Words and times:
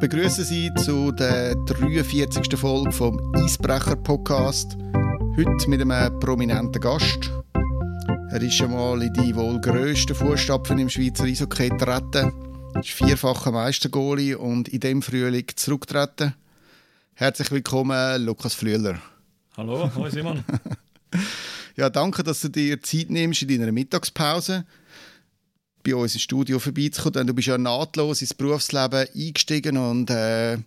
begrüße 0.00 0.44
Sie 0.44 0.72
zu 0.76 1.12
der 1.12 1.54
43. 1.66 2.58
Folge 2.58 2.90
vom 2.90 3.20
Eisbrecher 3.34 3.96
Podcast. 3.96 4.78
Heute 5.36 5.68
mit 5.68 5.82
einem 5.82 6.18
prominenten 6.20 6.80
Gast. 6.80 7.30
Er 8.30 8.40
ist 8.40 8.54
schon 8.54 8.70
mal 8.70 9.02
in 9.02 9.12
die 9.12 9.36
wohl 9.36 9.60
grössten 9.60 10.14
Fußstapfen 10.14 10.78
im 10.78 10.88
Schweizer 10.88 11.24
Eishockey 11.24 11.68
getreten, 11.68 12.32
ist 12.80 12.88
vierfacher 12.88 13.52
Meistergoalie 13.52 14.38
und 14.38 14.70
in 14.70 14.80
dem 14.80 15.02
Frühling 15.02 15.44
zurückgetreten. 15.54 16.32
Herzlich 17.12 17.50
willkommen, 17.50 18.24
Lukas 18.24 18.54
Flüeler. 18.54 18.98
Hallo, 19.58 19.90
hallo 19.94 20.08
Simon. 20.08 20.42
ja, 21.76 21.90
danke, 21.90 22.22
dass 22.22 22.40
du 22.40 22.48
dir 22.48 22.82
Zeit 22.82 23.10
nimmst 23.10 23.42
in 23.42 23.48
deiner 23.48 23.70
Mittagspause 23.70 24.64
bei 25.82 25.94
uns 25.94 26.14
ins 26.14 26.22
Studio 26.22 26.58
vorbeizukommen. 26.58 27.14
Denn 27.14 27.26
du 27.26 27.34
bist 27.34 27.48
ja 27.48 27.58
nahtlos 27.58 28.20
ins 28.20 28.34
Berufsleben 28.34 29.06
eingestiegen 29.14 29.76
und 29.76 30.10
äh, 30.10 30.58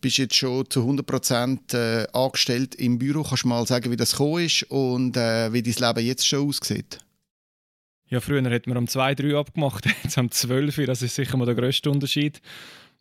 bist 0.00 0.18
jetzt 0.18 0.36
schon 0.36 0.68
zu 0.68 0.80
100% 0.80 1.74
äh, 1.74 2.06
angestellt 2.12 2.74
im 2.76 2.98
Büro. 2.98 3.22
Kannst 3.22 3.44
du 3.44 3.48
mal 3.48 3.66
sagen, 3.66 3.90
wie 3.90 3.96
das 3.96 4.12
gekommen 4.12 4.44
ist 4.44 4.62
und 4.64 5.16
äh, 5.16 5.52
wie 5.52 5.62
dein 5.62 5.88
Leben 5.88 6.06
jetzt 6.06 6.26
schon 6.26 6.48
aussieht? 6.48 6.98
Ja, 8.08 8.20
früher 8.20 8.48
hat 8.48 8.66
man 8.66 8.76
um 8.76 8.86
2, 8.86 9.14
3 9.16 9.36
abgemacht, 9.36 9.86
jetzt 10.02 10.16
um 10.18 10.30
12 10.30 10.78
Uhr. 10.78 10.86
Das 10.86 11.02
ist 11.02 11.14
sicher 11.14 11.36
mal 11.36 11.46
der 11.46 11.54
grösste 11.54 11.90
Unterschied. 11.90 12.40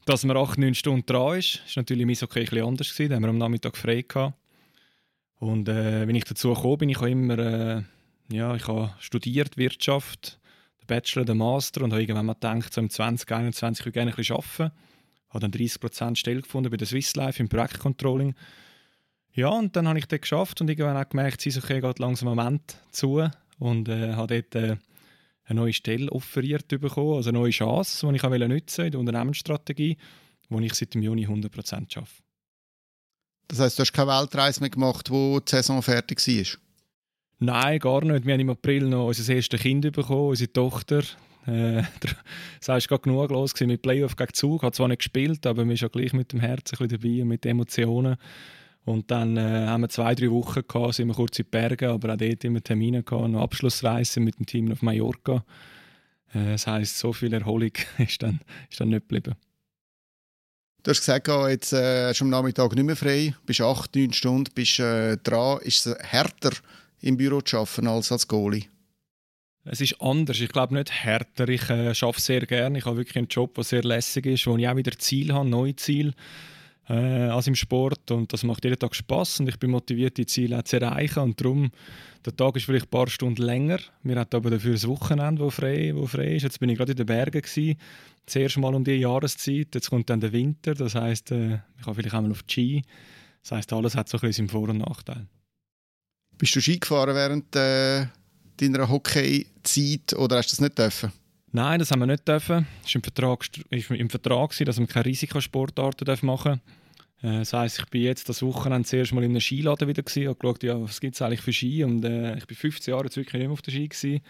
Dass 0.06 0.24
man 0.24 0.38
8, 0.38 0.60
9 0.60 0.76
Stunden 0.76 1.06
dran 1.06 1.40
ist, 1.40 1.62
ist 1.68 1.78
natürlich 1.78 2.04
im 2.04 2.10
Eishockey 2.10 2.48
ein 2.48 2.64
anders 2.64 2.92
gewesen. 2.92 3.10
Da 3.10 3.16
haben 3.16 3.24
wir 3.24 3.30
am 3.30 3.38
Nachmittag 3.38 3.76
frei 3.78 4.04
gehabt. 4.08 4.36
Und 5.40 5.68
äh, 5.68 6.08
wenn 6.08 6.16
ich 6.16 6.24
dazu 6.24 6.54
gekommen 6.54 6.78
bin, 6.78 6.90
ich 6.90 6.98
habe 6.98 7.10
immer 7.10 7.38
äh, 7.40 7.82
ja, 8.30 8.56
ich 8.56 8.68
habe 8.68 8.94
studiert 9.00 9.58
Wirtschaft 9.58 10.40
den 10.86 10.96
Bachelor, 10.96 11.26
den 11.26 11.38
Master 11.38 11.84
und 11.84 11.92
habe 11.92 12.02
irgendwann 12.02 12.28
mal 12.28 12.34
gedacht, 12.34 12.74
so 12.74 12.82
im 12.82 12.90
2021 12.90 13.86
würde 13.86 13.90
ich 13.90 13.94
gerne 13.94 14.12
ein 14.12 14.16
bisschen 14.16 14.36
arbeiten. 14.36 14.76
Habe 15.30 15.40
dann 15.40 15.52
30% 15.52 16.16
Stelle 16.16 16.42
gefunden 16.42 16.70
bei 16.70 16.78
der 16.78 16.88
Swiss 16.88 17.16
Life 17.16 17.42
im 17.42 17.50
Projektcontrolling. 17.50 18.36
Ja, 19.34 19.50
und 19.50 19.76
dann 19.76 19.88
habe 19.88 20.00
ich 20.00 20.06
das 20.06 20.22
geschafft 20.22 20.62
und 20.62 20.70
irgendwann 20.70 20.96
auch 20.96 21.10
gemerkt, 21.10 21.46
es 21.46 21.58
okay, 21.58 21.82
geht 21.82 22.00
langsam 22.00 22.30
am 22.30 22.40
Ende 22.40 22.64
zu 22.92 23.28
und 23.60 23.90
äh, 23.90 24.14
habe 24.14 24.42
dort 24.42 24.56
äh, 24.56 24.78
eine 25.46 25.60
neue 25.60 25.74
Stelle 25.74 26.12
offeriert 26.12 26.68
bekommen, 26.68 27.16
also 27.16 27.30
eine 27.30 27.40
neue 27.40 27.52
Chance, 27.52 28.08
die 28.08 28.16
ich 28.16 28.24
nutzen 28.24 28.86
in 28.86 28.92
der 28.92 29.00
Unternehmensstrategie, 29.00 29.98
wo 30.50 30.60
ich 30.60 30.74
seit 30.74 30.94
dem 30.94 31.02
Juni 31.02 31.28
100% 31.28 31.74
arbeite. 31.74 32.08
Das 33.48 33.60
heißt, 33.60 33.78
du 33.78 33.82
hast 33.82 33.94
keine 33.94 34.10
Weltreise 34.10 34.62
mehr 34.62 34.70
gemacht, 34.70 35.10
wo 35.12 35.40
die 35.40 35.52
Saison 35.52 35.82
fertig 35.82 36.26
war? 36.26 36.65
Nein, 37.40 37.80
gar 37.80 38.04
nicht. 38.04 38.26
Wir 38.26 38.34
haben 38.34 38.42
im 38.42 38.50
April 38.50 38.88
noch 38.88 39.08
unser 39.08 39.34
erstes 39.34 39.60
Kind 39.60 39.92
bekommen, 39.92 40.30
unsere 40.30 40.52
Tochter. 40.52 41.04
Äh, 41.46 41.84
war 42.66 42.80
gerade 42.80 43.02
genug 43.02 43.30
los 43.30 43.54
mit 43.60 43.82
Playoff 43.82 44.16
gegen 44.16 44.34
Zug. 44.34 44.64
Hat 44.64 44.76
zwar 44.76 44.88
nicht 44.88 45.00
gespielt, 45.00 45.46
aber 45.46 45.68
wir 45.68 45.76
sind 45.76 45.92
gleich 45.92 46.14
mit 46.14 46.32
dem 46.32 46.40
Herz 46.40 46.72
ein 46.80 46.88
dabei 46.88 47.22
und 47.22 47.28
mit 47.28 47.46
Emotionen. 47.46 48.16
Und 48.86 49.10
dann 49.12 49.36
äh, 49.36 49.66
haben 49.68 49.82
wir 49.82 49.90
zwei, 49.90 50.14
drei 50.16 50.30
Wochen 50.30 50.62
gehabt, 50.68 50.94
sind 50.94 51.08
wir 51.08 51.16
kurz 51.16 51.40
in 51.40 51.46
die 51.46 51.50
Berge, 51.50 51.90
aber 51.90 52.14
auch 52.14 52.18
dort 52.18 52.44
immer 52.44 52.62
Termine 52.62 53.04
gehabt, 53.04 53.30
noch 53.30 53.42
Abschlussreise 53.42 54.20
mit 54.20 54.38
dem 54.38 54.46
Team 54.46 54.72
auf 54.72 54.84
Mallorca. 54.84 55.44
Äh, 56.34 56.52
das 56.52 56.68
heisst, 56.68 57.00
so 57.00 57.12
viel 57.12 57.34
Erholung 57.34 57.72
ist 57.98 58.22
dann, 58.22 58.40
ist 58.70 58.80
dann 58.80 58.90
nicht 58.90 59.10
geblieben. 59.10 59.36
Du 60.84 60.92
hast 60.92 61.00
gesagt, 61.00 61.28
jetzt 61.50 61.74
äh, 61.74 62.14
schon 62.14 62.28
am 62.28 62.32
Nachmittag 62.32 62.76
nicht 62.76 62.86
mehr 62.86 62.96
frei, 62.96 63.34
bist 63.48 63.60
acht, 63.62 63.96
neun 63.96 64.14
Stunden 64.14 64.52
bist, 64.54 64.80
äh, 64.80 65.18
dran. 65.18 65.60
Ist 65.64 65.88
es 65.88 65.98
härter, 66.00 66.52
im 67.02 67.18
Büro 67.18 67.42
zu 67.42 67.58
arbeiten 67.58 67.88
als 67.88 68.12
als 68.12 68.28
Goalie? 68.28 68.66
Es 69.68 69.82
ist 69.82 70.00
anders. 70.00 70.40
Ich 70.40 70.50
glaube 70.50 70.76
nicht 70.76 70.92
härter. 70.92 71.50
Ich 71.50 71.70
äh, 71.70 71.90
arbeite 71.90 72.22
sehr 72.22 72.46
gerne. 72.46 72.78
Ich 72.78 72.86
habe 72.86 72.98
wirklich 72.98 73.18
einen 73.18 73.28
Job, 73.28 73.56
der 73.56 73.64
sehr 73.64 73.84
lässig 73.84 74.28
ist, 74.28 74.46
wo 74.46 74.56
ich 74.58 74.68
auch 74.68 74.76
wieder 74.76 74.92
Ziel 74.92 75.34
habe, 75.34 75.50
neue 75.50 75.76
Ziele 75.76 76.14
äh, 76.88 76.94
als 76.94 77.48
im 77.48 77.56
Sport. 77.56 78.12
Und 78.12 78.32
das 78.32 78.44
macht 78.44 78.64
jeden 78.64 78.78
Tag 78.78 78.96
Spaß 78.96 79.40
und 79.40 79.50
ich 79.50 79.58
bin 79.58 79.72
motiviert, 79.72 80.18
die 80.18 80.28
Ziele 80.28 80.60
auch 80.60 80.64
zu 80.64 80.80
erreichen. 80.80 81.20
Und 81.20 81.42
darum, 81.42 81.72
der 82.26 82.36
Tag 82.36 82.56
ist 82.56 82.66
vielleicht 82.66 82.88
ein 82.88 82.92
paar 82.92 83.08
Stunden 83.08 83.42
länger. 83.42 83.80
Wir 84.04 84.18
hatten 84.18 84.36
aber 84.36 84.52
dafür 84.52 84.76
ein 84.76 84.84
Wochenende, 84.84 85.42
wo 85.42 85.50
frei, 85.50 85.94
wo 85.96 86.06
frei 86.06 86.36
ist. 86.36 86.44
Jetzt 86.44 86.60
bin 86.60 86.70
ich 86.70 86.78
gerade 86.78 86.92
in 86.92 86.98
den 86.98 87.08
Bergen 87.08 87.42
gewesen. 87.42 87.80
Das 88.26 88.36
erste 88.36 88.60
Mal 88.60 88.76
um 88.76 88.84
die 88.84 88.94
Jahreszeit. 88.94 89.74
Jetzt 89.74 89.90
kommt 89.90 90.12
dann 90.12 90.20
der 90.20 90.32
Winter. 90.32 90.76
Das 90.76 90.94
heisst, 90.94 91.32
äh, 91.32 91.60
ich 91.80 91.86
habe 91.86 91.96
vielleicht 91.96 92.14
auch 92.14 92.22
mal 92.22 92.32
auf 92.32 92.44
die 92.44 92.52
Ski. 92.54 92.82
Das 93.42 93.52
heisst, 93.52 93.74
alles 93.74 93.96
hat 93.96 94.10
so 94.10 94.18
ein 94.18 94.22
bisschen 94.22 94.50
Vor- 94.50 94.70
und 94.70 94.80
Nachteil. 94.80 95.28
Bist 96.38 96.56
du 96.56 96.62
Ski 96.62 96.80
gefahren 96.80 97.16
während 97.16 97.56
äh, 97.56 98.08
deiner 98.58 98.90
Hockey-Zeit 98.90 100.14
oder 100.18 100.38
hast 100.38 100.52
du 100.52 100.56
das 100.56 100.62
nicht 100.62 100.78
dürfen? 100.78 101.12
Nein, 101.52 101.80
das 101.80 101.92
haben 101.92 102.00
wir 102.00 102.08
nicht 102.08 102.28
dürfen. 102.28 102.68
Es 102.84 102.94
war 102.94 102.96
im 102.96 103.04
Vertrag, 103.04 103.46
im 103.70 104.10
Vertrag 104.10 104.58
dass 104.66 104.78
wir 104.78 104.88
keine 104.88 105.06
Risikosportarten 105.06 106.26
machen 106.26 106.60
dürfen. 107.22 107.36
Äh, 107.36 107.40
das 107.40 107.54
heisst, 107.54 107.80
ich 107.80 107.86
bin 107.86 108.02
jetzt 108.02 108.28
das 108.28 108.42
Wochenende 108.42 108.88
zuerst 108.88 109.14
mal 109.14 109.24
in 109.24 109.32
einem 109.32 109.40
Skiladen 109.40 109.88
wieder 109.88 110.04
gewesen, 110.04 110.28
und 110.28 110.40
geschaut, 110.40 110.64
ja, 110.64 110.82
was 110.82 111.00
gibt 111.00 111.16
es 111.16 111.22
eigentlich 111.22 111.42
für 111.42 111.54
Ski 111.54 111.84
und 111.84 112.04
äh, 112.04 112.38
ich 112.38 112.46
bin 112.46 112.58
15 112.58 112.92
Jahre 112.92 113.06
jetzt 113.06 113.16
wirklich 113.16 113.34
nicht 113.34 113.48
mehr 113.48 113.54
auf 113.54 113.62
der 113.62 113.72
Ski 113.72 113.88
gewesen. 113.88 114.22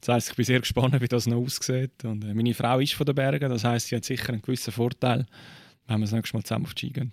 Das 0.00 0.14
heisst, 0.14 0.30
ich 0.30 0.36
bin 0.36 0.44
sehr 0.44 0.60
gespannt, 0.60 1.00
wie 1.00 1.08
das 1.08 1.26
noch 1.26 1.38
aussieht. 1.38 2.04
Und 2.04 2.24
äh, 2.24 2.34
meine 2.34 2.54
Frau 2.54 2.78
ist 2.78 2.94
von 2.94 3.04
den 3.04 3.16
Bergen, 3.16 3.50
das 3.50 3.64
heisst, 3.64 3.88
sie 3.88 3.96
hat 3.96 4.04
sicher 4.04 4.32
einen 4.32 4.42
gewissen 4.42 4.72
Vorteil, 4.72 5.26
wenn 5.88 5.98
wir 5.98 6.04
das 6.04 6.12
nächste 6.12 6.36
Mal 6.36 6.44
zusammen 6.44 6.66
auf 6.66 6.74
die 6.74 6.86
Ski 6.86 6.92
gehen. 6.92 7.12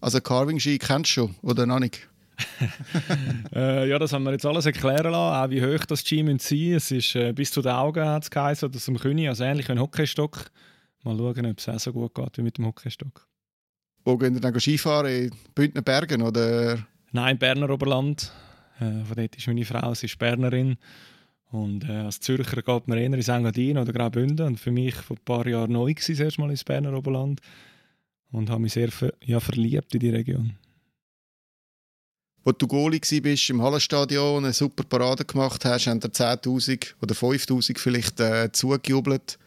Also 0.00 0.20
Carving-Ski 0.20 0.78
kennst 0.78 1.10
du 1.10 1.14
schon, 1.14 1.34
oder 1.42 1.66
noch 1.66 1.80
nicht? 1.80 2.08
äh, 3.54 3.88
ja, 3.88 3.98
das 3.98 4.12
haben 4.12 4.24
wir 4.24 4.32
jetzt 4.32 4.46
alles 4.46 4.66
erklären 4.66 5.12
lassen, 5.12 5.44
auch 5.44 5.50
wie 5.50 5.62
hoch 5.62 5.84
das 5.86 6.00
Ski 6.00 6.18
sein 6.18 6.26
müssen. 6.26 6.74
Es 6.74 6.90
ist 6.90 7.14
äh, 7.14 7.32
bis 7.32 7.50
zu 7.50 7.62
den 7.62 7.72
Augen 7.72 8.04
hat 8.04 8.24
es 8.24 8.30
geheißen, 8.30 8.68
oder 8.68 8.78
zum 8.78 8.98
König, 8.98 9.28
also 9.28 9.44
ähnlich 9.44 9.68
wie 9.68 9.72
ein 9.72 9.80
Hockeystock. 9.80 10.50
Mal 11.02 11.16
schauen, 11.16 11.46
ob 11.46 11.58
es 11.58 11.68
auch 11.68 11.78
so 11.78 11.92
gut 11.92 12.14
geht 12.14 12.38
wie 12.38 12.42
mit 12.42 12.58
dem 12.58 12.66
Hockeystock. 12.66 13.26
Wo 14.04 14.16
gehen 14.16 14.34
ihr 14.34 14.40
dann 14.40 14.58
Skifahren? 14.58 15.10
In 15.10 15.30
Bündner 15.54 15.82
Bergen 15.82 16.22
oder? 16.22 16.78
Nein, 17.12 17.38
Berner 17.38 17.70
Oberland. 17.70 18.32
Äh, 18.80 19.04
von 19.04 19.16
dort 19.16 19.36
ist 19.36 19.46
meine 19.46 19.64
Frau, 19.64 19.94
sie 19.94 20.06
ist 20.06 20.18
Bernerin. 20.18 20.76
Und 21.50 21.88
äh, 21.88 21.92
als 21.92 22.20
Zürcher 22.20 22.62
geht 22.62 22.88
man 22.88 22.98
eher 22.98 23.06
in 23.06 23.14
Engadin 23.14 23.78
oder 23.78 23.92
Graubünden. 23.92 24.46
Und 24.46 24.60
für 24.60 24.72
mich 24.72 24.94
vor 24.94 25.16
ein 25.16 25.24
paar 25.24 25.46
Jahren 25.46 25.72
neu 25.72 25.94
gewesen, 25.94 26.24
erst 26.24 26.38
mal 26.38 26.50
ins 26.50 26.64
Berner 26.64 26.94
Oberland. 26.94 27.40
Und 28.32 28.50
habe 28.50 28.62
mich 28.62 28.72
sehr 28.72 28.90
ver 28.90 29.12
ja, 29.24 29.38
verliebt 29.38 29.94
in 29.94 30.00
die 30.00 30.10
Region 30.10 30.56
wo 32.44 32.52
du 32.52 32.66
Goalie 32.66 33.00
warst 33.00 33.50
im 33.50 33.62
Hallenstadion, 33.62 34.44
eine 34.44 34.52
super 34.52 34.84
Parade 34.84 35.24
gemacht 35.24 35.64
hast, 35.64 35.86
haben 35.86 36.00
dir 36.00 36.08
10'000 36.08 36.94
oder 37.00 37.14
5'000 37.14 37.78
vielleicht 37.78 38.20
äh, 38.20 38.52
zugejubelt. 38.52 39.38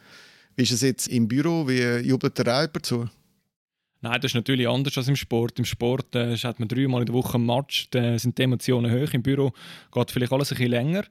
Wie 0.56 0.64
ist 0.64 0.72
es 0.72 0.82
jetzt 0.82 1.08
im 1.08 1.28
Büro? 1.28 1.68
Wie 1.68 2.08
jubelt 2.08 2.38
der 2.40 2.48
Räuber 2.48 2.82
zu? 2.82 3.08
Nein, 4.02 4.22
das 4.22 4.32
ist 4.32 4.36
natürlich 4.36 4.68
anders 4.68 4.98
als 4.98 5.08
im 5.08 5.16
Sport. 5.16 5.60
Im 5.60 5.66
Sport 5.66 6.16
äh, 6.16 6.36
hat 6.36 6.60
man 6.60 6.68
dreimal 6.68 7.02
in 7.02 7.08
der 7.08 7.16
Woche 7.16 7.38
ein 7.38 7.46
Match, 7.46 7.88
da 7.92 8.18
sind 8.18 8.38
die 8.38 8.44
Emotionen 8.44 8.92
hoch. 8.92 9.14
Im 9.14 9.22
Büro 9.22 9.54
geht 9.92 10.12
vielleicht 10.12 10.32
alles 10.32 10.52
ein 10.52 10.58
bisschen 10.58 10.72
länger. 10.72 11.04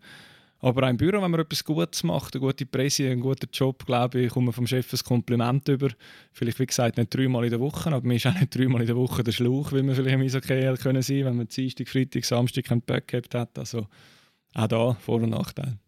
Aber 0.61 0.84
auch 0.84 0.91
im 0.91 0.97
Büro, 0.97 1.21
wenn 1.21 1.31
man 1.31 1.41
etwas 1.41 1.65
Gutes 1.65 2.03
macht, 2.03 2.34
eine 2.34 2.41
gute 2.41 2.65
Presse, 2.65 3.11
einen 3.11 3.21
guten 3.21 3.49
Job, 3.53 3.84
glaube 3.84 4.21
ich, 4.21 4.31
kommt 4.31 4.47
man 4.47 4.55
vom 4.55 4.67
Chef 4.67 4.91
ein 4.93 4.99
Kompliment 5.00 5.69
über. 5.69 5.91
Vielleicht, 6.33 6.59
wie 6.59 6.67
gesagt, 6.67 6.97
nicht 6.97 7.15
dreimal 7.15 7.44
in 7.44 7.50
der 7.50 7.61
Woche, 7.61 7.93
aber 7.93 8.06
man 8.06 8.17
ist 8.17 8.27
auch 8.27 8.34
nicht 8.34 8.55
dreimal 8.55 8.81
in 8.81 8.87
der 8.87 8.97
Woche 8.97 9.22
der 9.22 9.33
Schlauch, 9.33 9.72
wie 9.72 9.83
man 9.83 9.94
vielleicht 9.94 10.15
im 10.15 10.22
Eishockey 10.22 10.75
können 10.77 11.03
sein 11.03 11.25
wenn 11.27 11.37
man 11.37 11.49
Dienstag, 11.49 11.89
Freitag, 11.89 12.25
Samstag 12.25 12.65
keinen 12.65 12.83
Back 12.83 13.12
hat. 13.34 13.59
Also 13.59 13.87
auch 14.55 14.67
da 14.67 14.94
Vor- 14.94 15.21
und 15.21 15.31
Nachteile. 15.31 15.78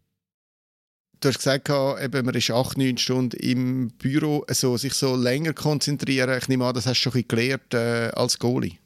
Du 1.21 1.27
hast 1.27 1.37
gesagt, 1.37 1.69
eben, 1.69 2.25
man 2.25 2.35
ist 2.35 2.49
acht, 2.51 2.77
neun 2.77 2.97
Stunden 2.97 3.35
im 3.37 3.89
Büro, 3.97 4.45
also 4.47 4.77
sich 4.77 4.93
so 4.93 5.17
länger 5.17 5.53
konzentrieren. 5.53 6.37
Ich 6.37 6.47
nehme 6.47 6.65
an, 6.65 6.73
das 6.73 6.85
hast 6.85 7.03
du 7.03 7.11
schon 7.11 7.27
gelernt 7.27 7.73
äh, 7.73 8.11
als 8.13 8.39
Goalie. 8.39 8.77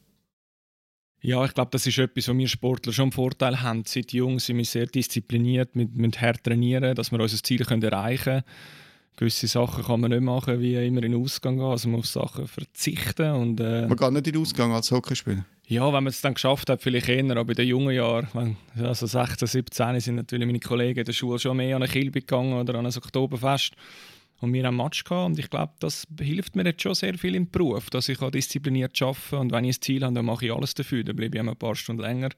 Ja, 1.24 1.42
ich 1.42 1.54
glaube, 1.54 1.70
das 1.70 1.86
ist 1.86 1.96
etwas, 1.96 2.28
was 2.28 2.36
wir 2.36 2.48
Sportler 2.48 2.92
schon 2.92 3.04
einen 3.04 3.12
Vorteil 3.12 3.62
haben. 3.62 3.84
Seit 3.86 4.12
jung 4.12 4.38
sind 4.40 4.58
wir 4.58 4.64
sehr 4.66 4.84
diszipliniert, 4.84 5.70
wir 5.72 5.88
müssen 5.94 6.20
hart 6.20 6.44
trainieren, 6.44 6.94
dass 6.94 7.12
wir 7.12 7.18
unser 7.18 7.42
Ziel 7.42 7.62
erreichen 7.62 8.24
können. 8.24 8.44
Gewisse 9.16 9.46
Sachen 9.46 9.84
kann 9.84 10.00
man 10.00 10.10
nicht 10.10 10.20
machen, 10.20 10.60
wie 10.60 10.74
immer 10.74 11.02
in 11.02 11.12
den 11.12 11.22
Ausgang 11.22 11.56
gehen. 11.56 11.64
Also 11.64 11.88
man 11.88 12.00
muss 12.00 12.14
auf 12.14 12.30
Sachen 12.30 12.46
verzichten. 12.46 13.30
Und, 13.32 13.58
äh, 13.58 13.86
man 13.86 13.96
geht 13.96 14.12
nicht 14.12 14.26
in 14.26 14.32
den 14.34 14.42
Ausgang 14.42 14.72
als 14.72 14.90
Hockeyspieler? 14.90 15.46
Ja, 15.66 15.86
wenn 15.86 16.04
man 16.04 16.08
es 16.08 16.20
dann 16.20 16.34
geschafft 16.34 16.68
hat, 16.68 16.82
vielleicht 16.82 17.08
eher, 17.08 17.36
aber 17.38 17.52
in 17.52 17.56
den 17.56 17.68
jungen 17.68 17.94
Jahren, 17.94 18.28
wenn, 18.34 18.56
also 18.84 19.06
16, 19.06 19.48
17, 19.48 20.00
sind 20.00 20.16
natürlich 20.16 20.44
meine 20.44 20.60
Kollegen 20.60 20.98
in 20.98 21.06
der 21.06 21.14
Schule 21.14 21.38
schon 21.38 21.56
mehr 21.56 21.76
an 21.76 21.82
eine 21.82 21.90
Kilbe 21.90 22.20
gegangen 22.20 22.52
oder 22.52 22.74
an 22.74 22.84
ein 22.84 22.94
Oktoberfest. 22.94 23.72
Und 24.40 24.52
wir 24.52 24.64
haben 24.64 24.78
einen 24.78 24.84
Match 24.84 25.04
gehabt 25.04 25.26
und 25.26 25.38
ich 25.38 25.48
glaube, 25.48 25.72
das 25.78 26.06
hilft 26.20 26.56
mir 26.56 26.64
jetzt 26.64 26.82
schon 26.82 26.94
sehr 26.94 27.16
viel 27.16 27.34
im 27.34 27.50
Beruf, 27.50 27.88
dass 27.90 28.08
ich 28.08 28.18
diszipliniert 28.18 29.00
arbeite 29.00 29.38
und 29.38 29.52
wenn 29.52 29.64
ich 29.64 29.78
ein 29.78 29.82
Ziel 29.82 30.04
habe, 30.04 30.14
dann 30.14 30.24
mache 30.24 30.46
ich 30.46 30.52
alles 30.52 30.74
dafür, 30.74 31.04
dann 31.04 31.16
bleibe 31.16 31.38
ich 31.38 31.42
ein 31.42 31.56
paar 31.56 31.74
Stunden 31.74 32.02
länger. 32.02 32.30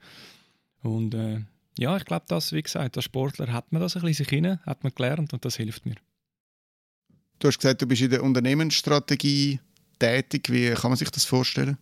Und 0.83 1.15
äh, 1.15 1.41
ja, 1.79 1.97
ich 1.97 2.05
glaube, 2.05 2.27
das, 2.29 2.53
wie 2.53 2.63
gesagt, 2.63 2.97
als 2.97 3.05
Sportler 3.05 3.53
hat 3.53 3.73
man 3.73 3.83
das 3.83 3.97
ein 3.97 4.03
bisschen 4.03 4.25
sich 4.25 4.33
rein, 4.33 4.61
hat 4.65 4.85
man 4.85 4.93
gelernt 4.95 5.33
und 5.33 5.45
das 5.45 5.57
hilft 5.57 5.87
mir. 5.87 5.97
Du 7.39 7.49
hast 7.49 7.59
gesagt, 7.59 7.83
du 7.83 7.87
bist 7.87 8.03
in 8.03 8.11
der 8.11 8.23
Unternehmensstrategie 8.23 9.61
tätig. 9.99 10.51
Wie 10.51 10.71
kann 10.71 10.91
man 10.91 10.97
sich 10.97 11.11
das 11.11 11.25
vorstellen? 11.25 11.77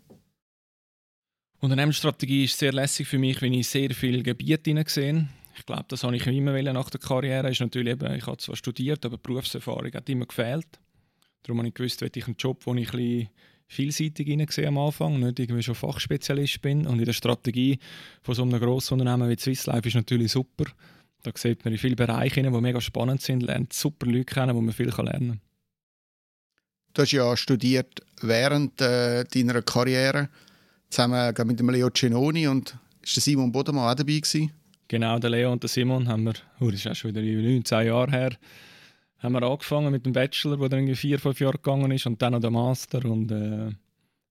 Unternehmensstrategie 1.61 2.44
ist 2.44 2.58
sehr 2.58 2.72
lässig 2.72 3.06
für 3.06 3.19
mich, 3.19 3.40
wenn 3.40 3.55
ich 3.55 3.69
sehr 3.69 3.90
viele 3.90 4.22
Gebiete 4.22 4.75
gesehen 4.82 5.28
ich 5.56 5.66
glaube, 5.66 5.84
das 5.88 6.02
habe 6.02 6.16
ich 6.16 6.26
immer 6.26 6.60
nach 6.72 6.90
der 6.90 7.00
Karriere. 7.00 7.50
Ist 7.50 7.60
natürlich 7.60 7.92
eben, 7.92 8.14
ich 8.14 8.26
habe 8.26 8.38
zwar 8.38 8.56
studiert, 8.56 9.04
aber 9.04 9.18
Berufserfahrung 9.18 9.92
hat 9.92 10.08
immer 10.08 10.26
gefehlt. 10.26 10.66
Darum 11.42 11.58
habe 11.58 11.68
ich 11.68 11.74
gewusst, 11.74 12.02
ich 12.02 12.26
einen 12.26 12.36
Job, 12.38 12.62
wo 12.64 12.74
ich 12.74 12.92
ein 12.92 13.28
vielseitig 13.66 14.26
gesehen 14.26 14.68
am 14.68 14.78
Anfang, 14.78 15.20
nicht 15.20 15.38
irgendwie 15.38 15.62
schon 15.62 15.74
Fachspezialist 15.74 16.60
bin. 16.60 16.86
Und 16.86 16.98
in 16.98 17.04
der 17.04 17.12
Strategie 17.12 17.78
von 18.22 18.34
so 18.34 18.42
einem 18.42 18.60
grossen 18.60 19.00
Unternehmen 19.00 19.28
wie 19.28 19.38
Swiss 19.38 19.66
Life 19.66 19.86
ist 19.88 19.94
natürlich 19.94 20.32
super. 20.32 20.64
Da 21.22 21.30
sieht 21.34 21.64
man 21.64 21.72
in 21.72 21.78
vielen 21.78 21.96
Bereichen, 21.96 22.44
die 22.44 22.60
mega 22.60 22.80
spannend 22.80 23.22
sind, 23.22 23.42
lernt 23.42 23.72
super 23.72 24.06
Leute 24.06 24.24
kennen, 24.24 24.54
wo 24.54 24.60
man 24.60 24.74
viel 24.74 24.88
lernen 24.88 25.28
kann. 25.28 25.40
Du 26.92 27.02
hast 27.02 27.12
ja 27.12 27.36
studiert 27.36 28.02
während 28.20 28.80
äh, 28.80 29.24
deiner 29.24 29.62
Karriere 29.62 30.28
zusammen 30.90 31.34
mit 31.46 31.58
dem 31.58 31.70
Leo 31.70 31.90
Cenoni 31.90 32.46
und 32.46 32.76
ist 33.02 33.16
der 33.16 33.22
Simon 33.22 33.50
Bodemann 33.50 33.90
auch 33.90 33.94
dabei 33.94 34.18
gewesen? 34.18 34.52
Genau, 34.88 35.19
der 35.19 35.31
Leo 35.31 35.52
und 35.52 35.62
der 35.62 35.69
Simon 35.69 36.08
haben 36.08 36.25
wir, 36.25 36.34
oh, 36.60 36.70
das 36.70 36.81
ist 36.81 36.86
auch 36.86 36.94
schon 36.94 37.14
wieder 37.14 37.22
19 37.22 37.86
Jahre 37.86 38.10
her, 38.10 38.36
haben 39.19 39.32
wir 39.32 39.42
angefangen 39.42 39.90
mit 39.90 40.04
dem 40.04 40.12
Bachelor, 40.12 40.58
der 40.58 40.69
dann 40.69 40.81
irgendwie 40.81 40.96
vier, 40.96 41.19
fünf 41.19 41.40
Jahre 41.40 41.54
gegangen 41.54 41.90
ist 41.90 42.06
und 42.06 42.20
dann 42.20 42.32
noch 42.32 42.40
der 42.40 42.50
Master 42.50 43.04
und 43.06 43.31
äh, 43.31 43.72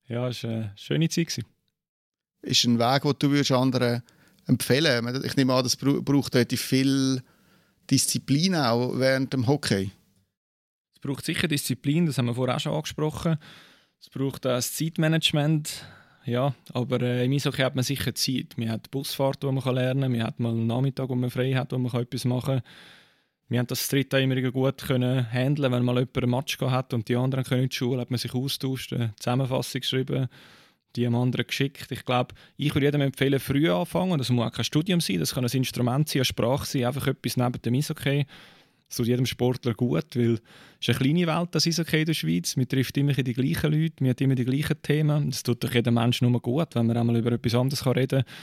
ja, 0.07 0.27
es 0.27 0.43
war 0.43 0.51
eine 0.51 0.73
schöne 0.75 1.09
Zeit. 1.09 1.27
Gewesen. 1.27 1.45
Ist 2.43 2.65
ein 2.65 2.77
Weg, 2.77 3.19
den 3.19 3.43
du 3.43 3.57
anderen 3.57 4.03
empfehlen 4.45 5.05
würdest? 5.05 5.25
Ich 5.25 5.35
nehme 5.35 5.53
an, 5.53 5.63
das 5.63 5.75
braucht 5.75 6.35
relativ 6.35 6.61
viel 6.61 7.23
Disziplin 7.89 8.55
auch 8.55 8.99
während 8.99 9.33
dem 9.33 9.47
Hockey. 9.47 9.91
Es 10.93 10.99
braucht 10.99 11.25
sicher 11.25 11.47
Disziplin, 11.47 12.05
das 12.05 12.17
haben 12.17 12.27
wir 12.27 12.35
vorher 12.35 12.55
auch 12.55 12.59
schon 12.59 12.73
angesprochen. 12.73 13.37
Es 13.99 14.09
braucht 14.09 14.45
das 14.45 14.73
Zeitmanagement, 14.73 15.85
ja, 16.25 16.53
aber 16.73 17.01
äh, 17.01 17.25
im 17.25 17.33
Eishockey 17.33 17.61
hat 17.61 17.75
man 17.75 17.83
sicher 17.83 18.15
Zeit. 18.15 18.57
Man 18.57 18.69
hat 18.69 18.91
Busfahrt, 18.91 19.43
die 19.43 19.47
man 19.47 19.75
lernen 19.75 20.01
kann, 20.01 20.11
man 20.11 20.23
hat 20.23 20.39
mal 20.39 20.49
einen 20.49 20.67
Nachmittag, 20.67 21.09
wo 21.09 21.15
man 21.15 21.29
frei 21.29 21.53
hat, 21.53 21.71
wo 21.71 21.77
man 21.77 21.93
etwas 22.01 22.25
machen 22.25 22.61
kann. 22.61 22.63
Wir 23.49 23.59
haben 23.59 23.67
das 23.67 23.87
dritte 23.87 24.19
immer 24.19 24.41
gut 24.51 24.77
können 24.77 25.31
handeln, 25.31 25.71
wenn 25.71 25.83
mal 25.83 25.95
jemand 25.95 26.17
ein 26.17 26.29
Match 26.29 26.59
hat 26.59 26.93
und 26.93 27.07
die 27.07 27.15
anderen 27.15 27.43
können 27.43 27.63
in 27.63 27.69
die 27.69 27.75
Schule, 27.75 28.01
hat 28.01 28.09
man 28.09 28.17
sich 28.17 28.33
austauscht, 28.33 28.93
eine 28.93 29.13
Zusammenfassung 29.19 29.81
geschrieben, 29.81 30.27
die 30.95 31.05
am 31.05 31.15
anderen 31.15 31.45
geschickt. 31.45 31.91
Ich 31.91 32.05
glaube, 32.05 32.33
ich 32.57 32.73
würde 32.73 32.87
jedem 32.87 33.01
empfehlen, 33.01 33.39
früh 33.39 33.69
anfangen. 33.69 34.17
Das 34.17 34.29
muss 34.29 34.47
auch 34.47 34.51
kein 34.51 34.65
Studium 34.65 35.01
sein, 35.01 35.19
das 35.19 35.35
kann 35.35 35.45
ein 35.45 35.51
Instrument 35.51 36.07
sein, 36.07 36.21
eine 36.21 36.25
Sprache 36.25 36.65
sein, 36.65 36.85
einfach 36.85 37.07
etwas 37.07 37.37
neben 37.37 37.61
dem 37.61 37.73
Eishockey 37.75 38.25
es 38.89 38.97
tut 38.97 39.07
jedem 39.07 39.25
Sportler 39.25 39.73
gut, 39.73 40.15
weil 40.15 40.33
es 40.33 40.87
ist 40.87 40.89
eine 40.89 40.97
kleine 40.99 41.27
Welt, 41.27 41.49
das 41.51 41.65
Eishockey 41.65 42.01
in 42.01 42.05
der 42.05 42.13
Schweiz. 42.13 42.55
Man 42.55 42.67
trifft 42.67 42.97
immer 42.97 43.13
die 43.13 43.33
gleichen 43.33 43.71
Leute, 43.71 43.95
man 44.01 44.11
hat 44.11 44.21
immer 44.21 44.35
die 44.35 44.45
gleichen 44.45 44.81
Themen. 44.81 45.29
Es 45.29 45.41
tut 45.41 45.63
doch 45.63 45.73
jedem 45.73 45.95
Menschen 45.95 46.29
nur 46.29 46.41
gut, 46.41 46.75
wenn 46.75 46.85
man 46.85 46.97
einmal 46.97 47.17
über 47.17 47.31
etwas 47.31 47.55
anderes 47.55 47.85
reden 47.85 48.23
kann. 48.23 48.33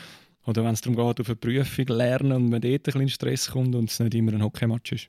Oder 0.46 0.64
wenn 0.64 0.72
es 0.72 0.80
darum 0.80 0.96
geht, 0.96 1.20
auf 1.20 1.28
eine 1.28 1.36
Prüfung 1.36 1.86
lernen 1.86 2.32
und 2.32 2.48
man 2.48 2.60
dort 2.60 2.72
ein 2.72 2.80
bisschen 2.80 3.08
Stress 3.08 3.50
kommt 3.50 3.74
und 3.74 3.90
es 3.90 4.00
nicht 4.00 4.14
immer 4.14 4.32
ein 4.32 4.42
Hockeymatch 4.42 4.92
ist. 4.92 5.08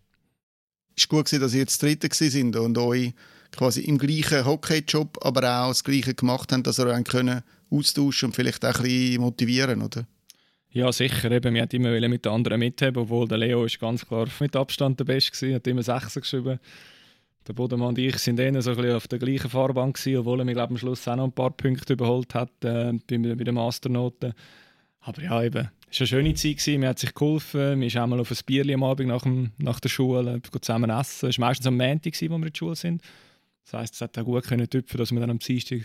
Es 0.95 1.09
war 1.09 1.19
gut, 1.19 1.31
dass 1.31 1.53
ihr 1.53 1.61
jetzt 1.61 1.81
Dritte 1.81 2.09
sind 2.13 2.55
und 2.55 2.77
euch 2.77 3.13
quasi 3.51 3.81
im 3.81 3.97
gleichen 3.97 4.45
Hockeyjob, 4.45 5.25
aber 5.25 5.63
auch 5.63 5.69
das 5.69 5.83
Gleiche 5.83 6.13
gemacht 6.13 6.51
haben, 6.51 6.63
dass 6.63 6.79
ihr 6.79 6.87
euch 6.87 7.41
austauschen 7.69 8.27
und 8.27 8.35
vielleicht 8.35 8.65
auch 8.65 8.75
ein 8.75 8.83
bisschen 8.83 9.21
motivieren, 9.21 9.81
oder? 9.81 10.05
Ja, 10.73 10.89
sicher. 10.93 11.29
Eben, 11.31 11.53
wir 11.53 11.63
wollten 11.63 11.75
immer 11.75 12.07
mit 12.07 12.23
den 12.23 12.31
anderen 12.31 12.59
mitheben, 12.59 13.03
obwohl 13.03 13.27
der 13.27 13.39
Leo 13.39 13.65
ist 13.65 13.77
ganz 13.77 14.07
klar 14.07 14.27
mit 14.39 14.55
Abstand 14.55 14.97
der 14.99 15.03
Beste 15.03 15.49
war, 15.49 15.55
hat 15.55 15.67
immer 15.67 15.83
Sechser 15.83 16.21
geschrieben. 16.21 16.59
Der 17.45 17.53
Bodemann 17.53 17.89
und 17.89 17.97
ich 17.97 18.17
sind 18.19 18.39
eher 18.39 18.61
so 18.61 18.71
auf 18.71 19.07
der 19.07 19.19
gleichen 19.19 19.49
Fahrbahn 19.49 19.91
gewesen, 19.91 20.17
obwohl 20.19 20.39
er 20.39 20.45
mir 20.45 20.53
glaube 20.53 20.71
am 20.71 20.77
Schluss 20.77 21.05
auch 21.09 21.17
noch 21.17 21.25
ein 21.25 21.33
paar 21.33 21.51
Punkte 21.51 21.93
überholt 21.93 22.33
hat 22.33 22.51
äh, 22.63 22.93
bei, 22.93 23.17
bei 23.17 23.43
den 23.43 23.55
Masternoten. 23.55 24.33
Aber 25.01 25.21
ja, 25.21 25.43
eben, 25.43 25.69
es 25.89 25.99
war 25.99 26.01
eine 26.01 26.07
schöne 26.07 26.33
Zeit, 26.35 26.57
gewesen. 26.57 26.79
mir 26.79 26.89
hat 26.89 26.99
sich 26.99 27.13
geholfen. 27.13 27.81
Wir 27.81 27.89
sind 27.89 28.01
einmal 28.01 28.21
auf 28.21 28.31
ein 28.31 28.37
Bierchen 28.45 28.75
am 28.75 28.83
Abend 28.83 29.09
nach, 29.09 29.23
dem, 29.23 29.51
nach 29.57 29.81
der 29.81 29.89
Schule 29.89 30.41
zusammen 30.61 30.89
essen. 30.89 31.27
Es 31.27 31.37
war 31.37 31.47
meistens 31.47 31.67
am 31.67 31.75
Montag, 31.75 32.13
wo 32.13 32.29
wir 32.29 32.35
in 32.35 32.41
der 32.43 32.51
Schule 32.55 32.75
sind. 32.77 33.01
Das 33.65 33.73
heisst, 33.73 33.95
es 33.95 34.01
hat 34.01 34.17
auch 34.17 34.23
gut 34.23 34.45
können 34.45 34.69
tüpfen, 34.69 34.97
dass 34.97 35.11
wir 35.11 35.19
dann 35.19 35.31
am 35.31 35.39
Dienstag 35.39 35.81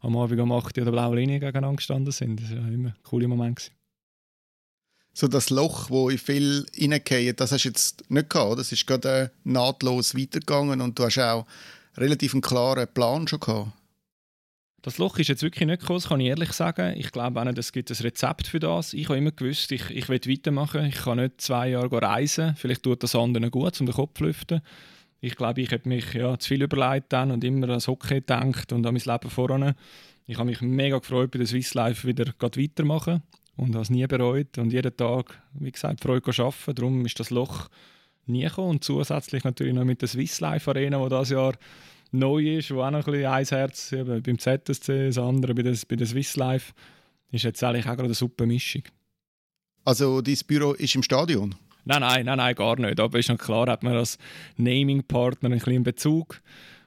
am 0.00 0.16
Abend 0.16 0.40
um 0.40 0.50
8 0.50 0.78
Uhr 0.78 0.84
der 0.84 0.92
blauen 0.92 1.16
Linie 1.16 1.40
gegeneinander 1.40 1.76
gestanden 1.76 2.12
sind. 2.12 2.40
Das 2.40 2.52
war 2.52 2.68
immer 2.72 2.90
ein 2.90 2.94
cooler 3.02 3.28
Moment. 3.28 3.56
Gewesen 3.56 3.83
so 5.14 5.28
das 5.28 5.48
Loch, 5.48 5.90
wo 5.90 6.10
ich 6.10 6.20
viel 6.20 6.66
reingehen, 6.78 7.36
das 7.36 7.52
hast 7.52 7.64
du 7.64 7.68
jetzt 7.68 8.10
nicht 8.10 8.28
gehabt, 8.28 8.48
oder? 8.48 8.56
Das 8.56 8.72
ist 8.72 8.86
gerade 8.86 9.30
nahtlos 9.44 10.16
weitergegangen 10.16 10.80
und 10.80 10.98
du 10.98 11.04
hast 11.04 11.18
auch 11.18 11.46
relativ 11.96 12.34
einen 12.34 12.42
klaren 12.42 12.88
Plan 12.92 13.26
schon 13.28 13.40
gehabt. 13.40 13.70
Das 14.82 14.98
Loch 14.98 15.18
ist 15.18 15.28
jetzt 15.28 15.42
wirklich 15.42 15.66
nicht 15.66 15.88
das 15.88 16.08
kann 16.08 16.20
ich 16.20 16.26
ehrlich 16.26 16.52
sagen. 16.52 16.94
Ich 16.98 17.10
glaube 17.10 17.40
auch 17.40 17.44
nicht, 17.44 17.56
es 17.56 17.72
gibt 17.72 17.90
ein 17.90 17.96
Rezept 17.96 18.48
für 18.48 18.60
das. 18.60 18.92
Ich 18.92 19.08
habe 19.08 19.16
immer 19.16 19.30
gewusst, 19.30 19.72
ich, 19.72 19.88
ich 19.88 20.10
will 20.10 20.20
weitermachen. 20.26 20.84
Ich 20.84 20.96
kann 20.96 21.16
nicht 21.16 21.40
zwei 21.40 21.70
Jahre 21.70 22.02
reisen. 22.02 22.54
Vielleicht 22.56 22.82
tut 22.82 23.02
das 23.02 23.14
anderen 23.14 23.50
gut, 23.50 23.80
um 23.80 23.86
den 23.86 23.94
Kopf 23.94 24.18
zu 24.18 24.24
lüften. 24.24 24.60
Ich 25.22 25.36
glaube, 25.36 25.62
ich 25.62 25.72
habe 25.72 25.88
mich 25.88 26.12
ja, 26.12 26.38
zu 26.38 26.48
viel 26.48 26.62
überlegt 26.62 27.14
dann 27.14 27.30
und 27.30 27.44
immer 27.44 27.68
an 27.68 27.74
das 27.74 27.88
Hockey 27.88 28.16
gedacht 28.16 28.74
und 28.74 28.84
an 28.84 28.92
mein 28.92 29.02
Leben 29.02 29.30
voran. 29.30 29.74
Ich 30.26 30.36
habe 30.36 30.50
mich 30.50 30.60
mega 30.60 30.98
gefreut, 30.98 31.30
bei 31.30 31.38
der 31.38 31.46
Swiss 31.46 31.72
Life 31.72 32.06
wieder 32.06 32.34
weitermachen 32.38 33.22
und 33.56 33.74
habe 33.74 33.82
es 33.82 33.90
nie 33.90 34.06
bereut 34.06 34.58
und 34.58 34.72
jeden 34.72 34.96
Tag, 34.96 35.40
wie 35.54 35.70
gesagt, 35.70 36.00
Freude 36.00 36.30
arbeiten. 36.30 36.74
Darum 36.74 37.06
ist 37.06 37.18
das 37.20 37.30
Loch 37.30 37.68
nie 38.26 38.42
gekommen. 38.42 38.70
Und 38.70 38.84
zusätzlich 38.84 39.44
natürlich 39.44 39.74
noch 39.74 39.84
mit 39.84 40.00
der 40.00 40.08
Swiss 40.08 40.40
Life 40.40 40.70
Arena, 40.70 41.02
die 41.02 41.08
dieses 41.08 41.30
Jahr 41.30 41.54
neu 42.10 42.58
ist, 42.58 42.70
wo 42.72 42.82
auch 42.82 42.90
noch 42.90 43.06
ein 43.06 43.12
bisschen 43.12 43.30
eins 43.30 43.50
Herz 43.50 43.92
eben 43.92 44.22
beim 44.22 44.38
ZSC, 44.38 45.06
das 45.06 45.18
andere 45.18 45.54
bei 45.54 45.62
der, 45.62 45.76
bei 45.88 45.96
der 45.96 46.06
Swiss 46.06 46.36
Life, 46.36 46.72
ist 47.30 47.44
jetzt 47.44 47.62
eigentlich 47.62 47.86
auch 47.86 47.90
gerade 47.90 48.04
eine 48.04 48.14
super 48.14 48.46
Mischung. 48.46 48.82
Also 49.84 50.20
dein 50.20 50.38
Büro 50.46 50.72
ist 50.72 50.94
im 50.94 51.02
Stadion? 51.02 51.54
Nein, 51.84 52.00
nein, 52.00 52.24
nein, 52.24 52.38
nein, 52.38 52.54
gar 52.54 52.78
nicht. 52.78 52.98
Aber 52.98 53.18
ist 53.18 53.28
noch 53.28 53.38
klar, 53.38 53.68
hat 53.68 53.82
man 53.82 53.94
als 53.94 54.16
Naming-Partner 54.56 55.50
einen 55.50 55.60
kleinen 55.60 55.82
Bezug. 55.82 56.40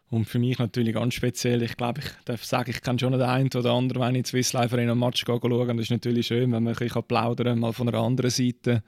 Und 0.10 0.26
für 0.26 0.40
mich 0.40 0.58
natürlich 0.58 0.94
ganz 0.94 1.14
speziell. 1.16 1.62
Ich 1.64 1.76
glaube, 1.76 2.00
ich 2.00 2.10
darf 2.24 2.46
sagen, 2.46 2.72
ich 2.72 2.82
kenne 2.82 2.98
schon 2.98 3.12
den 3.12 3.22
einen 3.22 3.50
oder 3.54 3.72
anderen, 3.72 4.02
wenn 4.02 4.16
ich 4.16 4.20
in 4.20 4.26
Swiss 4.26 4.54
Life 4.54 4.74
Arena 4.74 4.96
Match 4.96 5.26
schaue. 5.26 5.68
Das 5.68 5.78
ist 5.78 5.92
natürlich 5.92 6.28
schön, 6.28 6.52
wenn 6.54 6.64
man 6.64 6.74
ein 6.74 6.80
bisschen 6.80 7.04
plaudern 7.04 7.48
kann, 7.48 7.60
mal 7.60 7.74
von 7.74 7.90
einer 7.90 8.00
anderen 8.00 8.32
Seite 8.32 8.84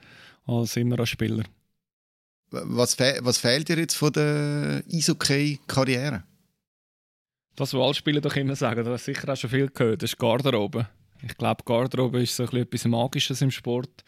als 0.45 0.77
immer 0.77 1.00
als 1.00 1.10
Spieler. 1.10 1.44
Was, 2.51 2.95
fe 2.95 3.19
was 3.21 3.38
fehlt 3.38 3.69
dir 3.69 3.77
jetzt 3.77 3.95
von 3.95 4.12
der 4.13 4.81
Eishockey-Karriere? 4.92 6.24
Das, 7.56 7.74
was 7.74 7.81
alle 7.81 7.94
Spieler 7.94 8.21
doch 8.21 8.36
immer 8.38 8.56
sagen, 8.56 8.86
das 8.86 8.94
hast 8.94 9.06
sicher 9.06 9.31
auch 9.31 9.36
schon 9.36 9.50
viel 9.50 9.68
gehört, 9.68 10.01
das 10.01 10.12
ist 10.12 10.18
Garderobe. 10.18 10.88
Ich 11.21 11.36
glaube, 11.36 11.63
Garderobe 11.66 12.21
ist 12.21 12.36
so 12.36 12.48
ein 12.48 12.56
etwas 12.56 12.86
Magisches 12.86 13.42
im 13.42 13.51
Sport 13.51 14.04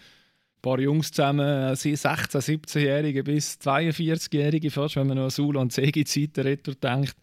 paar 0.61 0.79
Jungs 0.79 1.11
zusammen, 1.11 1.73
16-, 1.73 2.05
17-Jährige 2.05 3.23
bis 3.23 3.59
42-Jährige 3.61 4.71
fast, 4.71 4.95
wenn 4.95 5.07
man 5.07 5.17
noch 5.17 5.25
an 5.25 5.29
Sula 5.29 5.61
und 5.61 5.73
Segi-Zeiten 5.73 6.77
denkt. 6.81 7.15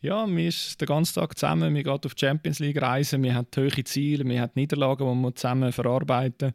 Ja, 0.00 0.26
wir 0.26 0.48
ist 0.48 0.80
den 0.80 0.86
ganzen 0.86 1.14
Tag 1.16 1.36
zusammen, 1.36 1.74
wir 1.74 1.82
gehen 1.82 1.92
auf 1.92 2.14
die 2.14 2.26
Champions 2.26 2.60
League 2.60 2.80
reisen, 2.80 3.22
wir 3.22 3.34
haben 3.34 3.48
hohe 3.56 3.84
Ziele, 3.84 4.24
wir 4.24 4.40
haben 4.40 4.52
Niederlagen, 4.54 5.08
die 5.08 5.26
wir 5.26 5.34
zusammen 5.34 5.72
verarbeiten. 5.72 6.52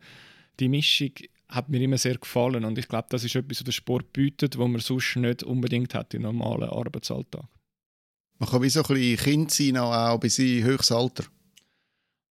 Die 0.60 0.69
Mischung 0.69 1.12
hat 1.50 1.67
mir 1.69 1.81
immer 1.81 1.98
sehr 1.98 2.17
gefallen 2.17 2.63
und 2.63 2.77
ich 2.77 2.88
glaube, 2.88 3.07
das 3.10 3.24
ist 3.24 3.36
etwas, 3.36 3.60
was 3.60 3.65
der 3.65 3.72
Sport 3.74 4.13
bietet, 4.13 4.57
was 4.57 4.67
man 4.67 4.79
sonst 4.79 5.17
nicht 5.17 5.43
unbedingt 5.43 5.93
hat 5.93 6.13
im 6.13 6.22
normalen 6.22 6.69
Arbeitsalltag. 6.69 7.43
Man 8.39 8.50
kann 8.50 8.62
wie 8.62 8.69
so 8.69 8.83
ein 8.83 9.17
Kind 9.17 9.51
sein, 9.51 9.77
auch 9.77 10.19
bis 10.19 10.39
in 10.39 10.63
höchstes 10.63 10.91
Alter. 10.91 11.25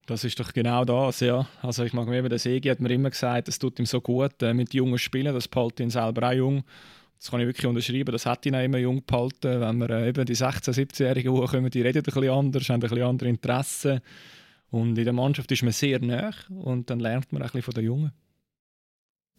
Das 0.07 0.25
ist 0.25 0.39
doch 0.41 0.53
genau 0.53 0.85
das, 0.85 1.21
ja. 1.21 1.47
Also 1.63 1.85
ich 1.85 1.93
mag 1.93 2.09
mir 2.09 2.19
eben, 2.19 2.29
der 2.29 2.39
Segi 2.39 2.69
hat 2.69 2.81
mir 2.81 2.91
immer 2.91 3.11
gesagt, 3.11 3.49
es 3.49 3.59
tut 3.59 3.79
ihm 3.79 3.87
so 3.87 4.01
gut 4.01 4.43
äh, 4.43 4.53
mit 4.53 4.75
jungen 4.75 4.99
Spielen, 4.99 5.33
das 5.33 5.49
hält 5.55 5.79
ihn 5.79 5.91
selber 5.91 6.29
auch 6.29 6.33
jung. 6.33 6.65
Das 7.19 7.31
kann 7.31 7.39
ich 7.39 7.47
wirklich 7.47 7.67
unterschreiben, 7.67 8.11
das 8.11 8.27
hat 8.27 8.45
ihn 8.47 8.57
auch 8.57 8.65
immer 8.65 8.79
jung 8.79 9.05
gehalten. 9.07 9.61
Wenn 9.61 9.79
wir 9.79 9.91
äh, 9.91 10.09
eben 10.09 10.27
die 10.27 10.35
16-, 10.35 10.73
17-Jährigen 10.73 11.33
hochkommen, 11.33 11.71
die 11.71 11.83
reden 11.83 11.99
ein 11.99 12.03
bisschen 12.03 12.31
anders, 12.31 12.69
haben 12.69 12.75
ein 12.75 12.81
bisschen 12.81 13.03
andere 13.03 13.29
Interessen. 13.29 14.01
Und 14.71 14.99
in 14.99 15.05
der 15.05 15.13
Mannschaft 15.13 15.53
ist 15.53 15.63
man 15.63 15.73
sehr 15.73 16.01
nah 16.01 16.33
und 16.49 16.91
dann 16.91 16.99
lernt 16.99 17.33
man 17.33 17.43
ein 17.43 17.47
bisschen 17.47 17.63
von 17.63 17.75
den 17.75 17.85
Jungen. 17.85 18.13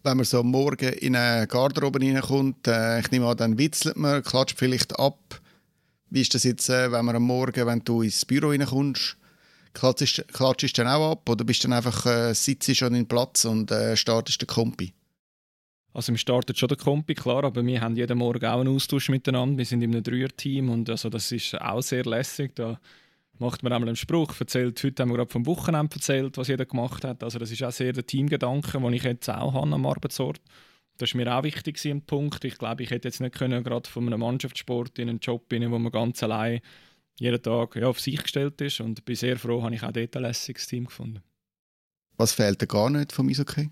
Wenn 0.02 0.18
man 0.18 0.26
so 0.26 0.44
Morgen 0.44 0.94
in 0.94 1.16
eine 1.16 1.48
Garderobe 1.48 2.00
reinkommt, 2.00 2.68
äh, 2.68 3.02
ich 3.02 3.12
nehme 3.12 3.28
an, 3.28 3.36
dann 3.36 3.58
witzelt 3.58 3.98
man, 3.98 4.24
klatscht 4.24 4.58
vielleicht 4.58 4.98
ab. 4.98 5.42
Wie 6.10 6.22
ist 6.22 6.34
das 6.36 6.44
jetzt, 6.44 6.70
äh, 6.70 6.90
wenn 6.92 7.04
man 7.04 7.18
am 7.18 7.24
Morgen, 7.24 7.66
wenn 7.66 7.80
du 7.80 8.02
ins 8.02 8.24
Büro 8.24 8.50
reinkommst, 8.50 9.18
Klatschst, 9.74 10.28
klatschst 10.32 10.78
du 10.78 10.84
dann 10.84 10.94
auch 10.94 11.12
ab 11.12 11.30
oder 11.30 11.44
bist 11.44 11.64
du 11.64 11.68
dann 11.68 11.78
einfach, 11.78 12.06
äh, 12.06 12.34
sitzt 12.34 12.76
schon 12.76 12.94
in 12.94 13.08
Platz 13.08 13.46
und 13.46 13.72
äh, 13.72 13.98
startest 13.98 14.42
den 14.42 14.48
Kompi? 14.48 14.94
Also 15.94 16.12
wir 16.12 16.18
starten 16.18 16.56
schon 16.56 16.70
den 16.70 16.78
Kompi, 16.78 17.14
klar, 17.14 17.44
aber 17.44 17.64
wir 17.66 17.82
haben 17.82 17.96
jeden 17.96 18.18
Morgen 18.18 18.46
auch 18.46 18.60
einen 18.60 18.76
Austausch 18.76 19.10
miteinander. 19.10 19.58
Wir 19.58 19.66
sind 19.66 19.84
in 19.84 19.92
einem 19.92 20.04
Dreier-Team 20.04 20.70
und 20.70 20.90
also 20.90 21.10
das 21.10 21.32
ist 21.32 21.60
auch 21.62 21.82
sehr 21.82 22.04
lässig. 22.04 22.56
Da 22.56 22.80
macht 23.38 23.62
man 23.62 23.74
einmal 23.74 23.90
einen 23.90 23.96
Spruch, 23.96 24.34
erzählt, 24.40 24.84
heute 24.84 25.04
haben 25.04 25.10
wir 25.10 25.18
gerade 25.18 25.32
vom 25.32 25.46
Wochenende 25.46 25.96
erzählt, 25.96 26.38
was 26.38 26.48
jeder 26.48 26.66
gemacht 26.66 27.04
hat. 27.04 27.24
Also 27.24 27.38
das 27.38 27.52
ist 27.52 27.64
auch 27.64 27.72
sehr 27.72 27.94
der 27.94 28.06
Teamgedanke, 28.06 28.80
den 28.80 28.94
ich 28.94 29.04
jetzt 29.04 29.30
auch 29.30 29.54
habe 29.54 29.72
am 29.72 29.86
Arbeitsort. 29.86 30.42
Das 30.98 31.10
ist 31.10 31.16
mir 31.16 31.36
auch 31.36 31.44
wichtig, 31.44 31.84
ein 31.86 32.02
Punkt. 32.02 32.44
Ich 32.44 32.58
glaube, 32.58 32.84
ich 32.84 32.92
hätte 32.92 33.08
jetzt 33.08 33.22
nicht 33.22 33.36
können, 33.36 33.64
gerade 33.64 33.90
von 33.90 34.08
einem 34.08 34.20
Mannschaftssport 34.20 34.98
in 35.00 35.10
einen 35.10 35.20
Job, 35.20 35.52
in 35.54 35.72
wo 35.72 35.80
man 35.80 35.92
ganz 35.92 36.22
allein 36.24 36.62
jeden 37.20 37.42
Tag 37.42 37.76
ja, 37.76 37.88
auf 37.88 38.00
sich 38.00 38.22
gestellt 38.22 38.60
ist. 38.62 38.80
Und 38.80 39.06
bin 39.06 39.16
sehr 39.16 39.38
froh, 39.38 39.64
habe 39.64 39.76
ich 39.76 39.84
auch 39.84 39.92
dort 39.92 40.16
ein 40.16 40.22
lässiges 40.24 40.68
Team 40.68 40.86
gefunden. 40.86 41.22
Was 42.18 42.34
fehlt 42.34 42.62
dir 42.62 42.68
gar 42.68 42.90
nicht 42.90 43.12
vom 43.12 43.30
Eishockey? 43.30 43.70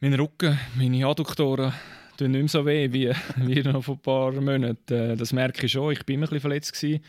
Mein 0.00 0.14
Rücken, 0.14 0.58
meine 0.76 1.06
Adduktoren 1.06 1.72
tun 2.16 2.32
nicht 2.32 2.40
mehr 2.40 2.48
so 2.48 2.66
weh 2.66 2.92
wie, 2.92 3.12
wie 3.36 3.62
noch 3.62 3.82
vor 3.82 3.94
ein 3.96 4.02
paar 4.02 4.32
Monaten. 4.32 4.92
Äh, 4.92 5.16
das 5.16 5.32
merke 5.32 5.66
ich 5.66 5.72
schon. 5.72 5.92
Ich 5.92 6.04
bin 6.04 6.14
immer 6.14 6.26
ein 6.26 6.30
bisschen 6.30 6.40
verletzt. 6.40 6.72
Gewesen. 6.72 7.02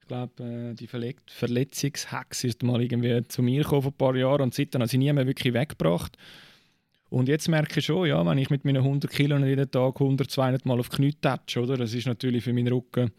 Ich 0.00 0.08
glaube, 0.08 0.42
äh, 0.42 0.74
die 0.74 0.86
Verle 0.86 1.14
Verletzungshex 1.26 2.44
ist 2.44 2.62
mal 2.62 2.82
irgendwie 2.82 3.26
zu 3.28 3.42
mir 3.42 3.62
gekommen 3.62 3.82
vor 3.82 3.92
ein 3.92 3.96
paar 3.96 4.16
Jahren 4.16 4.42
und 4.42 4.54
seitdem 4.54 4.82
habe 4.82 4.90
ich 4.90 4.98
nie 4.98 5.12
mehr 5.12 5.26
wirklich 5.26 5.54
weggebracht. 5.54 6.16
Und 7.08 7.28
jetzt 7.28 7.48
merke 7.48 7.78
ich 7.78 7.86
schon, 7.86 8.08
ja, 8.08 8.24
wenn 8.26 8.38
ich 8.38 8.50
mit 8.50 8.64
meinen 8.64 8.78
100 8.78 9.10
Kilo 9.10 9.38
jeden 9.38 9.70
Tag 9.70 10.00
100, 10.00 10.30
200 10.30 10.66
Mal 10.66 10.80
auf 10.80 10.88
die 10.88 10.96
Knie 10.96 11.12
tätsche, 11.12 11.62
oder? 11.62 11.76
Das 11.76 11.94
ist 11.94 12.06
natürlich 12.06 12.42
für 12.44 12.52
meinen 12.52 12.68
Rücken 12.68 13.12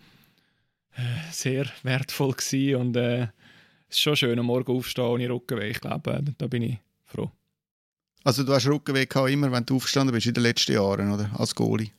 sehr 1.32 1.66
wertvoll 1.84 2.34
gewesen 2.34 2.76
und 2.76 2.98
äh, 2.98 3.28
es 3.90 3.98
ist 3.98 4.02
schon 4.02 4.16
schön, 4.16 4.40
am 4.40 4.46
Morgen 4.46 4.72
aufstehen 4.72 5.06
ohne 5.06 5.30
Rückenweh. 5.30 5.70
Ich 5.70 5.82
glaube, 5.82 6.14
äh, 6.14 6.22
da 6.38 6.48
bin 6.48 6.64
ich 6.64 6.78
froh. 7.06 7.32
Also 8.24 8.44
du 8.44 8.54
hast 8.54 8.68
Rückenweh 8.68 9.06
gehabt, 9.06 9.30
immer, 9.30 9.52
wenn 9.52 9.66
du 9.66 9.76
aufgestanden 9.76 10.14
bist 10.14 10.26
in 10.26 10.34
den 10.34 10.44
letzten 10.44 10.74
Jahren, 10.74 11.12
oder? 11.12 11.30
Als 11.38 11.54
Goalie? 11.54 11.92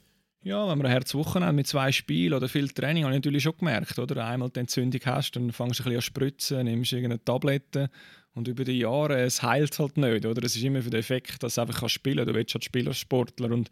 Ja, 0.42 0.68
wenn 0.68 0.78
man 0.78 0.86
ein 0.86 0.92
Herzwochenende 0.92 1.52
mit 1.52 1.66
zwei 1.66 1.90
Spielen 1.90 2.34
oder 2.34 2.48
viel 2.48 2.68
Training, 2.68 3.04
habe 3.04 3.14
ich 3.14 3.18
natürlich 3.18 3.42
schon 3.42 3.56
gemerkt, 3.58 3.98
oder? 3.98 4.26
Einmal 4.26 4.50
die 4.50 4.60
Entzündung 4.60 5.00
hast, 5.04 5.32
dann 5.32 5.52
fängst 5.52 5.80
du 5.80 5.82
ein 5.82 5.84
bisschen 5.84 5.96
an 5.96 6.02
spritzen, 6.02 6.64
nimmst 6.64 6.92
irgendeine 6.92 7.24
Tablette 7.24 7.90
und 8.34 8.48
über 8.48 8.64
die 8.64 8.78
Jahre, 8.78 9.20
es 9.22 9.42
heilt 9.42 9.78
halt 9.78 9.96
nicht, 9.96 10.26
oder? 10.26 10.42
Es 10.44 10.54
ist 10.54 10.62
immer 10.62 10.82
für 10.82 10.90
den 10.90 11.00
Effekt, 11.00 11.42
dass 11.42 11.54
du 11.54 11.62
einfach 11.62 11.88
spielen 11.88 12.18
kannst. 12.18 12.30
Du 12.30 12.34
willst 12.34 12.54
halt 12.54 12.64
spielen 12.64 12.88
als 12.88 12.98
Sportler 12.98 13.50
und 13.50 13.70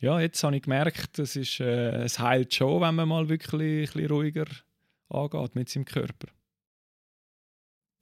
ja, 0.00 0.20
jetzt 0.20 0.42
habe 0.44 0.56
ich 0.56 0.62
gemerkt, 0.62 1.18
es, 1.18 1.36
ist, 1.36 1.60
äh, 1.60 2.04
es 2.04 2.18
heilt 2.18 2.54
schon, 2.54 2.80
wenn 2.80 2.94
man 2.94 3.08
mal 3.08 3.28
wirklich 3.28 3.52
ein 3.52 3.58
bisschen 3.58 4.10
ruhiger 4.10 4.46
angeht 5.08 5.54
mit 5.54 5.68
seinem 5.68 5.84
Körper. 5.84 6.28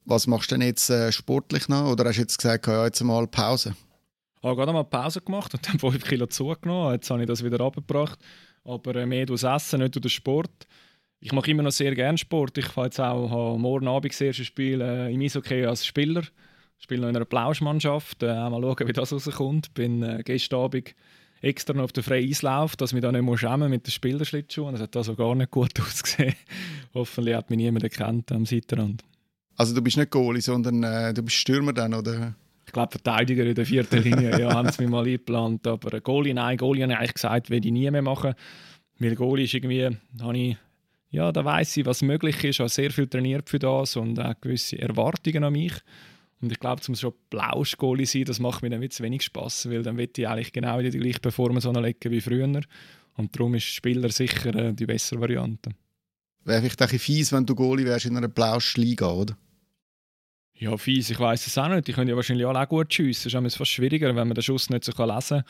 Was 0.05 0.27
machst 0.27 0.51
du 0.51 0.55
denn 0.57 0.67
jetzt 0.67 0.89
äh, 0.91 1.11
sportlich 1.11 1.69
noch? 1.69 1.91
Oder 1.91 2.05
hast 2.05 2.17
du 2.17 2.21
jetzt 2.23 2.39
gesagt, 2.39 2.67
ja, 2.67 2.85
jetzt 2.85 3.03
mal 3.03 3.27
Pause? 3.27 3.75
Ich 4.37 4.45
habe 4.45 4.57
gerade 4.57 4.73
mal 4.73 4.85
Pause 4.85 5.21
gemacht 5.21 5.53
und 5.55 5.67
dann 5.67 5.79
5 5.81 6.05
Kilo 6.05 6.27
zugenommen. 6.27 6.93
Jetzt 6.93 7.11
habe 7.11 7.23
ich 7.23 7.27
das 7.27 7.43
wieder 7.43 7.61
abgebracht. 7.61 8.19
Aber 8.63 8.95
äh, 8.95 9.07
mehr 9.07 9.27
durch 9.27 9.41
das 9.41 9.65
Essen, 9.65 9.81
nicht 9.81 9.95
durch 9.95 10.03
den 10.03 10.11
Sport. 10.11 10.67
Ich 11.19 11.33
mache 11.33 11.51
immer 11.51 11.63
noch 11.63 11.73
sehr 11.73 11.95
gerne 11.95 12.19
Sport. 12.19 12.59
Ich 12.59 12.67
fahre 12.67 12.89
jetzt 12.89 13.01
auch 13.01 13.57
morgen 13.57 13.89
Abend 13.89 14.13
das 14.13 14.21
erste 14.21 14.45
Spiel 14.45 14.81
äh, 14.81 15.13
im 15.13 15.21
Eishockey 15.21 15.65
als 15.65 15.87
Spieler. 15.87 16.23
Ich 16.79 16.85
spiele 16.85 17.01
noch 17.01 17.09
in 17.09 17.17
einer 17.17 17.25
Plauschmannschaft. 17.25 18.23
Äh, 18.23 18.51
mal 18.51 18.61
schauen, 18.61 18.87
wie 18.87 18.93
das 18.93 19.13
rauskommt. 19.13 19.69
Ich 19.69 19.75
bin 19.75 20.03
äh, 20.03 20.23
gestern 20.25 20.61
Abend 20.61 20.95
extra 21.41 21.75
noch 21.75 21.85
auf 21.85 21.93
der 21.93 22.03
freien 22.03 22.29
Eislauf, 22.29 22.77
dass 22.77 22.93
ich 22.93 23.01
da 23.01 23.13
nicht 23.13 23.23
mehr 23.23 23.39
schämen 23.39 23.71
mit 23.71 23.87
den 23.87 23.91
Spielerschlittschuhen. 23.91 24.73
Das 24.73 24.83
hat 24.83 24.97
also 24.97 25.15
gar 25.15 25.35
nicht 25.35 25.51
gut 25.51 25.79
ausgesehen. 25.81 26.35
Hoffentlich 26.95 27.35
hat 27.35 27.51
mich 27.51 27.59
niemand 27.59 27.85
erkannt 27.85 28.33
am 28.33 28.47
Seitenrand. 28.47 29.05
Also 29.57 29.75
du 29.75 29.83
bist 29.83 29.97
nicht 29.97 30.11
Goalie, 30.11 30.43
sondern 30.43 30.83
äh, 30.83 31.15
du 31.15 31.23
bist 31.23 31.37
Stürmer 31.37 31.73
dann, 31.73 31.95
oder? 31.95 32.35
Ich 32.67 32.73
glaube, 32.73 32.91
Verteidiger 32.91 33.45
in 33.45 33.55
der 33.55 33.65
vierten 33.65 34.03
Linie, 34.03 34.41
ja, 34.41 34.53
haben 34.53 34.71
sie 34.71 34.83
mir 34.83 34.91
mal 34.91 35.05
eingeplant. 35.05 35.67
Aber 35.67 36.01
Goalie, 36.01 36.35
nein, 36.35 36.57
Goalie 36.57 36.83
habe 36.83 36.93
ich 36.93 36.99
eigentlich 36.99 37.15
gesagt, 37.15 37.51
will 37.51 37.65
ich 37.65 37.73
nie 37.73 37.91
mehr 37.91 38.03
machen. 38.03 38.35
Weil 38.99 39.15
Goalie 39.15 39.45
ist 39.45 39.55
irgendwie, 39.55 39.97
habe 40.21 40.37
ich, 40.37 40.57
ja, 41.11 41.31
da 41.33 41.45
weiß 41.45 41.77
ich, 41.77 41.87
was 41.87 42.03
möglich 42.03 42.43
ist. 42.45 42.59
Habe 42.59 42.69
sehr 42.69 42.91
viel 42.91 43.07
trainiert 43.07 43.49
für 43.49 43.59
das 43.59 43.97
und 43.97 44.19
auch 44.19 44.35
gewisse 44.41 44.79
Erwartungen 44.79 45.45
an 45.45 45.53
mich. 45.53 45.75
Und 46.41 46.53
ich 46.53 46.61
glaube, 46.61 46.83
zum 46.83 46.95
schon 46.95 47.15
Blausch-Goalie 47.31 48.07
sein, 48.07 48.25
das 48.25 48.41
macht 48.41 48.63
mir 48.63 48.71
dann 48.71 48.91
zu 48.91 49.03
wenig 49.03 49.23
Spass, 49.23 49.69
weil 49.71 49.83
dann 49.83 49.97
will 49.97 50.11
ich 50.15 50.29
eigentlich 50.29 50.53
genau 50.53 50.81
die 50.81 50.91
gleiche 50.91 51.21
Performance 51.21 51.69
anlegen 51.69 52.11
wie 52.11 52.21
früher. 52.21 52.61
Und 53.15 53.35
darum 53.35 53.55
ist 53.55 53.65
Spieler 53.65 54.11
sicher 54.11 54.55
äh, 54.55 54.75
die 54.75 54.85
bessere 54.85 55.21
Variante. 55.21 55.71
Wäre 56.45 56.61
vielleicht 56.61 56.81
ein 56.81 56.87
bisschen 56.87 56.99
fies, 56.99 57.33
wenn 57.33 57.47
du 57.47 57.55
Goalie 57.55 57.87
wärst 57.87 58.07
in 58.07 58.17
einer 58.17 58.29
Blausch-Liga, 58.29 59.11
oder? 59.11 59.37
Ja, 60.59 60.77
fies, 60.77 61.11
ich 61.11 61.19
weiß 61.19 61.47
es 61.47 61.59
auch 61.59 61.69
nicht. 61.69 61.89
Die 61.89 61.93
können 61.93 62.09
ja 62.09 62.17
wahrscheinlich 62.17 62.47
alle 62.47 62.61
auch 62.61 62.69
gut 62.69 62.93
schiessen. 62.93 63.29
Es 63.29 63.53
ist 63.53 63.57
fast 63.57 63.71
schwieriger, 63.71 64.09
wenn 64.09 64.29
man 64.29 64.35
den 64.35 64.43
Schuss 64.43 64.71
nicht 64.71 64.85
so 64.85 64.93
lesen 65.05 65.43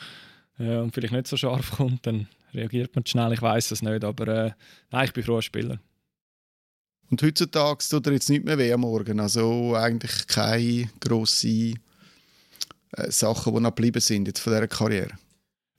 kann 0.57 0.67
äh, 0.67 0.77
und 0.77 0.93
vielleicht 0.93 1.13
nicht 1.13 1.27
so 1.27 1.37
scharf 1.37 1.71
kommt, 1.77 2.05
dann 2.07 2.27
reagiert 2.53 2.95
man 2.95 3.05
schnell. 3.05 3.33
Ich 3.33 3.41
weiß 3.41 3.71
es 3.71 3.81
nicht, 3.81 4.03
aber 4.03 4.27
äh, 4.27 4.51
nein, 4.91 5.05
ich 5.05 5.13
bin 5.13 5.23
froh 5.23 5.35
als 5.35 5.45
Spieler. 5.45 5.79
Und 7.09 7.21
heutzutage 7.21 7.83
tut 7.89 8.05
er 8.07 8.13
jetzt 8.13 8.29
nicht 8.29 8.43
mehr 8.43 8.57
weh 8.57 8.71
am 8.71 8.81
Morgen. 8.81 9.19
Also 9.19 9.75
eigentlich 9.75 10.27
keine 10.27 10.89
grossen 10.99 11.79
äh, 12.91 13.11
Sachen, 13.11 13.53
die 13.53 13.61
noch 13.61 13.75
geblieben 13.75 14.01
sind 14.01 14.27
jetzt 14.27 14.39
von 14.39 14.53
dieser 14.53 14.67
Karriere. 14.67 15.11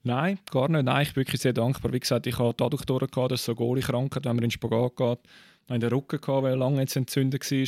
Nein, 0.05 0.39
gar 0.51 0.69
nicht. 0.69 0.85
Nein, 0.85 1.03
ich 1.03 1.15
bin 1.15 1.23
wirklich 1.23 1.41
sehr 1.41 1.53
dankbar. 1.53 1.93
Wie 1.93 2.01
gesagt, 2.01 2.27
ich 2.27 2.39
hatte 2.39 2.55
dadurch 2.57 2.87
gehabt, 2.87 3.33
dass 3.33 3.45
so 3.45 3.55
Goalie 3.55 3.83
krank 3.83 4.15
wenn 4.17 4.23
man 4.25 4.37
in 4.37 4.43
den 4.43 4.51
Spagat 4.51 4.97
geht. 4.97 5.19
Ich 5.67 5.75
in 5.75 5.81
den 5.81 5.91
Rücken 5.91 6.21
gehabt, 6.21 6.43
weil 6.45 6.53
er 6.53 6.57
lange 6.57 6.81
jetzt 6.81 6.97
entzündet 6.97 7.51
war 7.51 7.67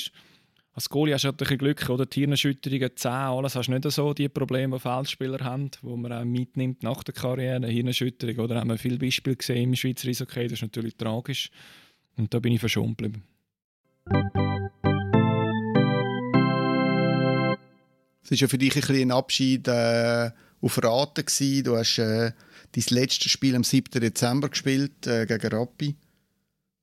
als 0.72 0.88
Goalie 0.88 1.14
hast 1.14 1.24
du 1.24 1.30
ein 1.30 1.58
Glück, 1.58 1.88
oder? 1.88 2.06
Hirnerschütterungen, 2.10 2.90
Zähne, 2.94 3.28
alles 3.28 3.56
hast 3.56 3.66
du 3.66 3.72
nicht 3.72 3.90
so 3.90 4.14
die 4.14 4.28
Probleme, 4.28 4.76
die 4.76 4.80
Feldspieler 4.80 5.44
haben, 5.44 5.70
die 5.82 5.86
man 5.86 6.12
auch 6.12 6.24
mitnimmt 6.24 6.82
nach 6.82 7.02
der 7.02 7.14
Karriere. 7.14 7.66
Hirnerschütterung, 7.66 8.38
oder? 8.38 8.60
Haben 8.60 8.70
wir 8.70 8.78
viele 8.78 8.98
Beispiele 8.98 9.36
gesehen 9.36 9.70
im 9.70 9.76
Schweizer 9.76 10.08
Eishockey, 10.08 10.44
das 10.44 10.52
ist 10.52 10.62
natürlich 10.62 10.96
tragisch. 10.96 11.50
Und 12.16 12.32
da 12.32 12.38
bin 12.38 12.52
ich 12.52 12.60
verschont 12.60 12.98
geblieben. 12.98 13.24
Es 18.22 18.30
war 18.30 18.38
ja 18.38 18.48
für 18.48 18.58
dich 18.58 18.76
ein, 18.76 18.96
ein 18.96 19.10
Abschied 19.10 19.66
äh, 19.66 20.30
auf 20.60 20.82
Raten. 20.82 21.24
Gewesen. 21.24 21.64
Du 21.64 21.76
hast 21.76 21.98
äh, 21.98 22.32
dein 22.72 22.84
letztes 22.90 23.32
Spiel 23.32 23.56
am 23.56 23.64
7. 23.64 24.00
Dezember 24.00 24.48
gespielt 24.48 25.06
äh, 25.06 25.26
gegen 25.26 25.48
Rappi. 25.48 25.96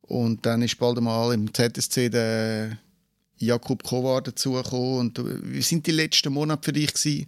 Und 0.02 0.46
dann 0.46 0.62
ist 0.62 0.78
bald 0.78 0.98
einmal 0.98 1.34
im 1.34 1.54
ZSC 1.54 2.10
der 2.10 2.78
Jakub 3.38 3.84
Kovar 3.84 4.22
dazugekommen. 4.22 5.00
Und 5.00 5.22
wie 5.54 5.62
sind 5.62 5.88
die 5.88 5.92
letzten 5.92 6.34
Monate 6.34 6.66
für 6.66 6.74
dich 6.74 6.94
gewesen, 6.94 7.28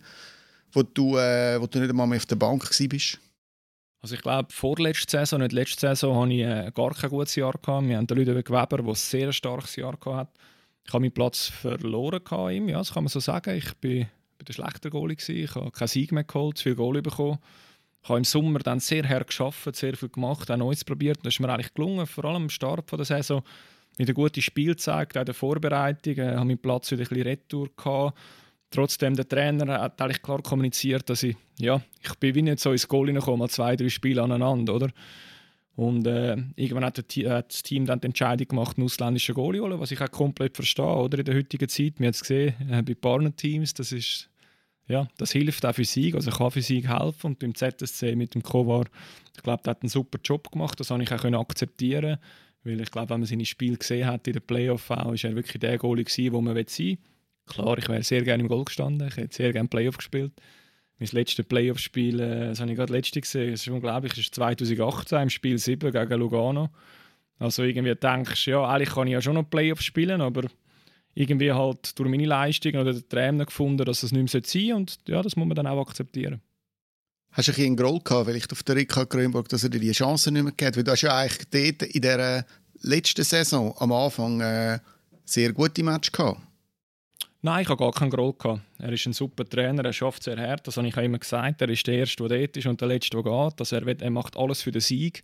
wo 0.74 0.84
du, 0.84 1.18
äh, 1.18 1.60
wo 1.62 1.68
du 1.68 1.80
nicht 1.80 1.90
einmal 1.90 2.08
mehr 2.08 2.18
auf 2.18 2.26
der 2.26 2.36
Bank 2.36 2.64
warst? 2.64 3.20
Also 4.02 4.16
ich 4.16 4.22
glaube, 4.22 4.48
vorletzte 4.52 5.12
Saison, 5.12 5.42
nicht 5.42 5.52
letzte 5.52 5.82
Saison, 5.82 6.22
hatte 6.22 6.34
ich 6.34 6.42
äh, 6.42 6.72
gar 6.74 6.94
kein 6.94 7.10
gutes 7.10 7.36
Jahr. 7.36 7.54
Gehabt. 7.62 7.88
Wir 7.88 7.98
haben 7.98 8.08
den 8.08 8.18
Ludovic 8.18 8.50
Weber, 8.50 8.78
der 8.78 8.86
ein 8.86 8.96
sehr 8.96 9.34
starkes 9.34 9.76
Jahr 9.76 9.98
hatte. 10.06 10.32
Ich 10.86 10.94
habe 10.94 11.02
meinen 11.02 11.12
Platz 11.12 11.48
verloren 11.48 12.22
in 12.50 12.56
ihm, 12.56 12.70
ja, 12.70 12.78
das 12.78 12.94
kann 12.94 13.04
man 13.04 13.10
so 13.10 13.20
sagen. 13.20 13.56
Ich 13.56 13.74
bin, 13.76 14.08
bin 14.38 14.46
der 14.48 14.54
schlechter 14.54 14.90
Goalie 14.90 15.18
gewesen. 15.18 15.44
Ich 15.44 15.56
habe 15.56 15.72
keinen 15.72 15.88
Sieg 15.88 16.12
mehr 16.12 16.24
geholt, 16.24 16.58
zu 16.58 16.64
viel 16.64 16.76
Goalie 16.76 17.02
bekommen. 17.02 17.40
Ich 18.02 18.10
habe 18.10 18.20
im 18.20 18.24
Sommer 18.24 18.60
dann 18.60 18.80
sehr 18.80 19.08
hart 19.08 19.28
geschafft, 19.28 19.76
sehr 19.76 19.96
viel 19.96 20.10
gemacht, 20.10 20.50
auch 20.50 20.58
Neues 20.58 20.86
probiert. 20.86 21.20
Das 21.24 21.34
ist 21.34 21.42
mir 21.42 21.50
eigentlich 21.50 21.74
gelungen, 21.74 22.08
vor 22.08 22.26
allem 22.26 22.44
am 22.44 22.50
Start 22.50 22.90
der 22.92 23.06
Saison 23.06 23.44
wieder 23.98 24.14
gute 24.14 24.42
Spiel 24.42 24.70
gezeigt, 24.70 25.18
auch 25.18 25.22
in 25.22 25.26
der 25.26 25.36
Vorbereitung, 25.36 26.16
äh, 26.16 26.36
habe 26.36 26.46
meinen 26.46 26.58
Platz 26.58 26.90
wieder 26.92 27.04
ein 27.04 27.10
bisschen 27.10 27.24
retour 27.24 27.70
gehabt. 27.76 28.18
Trotzdem, 28.72 29.16
der 29.16 29.28
Trainer 29.28 29.82
hat 29.82 30.02
eigentlich 30.02 30.22
klar 30.22 30.42
kommuniziert, 30.42 31.10
dass 31.10 31.24
ich, 31.24 31.36
ja, 31.58 31.82
ich 32.02 32.14
bin 32.16 32.36
wie 32.36 32.42
nicht 32.44 32.60
so 32.60 32.72
ins 32.72 32.88
Goal 32.88 33.08
hineingekommen, 33.08 33.40
mal 33.40 33.50
zwei, 33.50 33.76
drei 33.76 33.90
Spiele 33.90 34.22
aneinander, 34.22 34.76
oder? 34.76 34.90
Und 35.76 36.06
äh, 36.06 36.36
irgendwann 36.56 36.86
hat, 36.86 36.98
das 36.98 37.64
Team 37.64 37.86
dann 37.86 38.02
die 38.02 38.08
Entscheidung 38.08 38.48
gemacht, 38.48 38.78
einen 38.78 38.86
ausländischen 38.86 39.34
Goal 39.34 39.56
zu 39.56 39.64
holen, 39.64 39.80
was 39.80 39.92
ich 39.92 40.02
auch 40.02 40.12
komplett 40.12 40.56
verstehe, 40.56 40.86
oder? 40.86 41.20
In 41.20 41.26
der 41.26 41.36
heutigen 41.36 41.70
Zeit, 41.70 42.00
wir 42.00 42.08
haben 42.08 42.12
es 42.12 42.22
gesehen, 42.22 42.54
äh, 42.70 42.84
bei 42.84 42.96
Partner-Teams, 42.96 43.74
das 43.74 43.92
ist, 43.92 44.30
ja, 44.88 45.08
das 45.18 45.32
hilft 45.32 45.66
auch 45.66 45.74
für 45.74 45.86
Sieg, 45.86 46.16
also 46.16 46.32
kann 46.32 46.52
für 46.52 46.62
Sieg 46.62 46.88
helfen. 46.88 47.28
Und 47.28 47.40
beim 47.40 47.56
ZSC 47.56 48.16
mit 48.16 48.36
dem 48.36 48.44
Kovar, 48.44 48.86
ich 49.36 49.42
glaube, 49.42 49.64
der 49.64 49.72
hat 49.72 49.84
einen 49.84 49.90
super 49.90 50.20
Job 50.24 50.52
gemacht, 50.52 50.80
das 50.80 50.92
habe 50.92 51.02
ich 51.02 51.12
auch 51.12 51.24
akzeptieren 51.24 52.02
können 52.02 52.20
weil 52.64 52.82
ich 52.82 52.92
glaube, 52.92 53.10
wenn 53.10 53.22
man 53.22 53.28
seine 53.28 53.46
Spiele 53.46 53.78
gesehen 53.78 54.08
hat 54.08 54.28
in 54.28 54.34
den 54.34 54.42
Playoff 54.42 54.90
auch, 54.92 55.14
ist 55.14 55.24
er 55.24 55.36
wirklich 55.36 55.60
der 55.60 55.78
Goalie 55.78 56.04
gewesen, 56.04 56.34
wo 56.34 56.42
man 56.42 56.56
sein 56.56 56.88
will. 56.88 56.98
Klar, 57.50 57.78
ich 57.78 57.90
wäre 57.90 58.04
sehr 58.04 58.22
gerne 58.22 58.44
im 58.44 58.50
Goal 58.50 58.66
gestanden, 58.66 59.08
ich 59.08 59.18
hätte 59.18 59.36
sehr 59.36 59.52
gerne 59.52 59.68
Playoff 59.68 59.98
gespielt. 59.98 60.32
Mein 61.00 61.10
letztes 61.12 61.46
Playoff-Spiel, 61.46 62.20
äh, 62.20 62.48
das 62.50 62.60
habe 62.60 62.72
ich 62.72 62.78
gerade 62.78 62.94
letztes 62.94 63.22
gesehen, 63.22 63.52
das 63.52 63.62
ist 63.62 63.68
unglaublich, 63.70 64.14
das 64.14 64.20
ist 64.20 64.36
2018 64.36 65.22
im 65.24 65.30
Spiel 65.30 65.58
7 65.58 65.92
gegen 65.92 66.20
Lugano. 66.20 66.70
Also 67.40 67.64
irgendwie 67.64 67.96
denkst 67.96 68.46
du, 68.46 68.52
ja, 68.52 68.68
eigentlich 68.68 68.90
kann 68.90 69.08
ich 69.08 69.14
ja 69.14 69.22
schon 69.22 69.36
noch 69.36 69.50
Playoff 69.50 69.82
spielen, 69.82 70.22
aber 70.22 70.44
irgendwie 71.16 71.52
halt 71.52 71.98
durch 71.98 72.10
meine 72.10 72.26
Leistung 72.26 72.76
oder 72.76 72.94
den 72.94 73.08
Trainer 73.08 73.46
gefunden, 73.46 73.86
dass 73.86 74.04
es 74.04 74.12
nicht 74.12 74.34
mehr 74.34 74.42
sein 74.42 74.44
sollte 74.44 74.76
und 74.76 75.00
ja, 75.08 75.22
das 75.22 75.36
muss 75.36 75.48
man 75.48 75.56
dann 75.56 75.68
auch 75.68 75.82
akzeptieren. 75.82 76.42
Hast 77.32 77.48
du 77.48 77.54
ein 77.54 77.66
einen 77.66 77.76
Groll 77.78 78.00
gehabt, 78.04 78.28
vielleicht 78.28 78.52
auf 78.52 78.64
der 78.64 78.76
Ricard 78.76 79.10
Grönburg, 79.10 79.50
dass 79.50 79.64
er 79.64 79.70
dir 79.70 79.80
die 79.80 79.92
Chance 79.92 80.32
nicht 80.32 80.44
mehr 80.44 80.52
gegeben 80.52 80.78
Weil 80.78 80.84
du 80.84 80.92
hast 80.92 81.02
ja 81.02 81.16
eigentlich 81.16 81.48
dort 81.50 81.90
in 81.94 82.02
dieser 82.02 82.46
letzten 82.82 83.24
Saison 83.24 83.74
am 83.78 83.92
Anfang 83.92 84.42
äh, 84.42 84.80
sehr 85.26 85.54
gute 85.54 85.84
Match 85.84 86.12
gehabt. 86.12 86.42
Nein, 87.42 87.62
ich 87.62 87.70
habe 87.70 87.82
gar 87.82 87.94
keinen 87.94 88.10
Groll 88.10 88.34
gehabt. 88.34 88.62
Er 88.80 88.92
ist 88.92 89.06
ein 89.06 89.14
super 89.14 89.46
Trainer, 89.46 89.86
er 89.86 89.94
schafft 89.94 90.24
sehr 90.24 90.38
hart. 90.38 90.68
Das 90.68 90.76
habe 90.76 90.88
ich 90.88 90.98
immer 90.98 91.20
gesagt. 91.20 91.62
Er 91.62 91.70
ist 91.70 91.88
der 91.88 92.00
Erste, 92.00 92.28
der 92.28 92.40
dort 92.40 92.58
ist 92.58 92.68
und 92.68 92.82
der 92.82 92.90
Letzte, 92.90 93.22
der 93.22 93.24
geht. 93.24 93.60
Also 93.60 93.76
er, 93.78 93.86
will, 93.86 93.98
er 93.98 94.10
macht 94.10 94.36
alles 94.36 94.62
für 94.62 94.72
den 94.72 94.82
Sieg. 94.82 95.24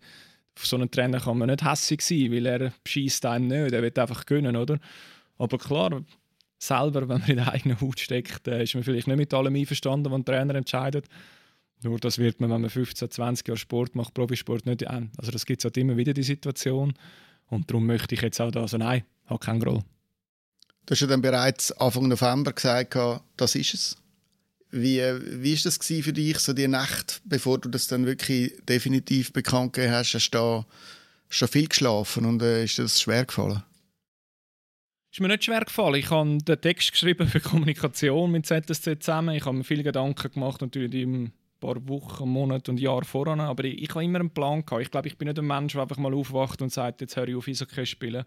Auf 0.58 0.66
so 0.66 0.78
einen 0.78 0.90
Trainer 0.90 1.20
kann 1.20 1.38
man 1.38 1.50
nicht 1.50 1.66
hässlich 1.66 2.02
sein, 2.02 2.32
weil 2.32 2.46
er 2.46 2.74
schießt 2.88 3.26
einem 3.26 3.48
nicht. 3.48 3.74
Er 3.74 3.82
will 3.82 3.92
einfach 3.94 4.26
gewinnen, 4.26 4.56
oder? 4.56 4.80
Aber 5.38 5.58
klar, 5.58 6.04
selber, 6.58 7.02
wenn 7.10 7.20
man 7.20 7.28
in 7.28 7.36
der 7.36 7.52
eigenen 7.52 7.82
Haut 7.82 8.00
steckt, 8.00 8.48
äh, 8.48 8.64
ist 8.64 8.76
man 8.76 8.84
vielleicht 8.86 9.08
nicht 9.08 9.18
mit 9.18 9.34
allem 9.34 9.54
einverstanden, 9.54 10.10
was 10.10 10.20
ein 10.20 10.26
Trainer 10.26 10.56
entscheidet. 10.56 11.08
Nur 11.84 12.00
das 12.00 12.18
wird 12.18 12.40
man, 12.40 12.50
wenn 12.50 12.62
man 12.62 12.70
15, 12.70 13.12
20 13.12 13.48
Jahre 13.48 13.58
Sport 13.58 13.94
macht, 13.96 14.14
Profisport 14.14 14.66
nicht 14.66 14.88
an. 14.88 15.12
Also 15.18 15.32
das 15.32 15.46
gibt 15.46 15.60
es 15.60 15.66
halt 15.66 15.76
immer 15.76 15.98
wieder, 15.98 16.14
die 16.14 16.24
Situation. 16.24 16.94
Und 17.48 17.70
darum 17.70 17.86
möchte 17.86 18.16
ich 18.16 18.22
jetzt 18.22 18.40
auch 18.40 18.52
da, 18.52 18.62
also 18.62 18.78
nein, 18.78 19.04
hat 19.26 19.42
keinen 19.42 19.60
Groll. 19.60 19.84
Du 20.86 20.92
hast 20.92 21.02
ja 21.02 21.08
dann 21.08 21.22
bereits 21.22 21.72
Anfang 21.74 22.08
November 22.08 22.54
gesagt, 22.54 22.96
das 23.38 23.56
ist 23.56 23.74
es. 23.74 23.98
Wie, 24.72 25.00
ist 25.54 25.66
das 25.66 25.78
für 25.78 26.14
dich, 26.14 26.40
so 26.40 26.54
die 26.54 26.68
Nacht, 26.68 27.22
bevor 27.24 27.60
du 27.60 27.70
das 27.70 27.88
dann 27.88 28.06
wirklich 28.06 28.54
definitiv 28.68 29.32
bekannt 29.32 29.74
gegeben 29.74 29.94
hast? 29.94 30.14
Hast 30.14 30.32
du 30.32 30.38
da, 30.38 30.66
du 31.40 31.48
viel 31.48 31.68
geschlafen 31.68 32.26
und 32.26 32.42
äh, 32.42 32.66
ist 32.66 32.78
das 32.78 33.02
schwer 33.02 33.26
gefallen? 33.26 33.64
ist 35.16 35.22
mir 35.22 35.30
nicht 35.30 35.46
schwer 35.46 35.62
gefallen. 35.62 35.96
Ich 35.96 36.10
habe 36.10 36.38
den 36.40 36.60
Text 36.60 36.92
geschrieben 36.92 37.26
für 37.30 37.40
Kommunikation 37.40 38.32
mit 38.32 38.46
ZSC 38.46 39.00
zusammen. 39.00 39.36
Ich 39.36 39.46
habe 39.46 39.56
mir 39.56 39.64
viele 39.64 39.82
Gedanken 39.82 40.30
gemacht, 40.30 40.60
natürlich 40.60 41.06
ein 41.06 41.32
paar 41.62 41.88
Wochen, 41.88 42.28
Monaten 42.28 42.72
und 42.72 42.82
Jahren 42.82 43.06
voran. 43.06 43.40
Aber 43.40 43.64
ich, 43.64 43.82
ich 43.82 43.90
habe 43.92 44.04
immer 44.04 44.20
einen 44.20 44.32
Plan 44.32 44.66
gehabt. 44.66 44.82
Ich 44.82 44.92
glaube, 44.92 45.08
ich 45.08 45.18
bin 45.18 45.30
nicht 45.30 45.40
ein 45.40 45.48
Mensch, 45.48 45.72
der 45.72 45.84
einfach 45.84 45.96
mal 45.98 46.14
aufwacht 46.14 46.62
und 46.62 46.74
sagt, 46.74 47.00
jetzt 47.00 47.16
höre 47.16 47.30
ich 47.30 47.36
auf 47.36 47.48
Eishockey 47.48 47.86
spielen. 47.86 48.26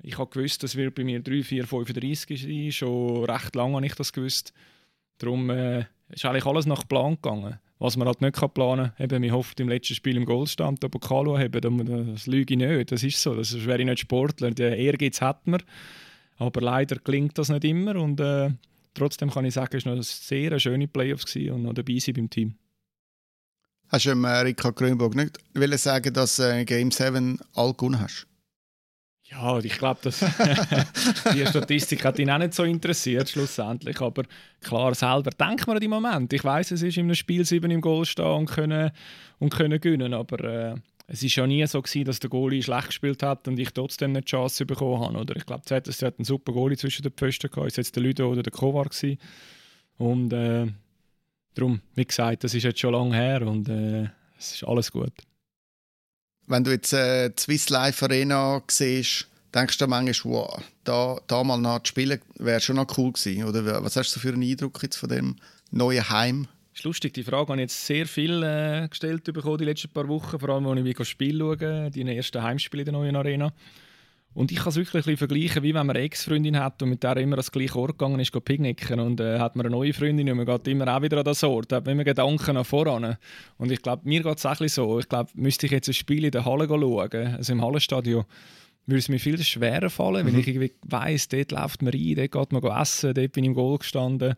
Ich 0.00 0.18
habe 0.18 0.30
gewusst, 0.30 0.62
das 0.62 0.76
wird 0.76 0.94
bei 0.94 1.04
mir 1.04 1.20
3, 1.20 1.42
4, 1.42 1.66
35 1.66 2.42
sein. 2.42 2.72
Schon 2.72 3.24
recht 3.24 3.54
lange 3.54 3.76
habe 3.76 3.86
ich 3.86 3.94
das 3.94 4.12
gewusst. 4.12 4.52
Darum 5.18 5.50
äh, 5.50 5.86
ist 6.10 6.24
eigentlich 6.24 6.46
alles 6.46 6.66
nach 6.66 6.86
Plan 6.86 7.14
gegangen. 7.14 7.58
Was 7.80 7.96
man 7.96 8.08
halt 8.08 8.20
nicht 8.20 8.34
planen 8.54 8.92
kann, 8.96 9.04
eben, 9.04 9.22
man 9.22 9.32
hofft 9.32 9.60
im 9.60 9.68
letzten 9.68 9.94
Spiel 9.94 10.16
im 10.16 10.24
Goldstand 10.24 10.82
den 10.82 10.90
Pokal 10.90 11.26
zu 11.26 11.38
haben, 11.38 12.12
das 12.12 12.26
lüge 12.26 12.54
ich 12.54 12.58
nicht, 12.58 12.90
das 12.90 13.04
ist 13.04 13.22
so, 13.22 13.36
das 13.36 13.54
wäre 13.66 13.78
ich 13.78 13.84
nicht 13.84 14.00
Sportler, 14.00 14.50
den 14.50 14.72
Ehrgeiz 14.72 15.20
hat 15.20 15.46
man, 15.46 15.62
aber 16.38 16.60
leider 16.60 16.96
klingt 16.96 17.38
das 17.38 17.50
nicht 17.50 17.62
immer 17.64 17.94
und 17.94 18.18
äh, 18.18 18.50
trotzdem 18.94 19.30
kann 19.30 19.44
ich 19.44 19.54
sagen, 19.54 19.76
es 19.76 19.86
war 19.86 19.94
noch 19.94 20.02
sehr 20.02 20.58
schöne 20.58 20.88
Playoffs 20.88 21.36
und 21.36 21.62
noch 21.62 21.72
dabei 21.72 21.98
sein 22.00 22.14
beim 22.14 22.28
Team. 22.28 22.56
Hast 23.90 24.06
du 24.06 24.10
Rika 24.10 24.70
Grönburg 24.70 25.14
nicht 25.14 25.38
sagen, 25.78 26.12
dass 26.12 26.40
äh, 26.40 26.64
Game 26.64 26.90
7 26.90 27.38
all 27.54 27.72
gewonnen 27.74 28.00
hast? 28.00 28.27
Ja, 29.30 29.58
ich 29.58 29.76
glaube, 29.76 30.00
die 31.34 31.46
Statistik 31.46 32.04
hat 32.04 32.18
ihn 32.18 32.30
auch 32.30 32.38
nicht 32.38 32.54
so 32.54 32.64
interessiert 32.64 33.28
schlussendlich. 33.28 34.00
Aber 34.00 34.22
klar, 34.62 34.94
selber 34.94 35.30
denkt 35.30 35.66
man 35.66 35.76
an 35.76 35.80
die 35.80 35.88
Moment. 35.88 36.32
Ich 36.32 36.42
weiß, 36.42 36.70
es 36.70 36.82
ist 36.82 36.96
in 36.96 37.04
einem 37.04 37.14
Spiel 37.14 37.44
7 37.44 37.70
im 37.70 37.82
Goal 37.82 38.06
stehen 38.06 38.24
und 38.24 38.46
können, 38.46 38.90
und 39.38 39.54
können 39.54 39.78
gewinnen. 39.80 40.14
Aber 40.14 40.42
äh, 40.42 40.74
es 41.08 41.22
ist 41.22 41.36
ja 41.36 41.46
nie 41.46 41.66
so 41.66 41.82
gewesen, 41.82 42.04
dass 42.04 42.20
der 42.20 42.30
Goalie 42.30 42.62
schlecht 42.62 42.86
gespielt 42.86 43.22
hat 43.22 43.46
und 43.48 43.58
ich 43.58 43.70
trotzdem 43.70 44.14
die 44.14 44.22
Chance 44.22 44.64
bekommen 44.64 45.04
habe. 45.04 45.18
Oder 45.18 45.36
ich 45.36 45.44
glaube, 45.44 45.62
ZSC 45.62 46.06
hat 46.06 46.18
einen 46.18 46.24
super 46.24 46.52
Goalie 46.52 46.78
zwischen 46.78 47.02
den 47.02 47.12
Pfosten 47.12 47.50
gehabt. 47.50 47.68
Es 47.68 47.76
jetzt 47.76 47.96
der 47.96 48.02
Ludo 48.02 48.30
oder 48.30 48.42
der 48.42 48.52
Kovar 48.52 48.84
gewesen. 48.84 49.18
Und 49.98 50.32
äh, 50.32 50.68
darum, 51.54 51.82
wie 51.94 52.04
gesagt, 52.06 52.44
das 52.44 52.54
ist 52.54 52.62
jetzt 52.62 52.80
schon 52.80 52.94
lange 52.94 53.14
her 53.14 53.42
und 53.42 53.68
äh, 53.68 54.04
es 54.38 54.54
ist 54.54 54.64
alles 54.64 54.90
gut. 54.90 55.12
Wenn 56.48 56.64
du 56.64 56.70
jetzt 56.70 56.94
äh, 56.94 57.28
die 57.28 57.40
Swiss 57.40 57.68
Life 57.68 58.02
Arena 58.02 58.62
siehst, 58.70 59.28
denkst 59.54 59.76
du 59.76 59.86
manchmal, 59.86 60.32
wow, 60.32 60.62
da, 60.84 61.20
da 61.26 61.44
mal 61.44 61.58
nach 61.58 61.84
spielen 61.84 62.20
wäre 62.38 62.60
schon 62.60 62.76
noch 62.76 62.96
cool 62.96 63.12
gewesen. 63.12 63.44
Oder 63.44 63.84
was 63.84 63.96
hast 63.96 64.16
du 64.16 64.20
für 64.20 64.32
einen 64.32 64.42
Eindruck 64.42 64.82
jetzt 64.82 64.96
von 64.96 65.10
dem 65.10 65.36
neuen 65.70 66.08
Heim? 66.08 66.48
Das 66.72 66.80
ist 66.80 66.84
lustig, 66.84 67.12
die 67.12 67.24
Frage 67.24 67.48
habe 67.48 67.56
ich 67.56 67.62
jetzt 67.62 67.86
sehr 67.86 68.06
viel 68.06 68.42
äh, 68.42 68.88
gestellt 68.88 69.24
bekommen 69.24 69.58
die 69.58 69.64
letzten 69.66 69.90
paar 69.90 70.08
Wochen, 70.08 70.38
vor 70.38 70.48
allem, 70.48 70.66
als 70.66 70.80
ich 70.86 70.96
das 70.96 71.08
Spiel 71.08 71.38
schaue, 71.38 71.90
die 71.90 72.02
ersten 72.02 72.42
Heimspiele 72.42 72.82
in 72.82 72.86
der 72.86 72.92
neuen 72.92 73.16
Arena. 73.16 73.52
Und 74.34 74.52
ich 74.52 74.58
kann 74.58 74.68
es 74.68 74.76
wirklich 74.76 75.18
vergleichen, 75.18 75.62
wie 75.62 75.74
wenn 75.74 75.86
man 75.86 75.96
eine 75.96 76.04
Ex-Freundin 76.04 76.58
hat 76.58 76.82
und 76.82 76.90
mit 76.90 77.02
der 77.02 77.16
immer 77.16 77.36
das 77.36 77.50
gleiche 77.50 77.76
Ort 77.76 77.98
gegangen 77.98 78.20
ist, 78.20 78.32
picknicken 78.44 79.00
und 79.00 79.20
äh, 79.20 79.38
hat 79.38 79.56
man 79.56 79.66
eine 79.66 79.74
neue 79.74 79.92
Freundin 79.92 80.30
und 80.30 80.36
man 80.36 80.46
geht 80.46 80.68
immer 80.68 80.94
auch 80.94 81.02
wieder 81.02 81.18
an 81.18 81.24
das 81.24 81.42
Ort, 81.42 81.72
hat 81.72 81.88
immer 81.88 82.04
Gedanken 82.04 82.54
nach 82.54 82.66
voran. 82.66 83.16
Und 83.56 83.72
ich 83.72 83.82
glaube, 83.82 84.02
mir 84.08 84.22
geht 84.22 84.38
es 84.38 84.46
auch 84.46 84.56
so. 84.68 85.00
Ich 85.00 85.08
glaube, 85.08 85.30
müsste 85.34 85.66
ich 85.66 85.72
jetzt 85.72 85.88
ein 85.88 85.94
Spiel 85.94 86.24
in 86.24 86.30
der 86.30 86.44
Halle 86.44 86.68
schauen, 86.68 87.36
also 87.36 87.52
im 87.52 87.62
Hallenstadion, 87.62 88.24
würde 88.88 88.98
es 88.98 89.08
mir 89.08 89.20
viel 89.20 89.42
schwerer 89.42 89.90
fallen, 89.90 90.26
mhm. 90.26 90.32
weil 90.32 90.40
ich 90.40 90.48
irgendwie 90.48 90.72
weiss, 90.86 91.28
dort 91.28 91.52
läuft 91.52 91.82
man 91.82 91.92
rein, 91.92 92.14
dort 92.16 92.32
geht 92.32 92.52
man 92.52 92.80
essen, 92.80 93.12
dort 93.12 93.32
bin 93.32 93.44
ich 93.44 93.48
im 93.48 93.54
Goal 93.54 93.78
gestanden, 93.78 94.34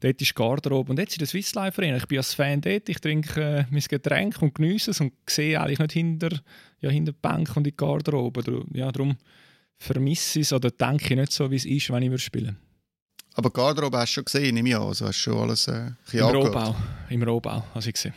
dort 0.00 0.20
ist 0.20 0.34
Garderobe 0.34 0.90
und 0.90 0.98
jetzt 0.98 1.14
in 1.14 1.20
der 1.20 1.28
Swiss 1.28 1.54
Life 1.54 1.80
Arena. 1.80 1.98
Ich 1.98 2.06
bin 2.06 2.18
als 2.18 2.34
Fan 2.34 2.60
dort, 2.60 2.88
ich 2.88 2.98
trinke 2.98 3.40
äh, 3.40 3.64
mein 3.70 3.80
Getränk 3.80 4.42
und 4.42 4.56
genieße 4.56 4.90
es 4.90 5.00
und 5.00 5.12
sehe 5.28 5.60
eigentlich 5.60 5.78
nicht 5.78 5.92
hinter, 5.92 6.30
ja, 6.80 6.90
hinter 6.90 7.12
die 7.12 7.18
Bank 7.22 7.56
und 7.56 7.64
die 7.64 7.76
Garderobe. 7.76 8.64
Ja, 8.74 8.90
darum 8.90 9.16
vermisse 9.78 10.40
ich 10.40 10.46
es 10.46 10.52
oder 10.52 10.70
denke 10.70 11.14
ich 11.14 11.20
nicht 11.20 11.32
so, 11.32 11.50
wie 11.50 11.56
es 11.56 11.64
ist, 11.64 11.90
wenn 11.90 12.02
ich 12.02 12.22
spielen 12.22 12.56
Aber 13.34 13.50
Garderobe 13.50 13.98
hast 13.98 14.10
du 14.10 14.14
schon 14.14 14.24
gesehen, 14.24 14.54
nehme 14.56 14.68
ich 14.68 14.76
an. 14.76 14.82
Also 14.82 15.06
hast 15.06 15.18
du 15.18 15.30
schon 15.30 15.38
alles 15.38 15.68
äh, 15.68 15.90
Im 16.12 16.24
Rohbau, 16.24 16.74
Im 17.08 17.22
Rohbau, 17.22 17.64
habe 17.72 17.86
ich 17.86 17.92
gesehen. 17.92 18.14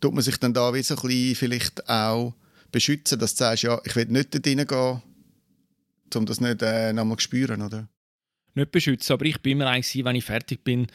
Tut 0.00 0.12
man 0.12 0.22
sich 0.22 0.36
dann 0.36 0.52
da 0.52 0.72
wie 0.74 0.82
so 0.82 0.94
ein 0.94 1.00
bisschen 1.00 1.34
vielleicht 1.34 1.88
auch 1.88 2.34
beschützen, 2.70 3.18
dass 3.18 3.34
du 3.34 3.38
sagst, 3.44 3.62
ja, 3.62 3.80
ich 3.84 3.96
will 3.96 4.06
nicht 4.06 4.34
dort 4.34 4.46
reingehen, 4.46 5.02
um 6.14 6.26
das 6.26 6.40
nicht 6.40 6.62
äh, 6.62 6.92
nochmal 6.92 7.16
zu 7.18 7.24
spüren, 7.24 7.62
oder? 7.62 7.88
Nicht 8.54 8.72
beschützen, 8.72 9.12
aber 9.12 9.24
ich 9.26 9.40
bin 9.40 9.52
immer 9.52 9.66
eigentlich, 9.66 10.04
wenn 10.04 10.16
ich 10.16 10.24
fertig 10.24 10.64
bin 10.64 10.86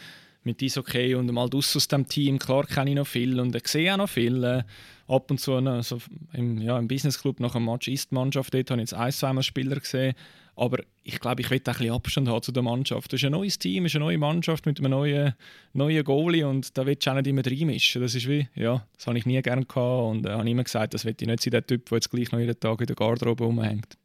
mit 0.44 0.62
okay 0.78 1.16
und 1.16 1.32
mal 1.32 1.50
aus 1.54 1.76
aus 1.76 1.88
dem 1.88 2.08
Team. 2.08 2.38
Klar 2.38 2.66
kenne 2.66 2.90
ich 2.90 2.96
noch 2.96 3.08
viel 3.08 3.40
und 3.40 3.56
ich 3.56 3.68
sehe 3.68 3.94
auch 3.94 3.98
noch 3.98 4.10
viel. 4.10 4.44
Äh, 4.44 4.64
ab 5.08 5.30
und 5.32 5.40
zu 5.40 5.54
also 5.56 6.00
im, 6.34 6.60
ja, 6.60 6.78
im 6.78 6.88
Business 6.88 7.20
Club 7.20 7.40
nach 7.40 7.56
einem 7.56 7.66
Match 7.66 7.88
ist 7.88 8.12
die 8.12 8.16
Mannschaft, 8.16 8.54
dort 8.54 8.70
habe 8.72 8.82
ich 8.82 8.90
jetzt 8.90 9.00
ein, 9.00 9.12
zweimal 9.12 9.44
Spieler 9.44 9.80
gesehen. 9.80 10.16
Aber 10.56 10.84
ich 11.04 11.20
glaube, 11.20 11.42
ich 11.42 11.50
will 11.50 11.58
ein 11.58 11.64
bisschen 11.64 11.92
Abstand 11.92 12.28
haben 12.28 12.44
zu 12.44 12.52
der 12.52 12.62
Mannschaft. 12.62 13.12
Das 13.12 13.20
ist 13.20 13.26
ein 13.26 13.32
neues 13.32 13.58
Team, 13.58 13.86
ist 13.86 13.96
eine 13.96 14.06
neue 14.06 14.18
Mannschaft 14.18 14.66
mit 14.66 14.80
einem 14.80 14.92
neuen, 14.92 15.34
neuen 15.74 16.04
Goalie 16.04 16.48
und 16.48 16.78
da 16.78 16.86
willst 16.86 17.06
du 17.06 17.12
auch 17.12 17.16
nicht 17.16 17.28
immer 17.28 17.46
reinmischen. 17.46 18.02
Das 18.02 18.14
ist 18.14 18.28
wie, 18.28 18.48
ja, 18.56 18.86
das 18.96 19.08
habe 19.08 19.18
ich 19.18 19.26
nie 19.26 19.42
gerne 19.42 19.66
gehabt 19.66 20.16
und 20.16 20.26
äh, 20.26 20.32
habe 20.32 20.50
immer 20.50 20.64
gesagt, 20.64 20.94
das 20.94 21.06
will 21.06 21.16
ich 21.20 21.28
nicht 21.28 21.42
sein, 21.42 21.52
der 21.52 21.66
Typ, 21.66 21.90
der 21.90 21.98
jetzt 21.98 22.12
gleich 22.12 22.32
noch 22.32 22.40
jeden 22.40 22.60
Tag 22.60 22.80
in 22.82 22.88
der 22.88 22.96
Garderobe 22.96 23.46
rumhängt. 23.46 23.98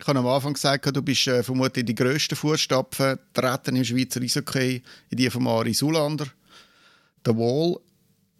Ich 0.00 0.08
habe 0.08 0.18
am 0.18 0.26
Anfang 0.26 0.54
gesagt, 0.54 0.84
du 0.96 1.02
bist 1.02 1.28
äh, 1.28 1.42
vermutlich 1.42 1.84
die 1.84 1.94
grössten 1.94 2.34
Fußstapfen 2.34 3.18
treten 3.34 3.76
im 3.76 3.84
Schweizer 3.84 4.20
Eishockey, 4.20 4.82
in 5.10 5.16
die 5.16 5.30
von 5.30 5.46
Ari 5.46 5.74
Sulander. 5.74 6.26
Der 7.24 7.36
Wall, 7.36 7.76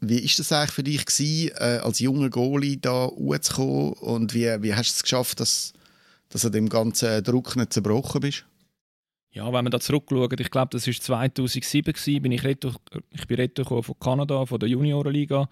wie 0.00 0.24
war 0.24 0.30
das 0.36 0.50
eigentlich 0.50 0.70
für 0.72 0.82
dich 0.82 1.04
gewesen, 1.04 1.52
äh, 1.58 1.78
als 1.84 2.00
junger 2.00 2.30
Goalie 2.30 2.78
da 2.78 3.06
hochzukommen 3.06 3.92
und 3.92 4.34
wie, 4.34 4.48
wie 4.62 4.74
hast 4.74 4.90
du 4.90 4.96
es 4.96 5.02
geschafft, 5.02 5.38
dass, 5.38 5.72
dass 6.32 6.42
du 6.42 6.50
dem 6.50 6.68
ganzen 6.68 7.22
Druck 7.22 7.56
nicht 7.56 7.72
zerbrochen 7.72 8.20
bist? 8.20 8.44
Ja, 9.30 9.46
wenn 9.46 9.64
man 9.64 9.70
da 9.70 9.80
zurückschaut, 9.80 10.38
ich 10.38 10.50
glaube, 10.50 10.70
das 10.72 10.86
war 10.86 10.94
2007, 10.94 11.92
gewesen, 11.92 12.22
bin 12.22 12.32
ich, 12.32 12.44
retour, 12.44 12.74
ich 13.10 13.26
bin 13.26 13.36
retour 13.36 13.82
von 13.82 13.98
Kanada, 13.98 14.44
von 14.44 14.58
der 14.58 14.68
Juniorenliga. 14.68 15.48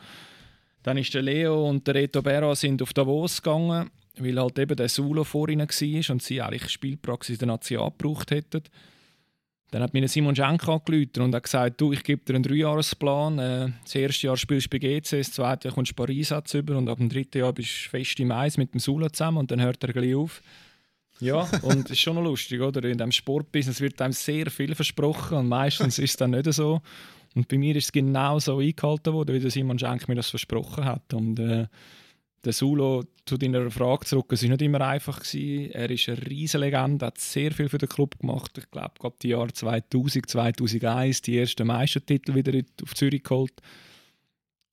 Dann 0.83 0.99
ist 0.99 1.15
der 1.15 1.23
Leo 1.23 1.69
und 1.69 1.87
der 1.87 1.95
Reto 1.95 2.21
Berra 2.21 2.55
sind 2.55 2.83
auf 2.83 2.93
Davos 2.93 3.41
gegangen 3.41 3.91
weil 4.23 4.39
halt 4.39 4.59
eben 4.59 4.77
der 4.77 4.89
Sulo 4.89 5.25
vor 5.25 5.49
ihnen 5.49 5.69
war 5.69 6.11
und 6.11 6.23
sie 6.23 6.41
eigentlich 6.41 6.69
Spielpraxis 6.69 7.39
der 7.39 7.49
Nazi 7.49 7.77
abgebraucht 7.77 8.31
hätten. 8.31 8.63
Dann 9.71 9.83
hat 9.83 9.95
mir 9.95 10.07
Simon 10.09 10.35
Schenk 10.35 10.67
angerufen 10.67 11.23
und 11.23 11.35
hat 11.35 11.45
gesagt, 11.45 11.81
du, 11.81 11.93
ich 11.93 12.03
gebe 12.03 12.25
dir 12.25 12.35
einen 12.35 12.43
Dreijahresplan. 12.43 13.39
Äh, 13.39 13.69
das 13.85 13.95
erste 13.95 14.27
Jahr 14.27 14.37
spielst 14.37 14.67
du 14.67 14.71
bei 14.71 14.79
GC, 14.79 15.19
das 15.19 15.33
zweite 15.33 15.69
Jahr 15.69 15.75
kommst 15.75 15.93
du 15.93 15.95
Paris 15.95 16.35
über 16.55 16.77
und 16.77 16.89
ab 16.89 16.99
dem 16.99 17.09
dritten 17.09 17.39
Jahr 17.39 17.53
bist 17.53 17.87
du 17.87 17.91
fest 17.91 18.19
im 18.19 18.33
Eis 18.33 18.57
mit 18.57 18.75
dem 18.75 18.81
Sulo 18.81 19.09
zusammen 19.09 19.39
und 19.39 19.51
dann 19.51 19.63
hört 19.63 19.83
er 19.85 19.93
gleich 19.93 20.15
auf. 20.15 20.43
Ja, 21.21 21.49
und 21.63 21.91
ist 21.91 22.01
schon 22.01 22.15
noch 22.17 22.23
lustig, 22.23 22.61
oder? 22.61 22.83
In 22.85 22.99
diesem 22.99 23.13
Sportbusiness 23.13 23.81
wird 23.81 24.01
einem 24.01 24.13
sehr 24.13 24.51
viel 24.51 24.75
versprochen 24.75 25.39
und 25.39 25.49
meistens 25.49 25.99
ist 25.99 26.11
es 26.11 26.17
dann 26.17 26.31
nicht 26.31 26.53
so. 26.53 26.81
Und 27.35 27.49
bei 27.49 27.59
mir 27.59 27.77
ist 27.77 27.85
es 27.85 27.93
genau 27.93 28.39
so 28.39 28.59
eingehalten 28.59 29.13
worden, 29.13 29.35
wie 29.35 29.41
der 29.41 29.51
Simon 29.51 29.79
Schenk 29.79 30.09
mir 30.09 30.17
das 30.17 30.31
versprochen 30.31 30.85
hat. 30.85 31.15
Und 31.15 31.39
äh, 31.39 31.67
der 32.45 32.53
Sulo, 32.53 33.05
zu 33.27 33.37
deiner 33.37 33.71
Frage 33.71 34.07
zurück, 34.07 34.33
es 34.33 34.43
war 34.43 34.51
nicht 34.51 34.63
immer 34.63 34.81
einfach. 34.81 35.21
Gewesen. 35.21 35.71
Er 35.73 35.91
ist 35.91 36.09
eine 36.09 36.27
riesige 36.27 36.65
Legende, 36.65 37.07
hat 37.07 37.19
sehr 37.19 37.53
viel 37.53 37.69
für 37.69 37.79
den 37.79 37.89
Club 37.89 38.19
gemacht. 38.19 38.59
Ich 38.59 38.71
glaube, 38.71 38.95
gerade 38.99 39.17
die 39.23 39.29
Jahre 39.29 39.53
2000, 39.53 40.29
2001, 40.29 41.23
die 41.23 41.39
ersten 41.39 41.67
Meistertitel 41.67 42.35
wieder 42.35 42.61
auf 42.83 42.95
Zürich 42.95 43.23
geholt. 43.23 43.55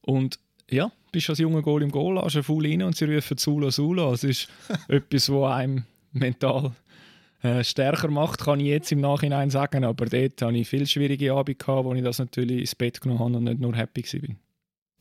Und 0.02 0.40
ja, 0.70 0.92
bist 1.12 1.30
als 1.30 1.40
junger 1.40 1.62
Goal 1.62 1.84
im 1.84 1.92
Goal, 1.92 2.20
hast 2.22 2.38
voll 2.38 2.66
rein 2.66 2.82
und 2.84 2.96
sie 2.96 3.06
rufen 3.06 3.38
Sulo, 3.38 3.70
Sulo. 3.70 4.14
Es 4.14 4.24
ist 4.24 4.48
etwas, 4.88 5.30
was 5.30 5.54
einem 5.54 5.84
mental 6.12 6.72
äh, 7.42 7.64
stärker 7.64 8.10
macht, 8.10 8.42
kann 8.42 8.60
ich 8.60 8.68
jetzt 8.68 8.92
im 8.92 9.02
Nachhinein 9.02 9.50
sagen. 9.50 9.84
Aber 9.84 10.06
dort 10.06 10.42
hatte 10.42 10.58
ich 10.58 10.68
viel 10.68 10.88
schwierige 10.88 11.34
Abende, 11.34 11.66
wo 11.68 11.94
ich 11.94 12.04
das 12.04 12.20
natürlich 12.20 12.62
ins 12.62 12.76
Bett 12.76 13.02
genommen 13.02 13.20
habe 13.20 13.38
und 13.38 13.44
nicht 13.44 13.60
nur 13.60 13.76
happy 13.76 14.04
war. 14.04 14.36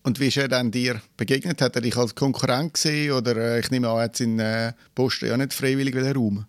Und 0.02 0.20
wie 0.20 0.28
ist 0.28 0.36
er 0.36 0.46
dann 0.46 0.70
dir 0.70 1.00
begegnet? 1.16 1.60
Hat 1.60 1.74
er 1.74 1.82
dich 1.82 1.96
als 1.96 2.14
Konkurrent 2.14 2.74
gesehen 2.74 3.12
oder 3.12 3.36
äh, 3.36 3.60
ich 3.60 3.70
nehme 3.70 3.88
an, 3.88 3.98
hat 3.98 4.16
seinen 4.16 4.38
äh, 4.38 4.72
Posten 4.94 5.26
ja 5.26 5.36
nicht 5.36 5.52
freiwillig 5.52 5.96
Raum? 6.14 6.46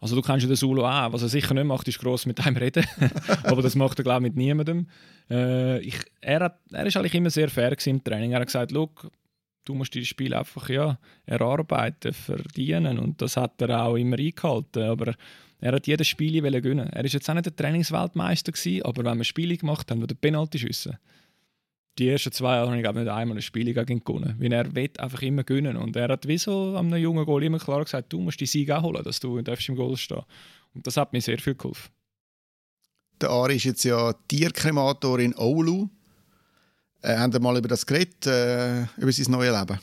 Also 0.00 0.16
du 0.16 0.20
kennst 0.20 0.42
ja 0.42 0.48
den 0.48 0.56
Solo 0.56 0.86
auch. 0.86 1.12
Was 1.14 1.22
er 1.22 1.30
sicher 1.30 1.54
nicht 1.54 1.64
macht, 1.64 1.88
ist 1.88 1.98
gross 1.98 2.26
mit 2.26 2.44
einem 2.44 2.58
reden. 2.58 2.84
Aber 3.44 3.62
das 3.62 3.74
macht 3.74 3.98
er 4.00 4.02
glaube 4.02 4.26
ich 4.26 4.34
mit 4.34 4.36
niemandem. 4.36 4.86
Äh, 5.30 5.78
ich, 5.78 5.96
er, 6.20 6.40
hat, 6.40 6.58
er 6.72 6.84
ist 6.84 6.96
eigentlich 6.98 7.14
immer 7.14 7.30
sehr 7.30 7.48
fair 7.48 7.74
im 7.86 8.04
Training. 8.04 8.32
Er 8.32 8.40
hat 8.40 8.48
gesagt, 8.48 8.70
Look, 8.70 9.10
du 9.64 9.74
musst 9.74 9.94
dieses 9.94 10.08
Spiel 10.08 10.34
einfach 10.34 10.68
ja, 10.68 10.98
erarbeiten, 11.26 12.12
verdienen. 12.12 12.98
Und 12.98 13.20
das 13.22 13.36
hat 13.36 13.60
er 13.62 13.84
auch 13.84 13.96
immer 13.96 14.18
eingehalten. 14.18 14.82
Aber 14.82 15.14
er 15.60 15.72
hat 15.72 15.86
jedes 15.86 16.08
Spiel 16.08 16.40
gewinnen. 16.40 16.90
Er 16.90 17.04
ist 17.04 17.14
jetzt 17.14 17.28
auch 17.28 17.34
nicht 17.34 17.46
der 17.46 17.56
Trainingsweltmeister 17.56 18.52
gewesen, 18.52 18.82
aber 18.82 19.04
wenn 19.04 19.18
wir 19.18 19.24
Spiele 19.24 19.56
gemacht 19.56 19.90
haben, 19.90 20.02
wo 20.02 20.06
der 20.06 20.14
Penalty 20.14 20.58
schiessen, 20.58 20.98
die 21.98 22.08
ersten 22.08 22.32
zwei 22.32 22.56
Jahre 22.56 22.68
habe 22.68 22.76
ich 22.76 22.82
glaube 22.82 23.00
nicht 23.00 23.10
einmal 23.10 23.36
ein 23.38 23.42
Spiel 23.42 23.72
gegen 23.72 24.04
gewonnen. 24.04 24.34
Weil 24.38 24.52
er 24.52 24.74
will 24.74 24.90
einfach 24.98 25.22
immer 25.22 25.44
gewinnen. 25.44 25.76
Und 25.76 25.94
er 25.96 26.08
hat 26.08 26.26
wie 26.26 26.38
so 26.38 26.76
einem 26.76 26.96
jungen 26.96 27.24
Goal 27.24 27.44
immer 27.44 27.58
klar 27.58 27.84
gesagt, 27.84 28.12
du 28.12 28.20
musst 28.20 28.40
die 28.40 28.46
Sieg 28.46 28.70
auch 28.70 28.82
holen, 28.82 29.02
dass 29.04 29.20
du 29.20 29.38
im 29.38 29.76
Goal 29.76 29.96
stehen 29.96 30.22
Und 30.74 30.86
das 30.86 30.96
hat 30.96 31.12
mir 31.12 31.20
sehr 31.20 31.38
viel 31.38 31.54
geholfen. 31.54 31.90
Der 33.20 33.30
Ari 33.30 33.56
ist 33.56 33.64
jetzt 33.64 33.84
ja 33.84 34.12
Tierkremator 34.26 35.20
in 35.20 35.36
Oulu. 35.38 35.88
Äh, 37.04 37.18
haben 37.18 37.32
wir 37.32 37.40
mal 37.40 37.56
über 37.56 37.68
das 37.68 37.84
geredet, 37.84 38.26
äh, 38.26 38.82
über 38.96 39.12
sein 39.12 39.30
neues 39.30 39.58
Leben? 39.58 39.78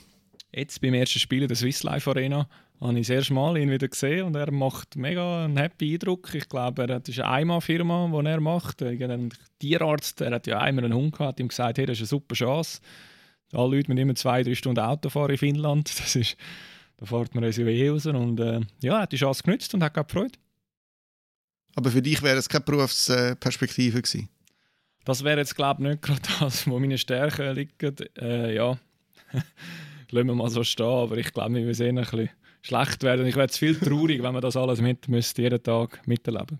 jetzt 0.53 0.81
beim 0.81 0.93
ersten 0.93 1.19
Spiel 1.19 1.47
der 1.47 1.55
Swiss 1.55 1.83
Life 1.83 2.09
Arena 2.09 2.47
habe 2.81 2.99
ich 2.99 3.07
das 3.07 3.15
erste 3.15 3.33
Mal 3.33 3.57
ihn 3.57 3.69
wieder 3.69 3.87
gesehen 3.87 4.25
und 4.25 4.35
er 4.35 4.51
macht 4.51 4.95
mega 4.95 5.45
einen 5.45 5.55
happy 5.55 5.93
Eindruck. 5.93 6.33
Ich 6.33 6.49
glaube, 6.49 6.83
er 6.83 6.95
hat, 6.95 7.07
eine 7.07 7.27
Einmal-Firma, 7.27 8.09
die 8.11 8.27
er 8.27 8.41
macht. 8.41 8.81
Ein 8.81 9.29
Tierarzt, 9.59 10.19
der 10.19 10.31
hat 10.31 10.47
ja 10.47 10.57
einmal 10.59 10.85
einen 10.85 10.95
Hund 10.95 11.11
gehabt, 11.11 11.33
hat 11.33 11.39
ihm 11.39 11.49
gesagt, 11.49 11.77
hey, 11.77 11.85
das 11.85 11.97
ist 11.97 12.01
eine 12.01 12.07
super 12.07 12.33
Chance. 12.33 12.81
Alle 13.53 13.75
Leute 13.75 13.89
müssen 13.89 13.99
immer 13.99 14.15
zwei, 14.15 14.41
drei 14.41 14.55
Stunden 14.55 14.79
Auto 14.79 15.09
fahren 15.09 15.31
in 15.31 15.37
Finnland. 15.37 15.91
Das 15.97 16.15
ist, 16.15 16.35
da 16.97 17.05
fährt 17.05 17.35
man 17.35 17.51
SUV 17.51 17.67
raus 17.91 18.05
und 18.07 18.39
äh, 18.39 18.61
ja, 18.81 18.95
er 18.95 19.01
hat 19.03 19.11
die 19.11 19.17
Chance 19.17 19.43
genützt 19.43 19.73
und 19.75 19.83
hat 19.83 20.11
Freude. 20.11 20.39
Aber 21.75 21.91
für 21.91 22.01
dich 22.01 22.21
wäre 22.23 22.37
es 22.37 22.49
keine 22.49 22.65
Berufsperspektive 22.65 24.01
gewesen? 24.01 24.27
Das 25.03 25.23
wäre 25.23 25.39
jetzt, 25.39 25.55
glaube 25.55 25.81
ich, 25.81 25.89
nicht 25.89 26.01
gerade 26.01 26.21
das, 26.39 26.67
wo 26.67 26.79
meine 26.79 26.97
Stärken 26.97 27.55
liegen. 27.55 27.95
Äh, 28.17 28.55
ja, 28.55 28.77
lassen 30.11 30.27
wir 30.27 30.35
mal 30.35 30.49
so 30.49 30.63
stehen, 30.63 30.85
aber 30.85 31.17
ich 31.17 31.33
glaube, 31.33 31.55
wir 31.55 31.75
sehen 31.75 31.97
ein 31.97 32.03
bisschen 32.03 32.29
schlecht 32.61 33.03
werden. 33.03 33.25
Ich 33.25 33.35
wäre 33.35 33.49
zu 33.49 33.59
viel 33.59 33.75
traurig, 33.75 34.21
wenn 34.21 34.33
man 34.33 34.41
das 34.41 34.55
alles 34.55 34.81
mit 34.81 35.07
müsste, 35.07 35.41
jeden 35.41 35.61
Tag 35.63 36.05
miterleben. 36.07 36.59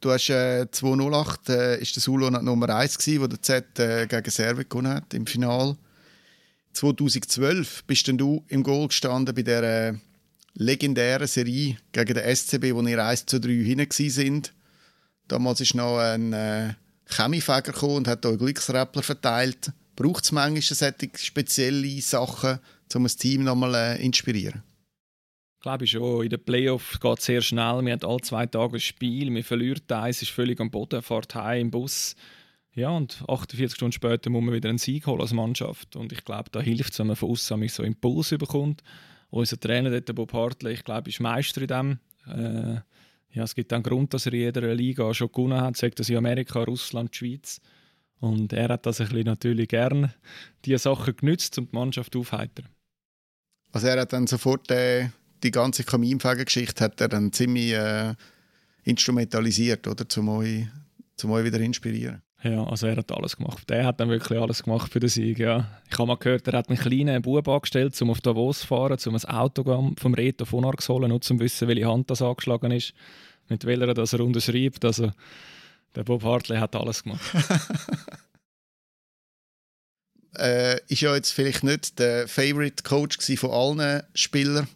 Du 0.00 0.10
hast 0.10 0.28
äh, 0.30 0.70
2008 0.70 1.48
äh, 1.48 1.80
ist 1.80 1.96
der 1.96 2.02
Solo 2.02 2.30
Nummer 2.30 2.68
1 2.68 2.98
gewesen, 2.98 3.22
wo 3.22 3.26
der 3.26 3.42
Z 3.42 3.78
äh, 3.78 4.06
gegen 4.06 4.30
Serbien 4.30 4.68
gewonnen 4.68 4.92
hat 4.92 5.14
im 5.14 5.26
Finale. 5.26 5.76
2012 6.72 7.84
bist 7.84 8.06
dann 8.06 8.18
du 8.18 8.44
im 8.48 8.62
Goal 8.62 8.88
gestanden 8.88 9.34
bei 9.34 9.42
der 9.42 9.62
äh, 9.62 9.94
legendären 10.54 11.26
Serie 11.26 11.78
gegen 11.92 12.14
den 12.14 12.36
SCB, 12.36 12.74
wo 12.74 12.82
ihr 12.82 13.04
1 13.04 13.26
zu 13.26 13.40
3 13.40 13.48
hinten 13.48 14.10
sind. 14.10 14.52
Damals 15.28 15.60
ist 15.60 15.74
noch 15.74 15.98
ein 15.98 16.32
äh, 16.32 16.74
Chemiefäger 17.08 17.72
gekommen 17.72 17.96
und 17.96 18.08
hat 18.08 18.26
euch 18.26 18.38
Glücksräppler 18.38 19.02
verteilt. 19.02 19.72
Braucht 19.94 20.24
es 20.24 20.32
manchmal 20.32 20.62
solche 20.62 21.10
spezielle 21.16 22.00
Sachen, 22.00 22.58
um 22.94 23.04
ein 23.04 23.08
Team 23.08 23.44
nochmal 23.44 23.74
äh, 23.74 24.04
inspirieren? 24.04 24.62
Ich 25.58 25.62
glaube 25.62 25.86
schon. 25.86 26.24
In 26.24 26.30
den 26.30 26.44
Playoffs 26.44 27.00
geht 27.00 27.18
es 27.18 27.24
sehr 27.24 27.40
schnell. 27.40 27.82
Wir 27.82 27.92
haben 27.92 28.04
alle 28.04 28.20
zwei 28.20 28.46
Tage 28.46 28.76
ein 28.76 28.80
Spiel. 28.80 29.32
Wir 29.34 29.44
verlieren 29.44 29.82
eins, 29.88 30.22
ist 30.22 30.30
völlig 30.30 30.60
am 30.60 30.70
Boden, 30.70 31.02
fährt 31.02 31.34
heim 31.34 31.62
im 31.62 31.70
Bus. 31.70 32.14
Ja, 32.74 32.90
und 32.90 33.24
48 33.26 33.74
Stunden 33.74 33.92
später 33.92 34.28
muss 34.28 34.44
man 34.44 34.54
wieder 34.54 34.68
einen 34.68 34.78
Sieg 34.78 35.06
holen 35.06 35.22
als 35.22 35.32
Mannschaft. 35.32 35.96
Und 35.96 36.12
ich 36.12 36.24
glaube, 36.24 36.50
da 36.50 36.60
hilft 36.60 36.92
es, 36.92 36.98
wenn 36.98 37.06
man 37.06 37.16
von 37.16 37.30
außen 37.30 37.68
so 37.68 37.82
Impuls 37.82 38.30
bekommt. 38.30 38.82
Unser 39.30 39.58
Trainer, 39.58 39.90
dort, 39.90 40.14
Bob 40.14 40.32
Hartley, 40.34 40.74
ich 40.74 40.84
glaube, 40.84 41.08
ist 41.08 41.20
Meister 41.20 41.62
in 41.62 41.68
dem. 41.68 41.98
Äh, 42.26 42.80
ja, 43.36 43.42
es 43.42 43.54
gibt 43.54 43.70
einen 43.74 43.82
Grund, 43.82 44.14
dass 44.14 44.24
er 44.24 44.32
in 44.32 44.40
jeder 44.40 44.74
Liga 44.74 45.12
schon 45.12 45.30
gewonnen 45.30 45.60
hat, 45.60 45.76
sagt 45.76 46.00
das 46.00 46.08
in 46.08 46.16
Amerika, 46.16 46.62
Russland, 46.62 47.12
die 47.12 47.18
Schweiz. 47.18 47.60
Und 48.18 48.54
er 48.54 48.70
hat 48.70 48.86
das 48.86 48.98
ein 48.98 49.08
bisschen 49.08 49.26
natürlich 49.26 49.68
gern 49.68 50.10
diese 50.64 50.78
Sachen 50.78 51.14
genützt, 51.14 51.58
um 51.58 51.68
die 51.68 51.76
Mannschaft 51.76 52.16
aufzuheitern. 52.16 52.66
Also 53.72 53.88
er 53.88 54.00
hat 54.00 54.14
dann 54.14 54.26
sofort 54.26 54.70
äh, 54.70 55.10
die 55.42 55.50
ganze 55.50 55.84
Kaminfegergeschichte 55.84 56.82
hat 56.82 56.98
er 56.98 57.08
dann 57.08 57.30
ziemlich 57.30 57.72
äh, 57.72 58.14
instrumentalisiert, 58.84 59.86
oder, 59.86 60.08
zum 60.08 60.30
euch, 60.30 60.66
zum 61.16 61.32
euch 61.32 61.44
wieder 61.44 61.60
inspirieren. 61.60 62.22
Ja, 62.42 62.64
also 62.64 62.86
er 62.86 62.96
hat 62.96 63.12
alles 63.12 63.36
gemacht. 63.36 63.68
Der 63.68 63.84
hat 63.84 64.00
dann 64.00 64.08
wirklich 64.08 64.38
alles 64.38 64.62
gemacht 64.62 64.90
für 64.90 65.00
den 65.00 65.10
Sieg, 65.10 65.38
ja. 65.38 65.66
Ich 65.90 65.98
habe 65.98 66.06
mal 66.06 66.16
gehört, 66.16 66.48
er 66.48 66.58
hat 66.58 66.70
einen 66.70 66.78
kleinen 66.78 67.20
Bub 67.20 67.48
angestellt, 67.48 68.00
um 68.00 68.10
auf 68.10 68.22
Davos 68.22 68.60
zu 68.60 68.66
fahren, 68.66 68.96
um 69.06 69.14
ein 69.14 69.24
Auto 69.24 69.92
vom 69.98 70.14
Reto 70.14 70.46
von 70.46 70.64
Arx 70.64 70.86
zu 70.86 70.94
holen, 70.94 71.08
nur 71.08 71.16
um 71.16 71.22
zu 71.22 71.38
wissen, 71.38 71.68
welche 71.68 71.86
Hand 71.86 72.10
das 72.10 72.22
angeschlagen 72.22 72.70
ist, 72.70 72.94
mit 73.48 73.64
welcher 73.64 73.94
das 73.94 74.12
er 74.12 74.20
unterschreibt. 74.20 74.84
Also 74.84 75.12
der 75.94 76.04
Bob 76.04 76.22
Hartley 76.22 76.58
hat 76.58 76.76
alles 76.76 77.02
gemacht. 77.02 77.22
äh, 80.38 80.80
ist 80.88 81.00
ja 81.00 81.14
jetzt 81.14 81.32
vielleicht 81.32 81.64
nicht 81.64 81.98
der 81.98 82.28
Favorite 82.28 82.82
Coach 82.82 83.18
von 83.38 83.50
allen 83.50 84.02
Spielern. 84.14 84.68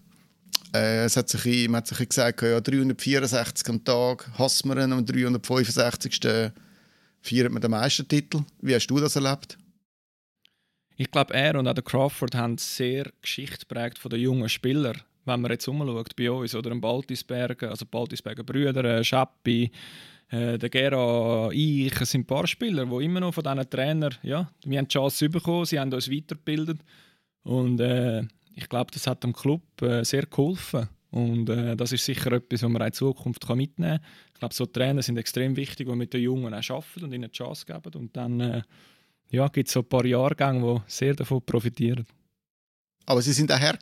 Äh, 0.75 1.05
es 1.05 1.17
hat 1.17 1.29
sich, 1.29 1.69
man 1.69 1.79
hat 1.79 1.89
sich 1.89 2.09
gesagt, 2.09 2.43
ja, 2.43 2.61
364 2.61 3.69
am 3.69 3.85
Tag 3.85 4.31
hassen 4.39 4.69
wir 4.69 4.83
ihn, 4.83 4.93
am 4.93 5.05
365. 5.05 6.53
feiert 7.21 7.53
man 7.53 7.61
den 7.61 7.71
Meistertitel. 7.71 8.45
Wie 8.61 8.75
hast 8.75 8.87
du 8.87 8.99
das 8.99 9.17
erlebt? 9.17 9.59
Ich 10.97 11.11
glaube, 11.11 11.35
er 11.35 11.59
und 11.59 11.67
auch 11.67 11.75
der 11.75 11.83
Crawford 11.83 12.35
haben 12.35 12.59
sehr 12.59 13.11
Geschichte 13.23 13.67
prägt 13.67 13.99
von 13.99 14.11
den 14.11 14.21
jungen 14.21 14.49
Spielern. 14.49 15.01
Wenn 15.31 15.41
man 15.41 15.53
jetzt 15.53 15.69
umschaut 15.69 16.17
bei 16.17 16.31
uns 16.31 16.55
oder? 16.55 16.71
Im 16.71 16.81
Baltisbergen, 16.81 17.69
also 17.69 17.87
Baltisberger 17.87 18.43
Brüder, 18.43 18.85
äh, 18.85 19.05
Schappi, 19.05 19.71
äh, 20.29 20.59
der 20.59 20.69
Gera, 20.69 21.51
ich, 21.53 22.01
es 22.01 22.11
sind 22.11 22.23
ein 22.23 22.27
paar 22.27 22.47
Spieler, 22.47 22.87
die 22.87 23.05
immer 23.05 23.21
noch 23.21 23.35
von 23.35 23.45
diesen 23.45 23.71
Trainern, 23.71 24.15
ja, 24.23 24.51
wir 24.65 24.79
haben 24.79 24.89
die 24.89 24.93
Chance 24.93 25.29
bekommen, 25.29 25.65
sie 25.67 25.79
haben 25.79 25.93
uns 25.93 26.11
weitergebildet. 26.11 26.81
Und 27.43 27.81
äh, 27.81 28.23
ich 28.55 28.69
glaube, 28.69 28.91
das 28.93 29.07
hat 29.07 29.25
dem 29.25 29.33
Club 29.33 29.63
äh, 29.83 30.05
sehr 30.05 30.27
geholfen. 30.27 30.89
Und 31.11 31.49
äh, 31.49 31.77
das 31.77 31.93
ist 31.93 32.05
sicher 32.05 32.31
etwas, 32.33 32.63
was 32.63 32.71
man 32.71 32.83
in 32.83 32.93
Zukunft 32.93 33.47
kann 33.47 33.57
mitnehmen 33.57 33.99
kann. 33.99 34.07
Ich 34.33 34.39
glaube, 34.39 34.55
so 34.55 34.67
Trainer 34.67 35.03
sind 35.03 35.17
extrem 35.17 35.57
wichtig, 35.57 35.89
die 35.89 35.97
mit 35.97 36.13
den 36.13 36.23
Jungen 36.23 36.55
auch 36.55 36.71
arbeiten 36.71 37.05
und 37.05 37.13
ihnen 37.13 37.31
die 37.31 37.37
Chance 37.37 37.67
geben. 37.67 37.93
Und 37.95 38.17
dann 38.17 38.41
äh, 38.41 38.63
ja, 39.31 39.49
gibt 39.49 39.69
es 39.69 39.75
so 39.75 39.81
ein 39.81 39.89
paar 39.89 40.05
Jahrgänge, 40.05 40.75
die 40.75 40.83
sehr 40.87 41.15
davon 41.15 41.43
profitieren. 41.45 42.07
Aber 43.07 43.23
sie 43.23 43.33
sind 43.33 43.51
auch 43.51 43.59
her 43.59 43.77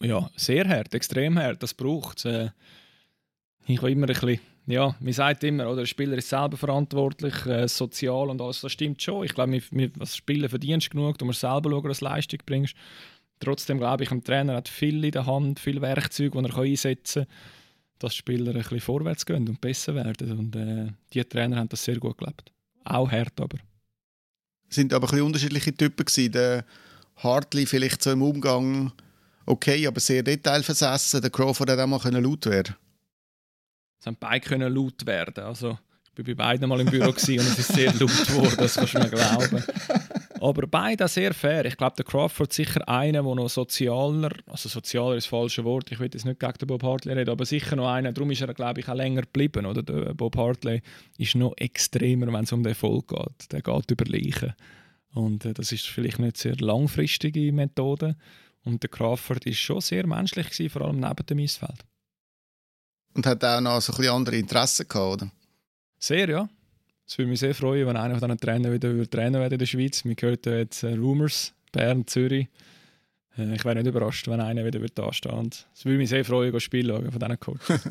Ja, 0.00 0.30
sehr 0.36 0.68
hart, 0.68 0.94
extrem 0.94 1.38
hart, 1.38 1.62
das 1.62 1.74
braucht 1.74 2.18
es. 2.18 2.24
Äh, 2.24 2.50
ich 3.66 3.82
war 3.82 3.88
immer 3.88 4.06
ein 4.06 4.14
bisschen 4.14 4.40
ja, 4.68 4.94
man 5.00 5.12
sagt 5.14 5.44
immer, 5.44 5.66
oder, 5.66 5.76
der 5.80 5.86
Spieler 5.86 6.18
ist 6.18 6.28
selber 6.28 6.58
verantwortlich, 6.58 7.46
äh, 7.46 7.66
sozial 7.66 8.28
und 8.28 8.42
alles, 8.42 8.60
das 8.60 8.70
stimmt 8.70 9.00
schon. 9.00 9.24
Ich 9.24 9.32
glaube, 9.34 9.62
als 9.98 10.14
Spieler 10.14 10.50
verdienst 10.50 10.90
genug, 10.90 11.16
du 11.16 11.24
musst 11.24 11.40
selber 11.40 11.70
schauen, 11.70 11.88
dass 11.88 12.02
Leistung 12.02 12.40
bringst. 12.44 12.74
Trotzdem 13.40 13.78
glaube 13.78 14.04
ich, 14.04 14.10
ein 14.10 14.22
Trainer 14.22 14.56
hat 14.56 14.68
viel 14.68 15.02
in 15.02 15.10
der 15.10 15.24
Hand, 15.24 15.58
viele 15.58 15.80
Werkzeuge, 15.80 16.42
die 16.42 16.50
er 16.50 16.58
einsetzen 16.58 17.24
kann, 17.24 17.34
dass 17.98 18.14
Spieler 18.14 18.50
ein 18.50 18.58
bisschen 18.58 18.80
vorwärts 18.80 19.24
gehen 19.24 19.48
und 19.48 19.58
besser 19.58 19.94
werden. 19.94 20.38
Und 20.38 20.54
äh, 20.54 20.92
die 21.14 21.24
Trainer 21.24 21.56
haben 21.56 21.70
das 21.70 21.82
sehr 21.82 21.96
gut 21.96 22.18
gelebt. 22.18 22.52
Auch 22.84 23.10
hart 23.10 23.40
aber. 23.40 23.56
sind 24.68 24.92
aber 24.92 25.06
ein 25.06 25.10
bisschen 25.10 25.26
unterschiedliche 25.26 25.74
Typen. 25.74 26.04
Der 26.32 26.66
Hartley 27.16 27.64
vielleicht 27.64 28.02
so 28.02 28.10
im 28.10 28.20
Umgang 28.20 28.92
okay, 29.48 29.86
aber 29.86 30.00
sehr 30.00 30.22
detailversessen. 30.22 31.20
Der 31.20 31.30
Crawford 31.30 31.70
hat 31.70 31.78
auch 31.78 31.86
mal 31.86 32.00
laut 32.20 32.46
werden 32.46 32.76
es 34.00 34.06
haben 34.06 34.16
beide 34.18 34.46
können 34.46 34.74
laut 34.74 35.06
werden. 35.06 35.44
Also, 35.44 35.78
ich 36.12 36.18
war 36.18 36.24
bei 36.24 36.34
beiden 36.34 36.68
mal 36.68 36.80
im 36.80 36.86
Büro 36.86 37.08
und 37.08 37.16
es 37.16 37.28
ist 37.28 37.72
sehr 37.72 37.92
laut 37.92 38.26
geworden, 38.26 38.54
das 38.58 38.74
kannst 38.74 38.94
du 38.94 38.98
mir 38.98 39.08
glauben. 39.08 39.62
Aber 40.40 40.66
beide 40.68 41.08
sehr 41.08 41.34
fair. 41.34 41.64
Ich 41.64 41.76
glaube, 41.76 41.96
der 41.96 42.04
Crawford 42.04 42.50
ist 42.50 42.56
sicher 42.56 42.88
einer, 42.88 43.22
der 43.22 43.34
noch 43.34 43.48
sozialer, 43.48 44.30
also 44.46 44.68
sozialer 44.68 45.16
ist 45.16 45.24
das 45.24 45.30
falsche 45.30 45.64
Wort, 45.64 45.90
ich 45.90 45.98
will 45.98 46.08
jetzt 46.12 46.24
nicht 46.24 46.38
gegen 46.38 46.58
den 46.60 46.66
Bob 46.68 46.82
Hartley 46.84 47.12
reden, 47.12 47.30
aber 47.30 47.44
sicher 47.44 47.74
noch 47.74 47.88
einer, 47.88 48.12
darum 48.12 48.30
ist 48.30 48.40
er, 48.40 48.54
glaube 48.54 48.80
ich, 48.80 48.88
auch 48.88 48.94
länger 48.94 49.22
geblieben. 49.22 49.66
Oder? 49.66 49.82
Der 49.82 50.14
Bob 50.14 50.36
Hartley 50.36 50.82
ist 51.18 51.34
noch 51.34 51.54
extremer, 51.56 52.32
wenn 52.32 52.44
es 52.44 52.52
um 52.52 52.62
den 52.62 52.70
Erfolg 52.70 53.08
geht. 53.08 53.52
Der 53.52 53.62
geht 53.62 53.90
über 53.90 54.04
Leichen. 54.04 54.54
Und 55.12 55.44
äh, 55.44 55.54
das 55.54 55.72
ist 55.72 55.86
vielleicht 55.86 56.20
nicht 56.20 56.36
sehr 56.36 56.54
langfristige 56.56 57.52
Methode. 57.52 58.16
Und 58.68 58.82
der 58.82 58.90
Crawford 58.90 59.46
ist 59.46 59.58
schon 59.58 59.80
sehr 59.80 60.06
menschlich 60.06 60.50
gewesen, 60.50 60.68
vor 60.68 60.82
allem 60.82 61.00
neben 61.00 61.26
dem 61.26 61.38
Eisfeld. 61.38 61.86
Und 63.14 63.24
hat 63.26 63.42
auch 63.42 63.62
noch 63.62 63.80
so 63.80 63.94
ein 63.94 63.96
bisschen 63.96 64.14
andere 64.14 64.36
Interessen 64.36 64.86
gehabt, 64.86 65.22
oder? 65.22 65.30
Sehr, 65.98 66.28
ja. 66.28 66.46
Es 67.06 67.16
würde 67.16 67.30
mich 67.30 67.40
sehr 67.40 67.54
freuen, 67.54 67.86
wenn 67.86 67.96
einer 67.96 68.18
von 68.18 68.28
diesen 68.28 68.40
Trainern 68.40 68.74
wieder 68.74 69.10
Trainer 69.10 69.40
werden 69.40 69.54
in 69.54 69.58
der 69.58 69.64
Schweiz. 69.64 70.04
Wir 70.04 70.14
hören 70.20 70.38
jetzt 70.44 70.82
äh, 70.82 70.92
Rumors, 70.92 71.54
Bern, 71.72 72.06
Zürich. 72.06 72.48
Äh, 73.38 73.54
ich 73.54 73.64
wäre 73.64 73.76
nicht 73.76 73.86
überrascht, 73.86 74.28
wenn 74.28 74.42
einer 74.42 74.66
wieder 74.66 74.80
da 74.80 75.14
steht. 75.14 75.66
Es 75.74 75.86
würde 75.86 75.96
mich 75.96 76.10
sehr 76.10 76.26
freuen, 76.26 76.52
ein 76.52 76.60
Spiel 76.60 76.86
schauen 76.86 77.10
von 77.10 77.18
diesen 77.18 77.40
Coaches. 77.40 77.80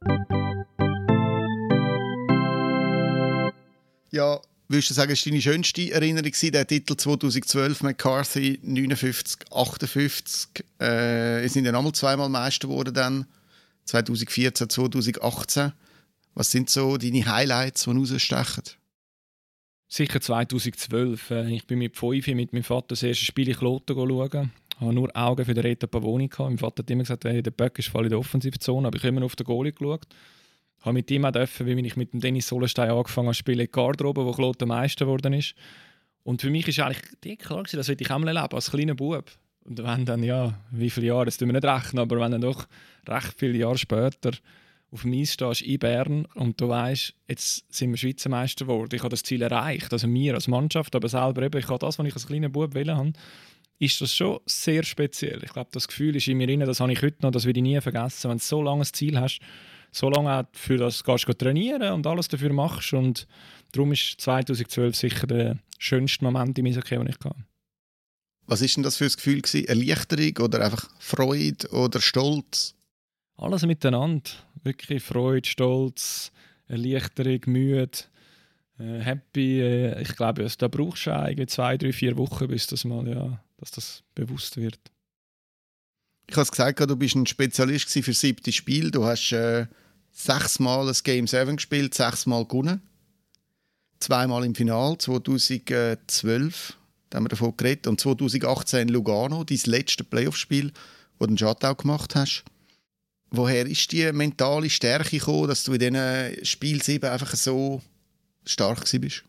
ja, 4.10 4.40
würdest 4.68 4.90
du 4.90 4.94
sagen, 4.94 5.12
es 5.12 5.24
war 5.24 5.30
deine 5.30 5.42
schönste 5.42 5.90
Erinnerung, 5.90 6.32
der 6.52 6.66
Titel 6.66 6.96
2012 6.96 7.82
McCarthy 7.82 8.58
59, 8.62 9.52
58. 9.52 10.64
Äh, 10.80 11.42
ihr 11.42 11.48
sind 11.48 11.64
ja 11.64 11.72
nochmal 11.72 11.92
zweimal 11.92 12.28
Meister 12.28 12.68
geworden 12.68 12.94
dann. 12.94 13.26
2014, 13.84 14.68
2018. 14.70 15.72
Was 16.34 16.50
sind 16.50 16.70
so 16.70 16.96
deine 16.96 17.26
Highlights, 17.26 17.84
die 17.84 17.90
rausstechen? 17.90 18.64
Sicher 19.88 20.20
2012. 20.20 21.30
Äh, 21.30 21.54
ich 21.54 21.66
bin 21.66 21.78
mit 21.78 21.96
fünf 21.96 22.26
mit 22.28 22.52
meinem 22.52 22.64
Vater 22.64 22.88
das 22.88 23.02
erste 23.02 23.24
Spiel 23.24 23.48
in 23.48 23.56
Kloten 23.56 23.94
schauen. 23.94 24.50
Ich 24.74 24.80
hatte 24.80 24.92
nur 24.92 25.16
Augen 25.16 25.44
für 25.44 25.54
den 25.54 25.62
Reto 25.62 25.86
Pavoni. 25.86 26.28
Mein 26.38 26.58
Vater 26.58 26.82
hat 26.82 26.90
immer 26.90 27.02
gesagt, 27.02 27.24
hey, 27.24 27.42
der 27.42 27.52
Böck 27.52 27.78
ist 27.78 27.88
voll 27.88 28.04
in 28.04 28.10
der 28.10 28.18
Offensivzone. 28.18 28.88
Aber 28.88 28.96
ich 28.96 29.02
habe 29.04 29.16
immer 29.16 29.24
auf 29.24 29.36
den 29.36 29.44
Goalie 29.44 29.72
geschaut. 29.72 30.06
Habe 30.84 30.92
mit 30.92 31.10
ihm 31.10 31.24
auch 31.24 31.32
dürfen, 31.32 31.66
wie 31.66 31.86
ich 31.86 31.96
mit 31.96 32.12
dem 32.12 32.20
Dennis 32.20 32.48
Solenstein 32.48 32.90
angefangen 32.90 33.28
habe 33.28 33.34
spielen, 33.34 33.66
Garderobe, 33.72 34.26
wo 34.26 34.32
Kloten 34.32 34.68
Meister 34.68 35.06
geworden 35.06 35.32
ist. 35.32 35.54
Und 36.24 36.42
für 36.42 36.50
mich 36.50 36.66
war 36.78 36.86
eigentlich 36.86 37.38
klar, 37.38 37.62
das 37.62 37.88
will 37.88 37.96
ich 37.98 38.10
auch 38.10 38.18
mal 38.18 38.36
erleben, 38.36 38.54
als 38.54 38.70
kleiner 38.70 38.94
Bub. 38.94 39.30
Und 39.64 39.82
wenn 39.82 40.04
dann, 40.04 40.22
ja, 40.22 40.58
wie 40.70 40.90
viele 40.90 41.06
Jahre, 41.06 41.24
das 41.24 41.38
tun 41.38 41.48
wir 41.48 41.54
nicht 41.54 41.64
rechnen, 41.64 42.00
aber 42.00 42.20
wenn 42.20 42.32
dann 42.32 42.42
doch 42.42 42.66
recht 43.08 43.34
viele 43.38 43.56
Jahre 43.56 43.78
später 43.78 44.32
auf 44.90 45.02
dem 45.02 45.12
Eis 45.14 45.32
stehst 45.32 45.62
in 45.62 45.78
Bern 45.78 46.26
und 46.34 46.60
du 46.60 46.68
weißt, 46.68 47.14
jetzt 47.28 47.74
sind 47.74 47.90
wir 47.90 47.96
Schweizer 47.96 48.28
Meister 48.28 48.66
geworden. 48.66 48.94
Ich 48.94 49.00
habe 49.00 49.10
das 49.10 49.22
Ziel 49.22 49.42
erreicht, 49.42 49.92
also 49.92 50.06
wir 50.06 50.34
als 50.34 50.48
Mannschaft, 50.48 50.94
aber 50.94 51.08
selber 51.08 51.42
eben, 51.42 51.58
ich 51.58 51.68
habe 51.68 51.78
das, 51.78 51.98
was 51.98 52.06
ich 52.06 52.14
als 52.14 52.26
kleiner 52.26 52.50
Bub 52.50 52.74
wollte 52.74 52.96
habe, 52.96 53.12
ist 53.78 54.00
das 54.00 54.14
schon 54.14 54.38
sehr 54.46 54.84
speziell. 54.84 55.42
Ich 55.42 55.52
glaube, 55.52 55.70
das 55.72 55.88
Gefühl 55.88 56.14
ist 56.14 56.28
in 56.28 56.38
mir 56.38 56.46
drin, 56.46 56.60
das 56.60 56.80
habe 56.80 56.92
ich 56.92 57.02
heute 57.02 57.22
noch, 57.22 57.32
das 57.32 57.44
werde 57.44 57.58
ich 57.58 57.64
nie 57.64 57.80
vergessen. 57.80 58.30
Wenn 58.30 58.38
du 58.38 58.44
so 58.44 58.62
lange 58.62 58.82
ein 58.82 58.92
Ziel 58.92 59.18
hast, 59.18 59.40
so 59.94 60.10
lange 60.10 60.40
auch 60.40 60.44
für 60.52 60.76
das 60.76 61.04
gehst 61.04 61.28
du 61.28 61.32
trainieren 61.34 61.92
und 61.92 62.06
alles 62.06 62.28
dafür 62.28 62.52
machst 62.52 62.92
und 62.92 63.26
darum 63.72 63.92
ist 63.92 64.20
2012 64.20 64.96
sicher 64.96 65.26
der 65.26 65.58
schönste 65.78 66.24
Moment 66.24 66.58
in 66.58 66.64
meinem 66.64 66.72
Eishockey, 66.72 66.96
den 66.96 67.08
ich 67.08 67.14
hatte. 67.16 67.44
Was 68.46 68.60
ist 68.60 68.76
denn 68.76 68.82
das 68.82 68.96
für 68.96 69.04
ein 69.04 69.12
Gefühl 69.12 69.40
gewesen? 69.40 69.66
Erleichterung 69.66 70.44
oder 70.44 70.64
einfach 70.64 70.90
Freude 70.98 71.68
oder 71.70 72.00
Stolz? 72.00 72.74
Alles 73.36 73.64
miteinander. 73.64 74.30
Wirklich 74.62 75.02
Freude, 75.02 75.48
Stolz, 75.48 76.30
Erleichterung, 76.66 77.40
Mühe, 77.46 77.88
äh, 78.78 78.98
happy. 79.00 79.60
Äh, 79.60 80.02
ich 80.02 80.14
glaube, 80.16 80.42
also, 80.42 80.56
da 80.58 80.68
brauchst 80.68 81.06
du 81.06 81.14
eigentlich 81.14 81.48
zwei, 81.50 81.78
drei, 81.78 81.92
vier 81.92 82.16
Wochen, 82.16 82.48
bis 82.48 82.66
das 82.66 82.84
mal, 82.84 83.06
ja, 83.08 83.40
dass 83.58 83.70
das 83.70 84.02
bewusst 84.14 84.56
wird. 84.56 84.78
Ich 86.26 86.34
habe 86.36 86.42
es 86.42 86.50
gesagt, 86.50 86.80
du 86.80 86.96
bist 86.96 87.16
ein 87.16 87.26
Spezialist 87.26 87.90
für 87.90 88.00
das 88.00 88.20
siebte 88.20 88.52
Spiel. 88.52 88.90
Du 88.90 89.04
hast 89.04 89.32
äh, 89.32 89.66
sechsmal 90.14 90.88
ein 90.88 90.96
Game 91.04 91.26
7 91.26 91.56
gespielt, 91.56 91.92
sechsmal 91.92 92.46
gewonnen. 92.46 92.80
Zweimal 94.00 94.44
im 94.44 94.54
Finale, 94.54 94.96
2012 94.96 96.78
da 97.14 97.18
haben 97.18 97.26
wir 97.26 97.28
davon 97.28 97.56
geredet. 97.56 97.86
Und 97.86 98.00
2018 98.00 98.80
in 98.80 98.88
Lugano, 98.88 99.44
dein 99.44 99.60
letzte 99.66 100.02
Playoff-Spiel, 100.02 100.72
wo 101.20 101.26
du 101.26 101.30
einen 101.30 101.38
Shutout 101.38 101.76
gemacht 101.76 102.16
hast. 102.16 102.42
Woher 103.30 103.66
ist 103.66 103.92
die 103.92 104.10
mentale 104.10 104.68
Stärke 104.68 105.18
gekommen, 105.18 105.46
dass 105.46 105.62
du 105.62 105.74
in 105.74 105.78
diesen 105.78 106.44
Spiel 106.44 106.82
7 106.82 107.08
einfach 107.08 107.36
so 107.36 107.80
stark 108.44 108.84
bist? 109.00 109.22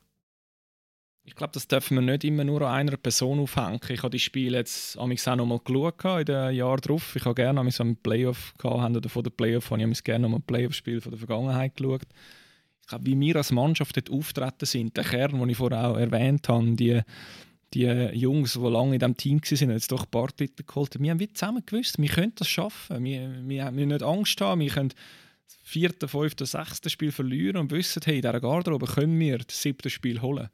Ich 1.27 1.33
glaube, 1.33 1.53
das 1.53 1.67
dürfen 1.67 1.95
wir 1.95 2.01
nicht 2.01 2.23
immer 2.23 2.43
nur 2.43 2.61
an 2.61 2.75
einer 2.75 2.97
Person 2.97 3.39
aufhängen. 3.39 3.79
Ich 3.89 4.03
habe 4.03 4.11
die 4.11 4.19
Spiele 4.19 4.57
jetzt 4.57 4.97
auch 4.97 5.07
noch 5.07 5.45
mal 5.45 5.59
geschaut 5.59 6.19
in 6.19 6.25
den 6.25 6.55
Jahren 6.55 6.81
drauf. 6.81 7.15
Ich 7.15 7.25
habe 7.25 7.33
gerne 7.33 7.59
an 7.59 7.67
einem 7.67 7.95
Playoff 7.97 8.53
gehabt, 8.59 8.95
oder 8.95 9.09
vor 9.09 9.23
dem 9.23 9.33
Playoff 9.33 9.71
habe 9.71 9.83
ich 9.83 10.03
gerne 10.03 10.29
noch 10.29 10.37
ein 10.37 10.43
Playoff-Spiel 10.43 11.01
von 11.01 11.11
der 11.11 11.17
Vergangenheit 11.17 11.75
geschaut. 11.75 12.03
Ich 12.81 12.87
glaube, 12.87 13.05
wie 13.07 13.19
wir 13.19 13.37
als 13.37 13.51
Mannschaft 13.51 13.97
dort 13.97 14.11
auftreten 14.11 14.65
sind, 14.67 14.95
der 14.95 15.03
Kern, 15.03 15.39
den 15.39 15.49
ich 15.49 15.57
vorher 15.57 15.89
auch 15.89 15.97
erwähnt 15.97 16.47
habe, 16.47 16.75
die, 16.75 17.01
die 17.73 17.85
Jungs, 18.13 18.53
die 18.53 18.59
lange 18.59 18.93
in 18.93 18.99
diesem 18.99 19.17
Team 19.17 19.41
waren, 19.41 19.71
jetzt 19.71 19.91
doch 19.91 20.03
ein 20.03 20.11
paar 20.11 20.27
Titel 20.27 20.63
geholt. 20.63 20.95
Wir 20.99 21.09
haben 21.09 21.33
zusammen 21.33 21.63
gewusst, 21.65 21.99
wir 21.99 22.09
können 22.09 22.33
das 22.35 22.47
schaffen. 22.47 23.03
Wir, 23.03 23.41
wir, 23.47 23.75
wir 23.75 23.85
nicht 23.87 24.03
Angst 24.03 24.39
haben, 24.41 24.61
wir 24.61 24.69
können 24.69 24.89
das 24.89 25.57
vierte, 25.63 26.07
fünfte, 26.07 26.45
sechste 26.45 26.91
Spiel 26.91 27.11
verlieren 27.11 27.57
und 27.57 27.71
wissen, 27.71 28.03
hey, 28.05 28.17
in 28.17 28.21
dieser 28.21 28.39
Garderobe 28.39 28.85
können 28.85 29.19
wir 29.19 29.39
das 29.39 29.59
siebte 29.59 29.89
Spiel 29.89 30.21
holen. 30.21 30.49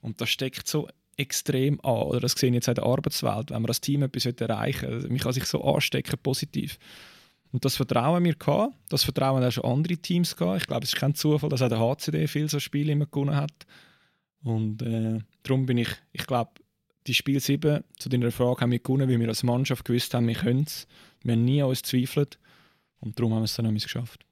Und 0.00 0.20
das 0.20 0.28
steckt 0.30 0.68
so 0.68 0.88
extrem 1.16 1.80
an. 1.80 2.02
Oder 2.02 2.20
das 2.20 2.32
sehen 2.32 2.54
jetzt 2.54 2.68
in 2.68 2.74
der 2.74 2.84
Arbeitswelt, 2.84 3.50
wenn 3.50 3.62
man 3.62 3.66
das 3.66 3.80
Team 3.80 4.02
etwas 4.02 4.26
erreichen 4.26 4.88
will. 4.88 4.94
Also, 4.94 5.08
man 5.08 5.18
kann 5.18 5.32
sich 5.32 5.44
so 5.44 5.62
anstecken, 5.64 6.18
positiv. 6.22 6.78
Und 7.50 7.64
das 7.64 7.76
Vertrauen 7.76 8.22
mir 8.22 8.34
gehabt, 8.34 8.74
das 8.88 9.04
Vertrauen 9.04 9.42
auch 9.42 9.50
schon 9.50 9.64
andere 9.64 9.96
Teams 9.96 10.36
gehabt. 10.36 10.62
Ich 10.62 10.66
glaube, 10.66 10.84
es 10.84 10.92
ist 10.92 11.00
kein 11.00 11.14
Zufall, 11.14 11.48
dass 11.48 11.62
auch 11.62 11.68
der 11.68 11.80
HCD 11.80 12.26
viele 12.26 12.48
so 12.48 12.60
Spiele 12.60 12.92
immer 12.92 13.06
gewonnen 13.06 13.36
hat. 13.36 13.66
Und 14.42 14.82
äh, 14.82 15.20
darum 15.42 15.66
bin 15.66 15.78
ich, 15.78 15.88
ich 16.12 16.26
glaube, 16.26 16.52
die 17.06 17.14
Spiel 17.14 17.40
7 17.40 17.82
zu 17.98 18.08
deiner 18.08 18.30
Frage 18.30 18.60
haben 18.60 18.70
wir 18.70 18.78
gewonnen, 18.78 19.08
weil 19.08 19.18
wir 19.18 19.28
als 19.28 19.42
Mannschaft 19.42 19.84
gewusst 19.84 20.12
haben, 20.12 20.28
wir 20.28 20.34
können 20.34 20.64
es. 20.66 20.86
Wir 21.22 21.32
haben 21.32 21.44
nie 21.44 21.62
an 21.62 21.70
uns 21.70 21.82
gezweifelt. 21.82 22.38
Und 23.00 23.18
darum 23.18 23.32
haben 23.32 23.40
wir 23.40 23.44
es 23.44 23.54
dann 23.54 23.66
auch 23.66 23.72
geschafft. 23.72 24.26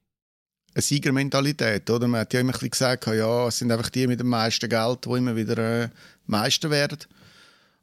Eine 0.77 0.83
Siegermentalität, 0.83 1.89
oder? 1.89 2.07
Man 2.07 2.21
hat 2.21 2.33
ja 2.35 2.39
immer 2.39 2.51
gesagt, 2.51 3.07
ja, 3.07 3.47
es 3.47 3.57
sind 3.57 3.71
einfach 3.71 3.89
die 3.89 4.05
mit 4.05 4.19
dem 4.19 4.27
meisten 4.27 4.69
Geld, 4.69 5.05
die 5.05 5.09
immer 5.09 5.35
wieder 5.35 5.57
äh, 5.85 5.89
Meister 6.27 6.69
werden. 6.69 6.99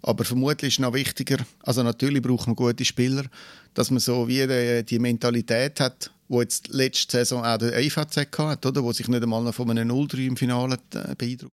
Aber 0.02 0.24
vermutlich 0.24 0.68
ist 0.68 0.74
es 0.74 0.78
noch 0.78 0.94
wichtiger, 0.94 1.38
also 1.64 1.82
natürlich 1.82 2.22
braucht 2.22 2.46
man 2.46 2.54
gute 2.54 2.84
Spieler, 2.84 3.24
dass 3.74 3.90
man 3.90 3.98
so 3.98 4.28
wie 4.28 4.46
die, 4.46 4.84
die 4.84 5.00
Mentalität 5.00 5.80
hat, 5.80 6.12
wo 6.28 6.40
jetzt 6.40 6.68
letzte 6.68 7.16
Saison 7.16 7.44
auch 7.44 7.58
der 7.58 7.76
EVZ 7.76 8.28
hat, 8.38 8.64
oder? 8.64 8.84
Wo 8.84 8.92
sich 8.92 9.08
nicht 9.08 9.24
einmal 9.24 9.42
noch 9.42 9.54
von 9.54 9.68
einem 9.70 9.90
0-3 9.90 10.26
im 10.28 10.36
Finale 10.36 10.78
äh, 10.94 11.16
beeindruckt. 11.16 11.52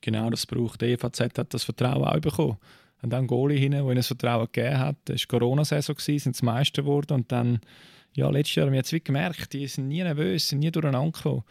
Genau, 0.00 0.30
das 0.30 0.46
braucht. 0.46 0.80
Die 0.80 0.92
EVZ 0.92 1.38
hat 1.38 1.54
das 1.54 1.64
Vertrauen 1.64 2.04
auch 2.04 2.20
bekommen. 2.20 2.56
Und 3.02 3.10
dann 3.10 3.26
Goalie 3.26 3.58
hin, 3.58 3.72
der 3.72 3.80
ihnen 3.80 3.96
das 3.96 4.06
Vertrauen 4.06 4.46
gegeben 4.52 4.78
hat. 4.78 4.96
Das 5.06 5.22
war 5.22 5.40
Corona-Saison, 5.40 5.96
sind 5.98 6.36
sie 6.36 6.44
Meister 6.44 6.82
geworden. 6.82 7.14
Und 7.14 7.32
dann, 7.32 7.58
ja, 8.18 8.28
letztes 8.30 8.56
Jahr 8.56 8.66
haben 8.66 8.72
wir 8.72 8.78
jetzt 8.78 9.04
gemerkt, 9.04 9.52
die 9.52 9.66
sind 9.68 9.86
nie 9.86 10.02
nervös, 10.02 10.48
sind 10.48 10.58
nie 10.58 10.72
durcheinander 10.72 11.12
gekommen. 11.12 11.44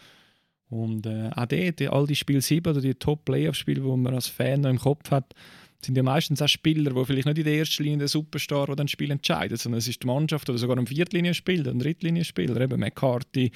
Und 0.70 1.06
äh, 1.06 1.30
auch 1.34 1.46
dort, 1.46 1.82
all 1.82 2.06
die 2.06 2.16
Spiele 2.16 2.42
7 2.42 2.70
oder 2.70 2.82
die 2.82 2.94
Top-Playoff-Spiele, 2.94 3.80
die 3.80 3.88
man 3.88 4.14
als 4.14 4.28
Fan 4.28 4.62
noch 4.62 4.70
im 4.70 4.78
Kopf 4.78 5.10
hat, 5.10 5.34
sind 5.82 5.96
ja 5.96 6.04
meistens 6.04 6.42
auch 6.42 6.50
Spieler, 6.50 6.92
die 6.92 7.06
vielleicht 7.06 7.26
nicht 7.26 7.38
in 7.38 7.46
der 7.46 7.58
ersten 7.58 7.84
Linie 7.84 8.00
der 8.00 8.08
Superstar, 8.10 8.66
der 8.66 8.76
dann 8.76 8.90
Spiel 8.90 9.12
entscheidet, 9.12 9.62
sondern 9.62 9.78
es 9.80 9.88
ist 9.88 10.04
die 10.04 10.08
Mannschaft 10.08 10.50
oder 10.50 10.58
sogar 10.58 10.78
ein 10.78 10.88
Viertlinien-Spieler, 10.88 11.72
ein 11.72 11.80
Drittlinien-Spieler, 11.80 12.60
eben 12.60 12.82
McCarthy, 12.82 13.52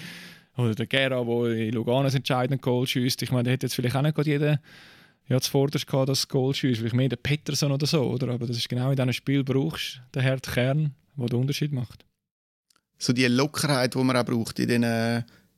oder 0.56 0.74
der 0.74 0.88
Gera, 0.88 1.22
der 1.22 1.68
in 1.68 1.74
Lugano 1.74 2.04
das 2.04 2.16
entscheidende 2.16 2.62
Goal 2.62 2.88
schießt. 2.88 3.22
Ich 3.24 3.32
meine, 3.32 3.44
der 3.44 3.54
hätte 3.54 3.66
jetzt 3.66 3.76
vielleicht 3.76 3.96
auch 3.98 4.04
nicht 4.04 4.26
jeder 4.26 4.62
ja, 5.28 5.42
zuvorderst 5.42 5.88
gehabt, 5.88 6.08
das 6.08 6.30
Goal 6.30 6.54
schießt, 6.54 6.80
vielleicht 6.80 6.96
mehr 6.96 7.10
der 7.10 7.18
Peterson 7.18 7.74
oder 7.74 7.88
so, 7.88 8.04
oder? 8.04 8.30
Aber 8.30 8.48
das 8.48 8.56
ist 8.56 8.70
genau 8.70 8.90
in 8.92 8.96
diesem 8.96 9.12
Spiel 9.12 9.44
brauchst 9.44 10.02
der 10.14 10.22
Herdkern, 10.22 10.96
der 11.18 11.26
den 11.26 11.40
Unterschied 11.40 11.74
macht. 11.74 12.06
So 13.02 13.14
die 13.14 13.26
Lockerheit, 13.26 13.96
die 13.96 14.04
man 14.04 14.16
auch 14.16 14.26
braucht 14.26 14.60
in 14.60 14.68
diesen, 14.68 14.84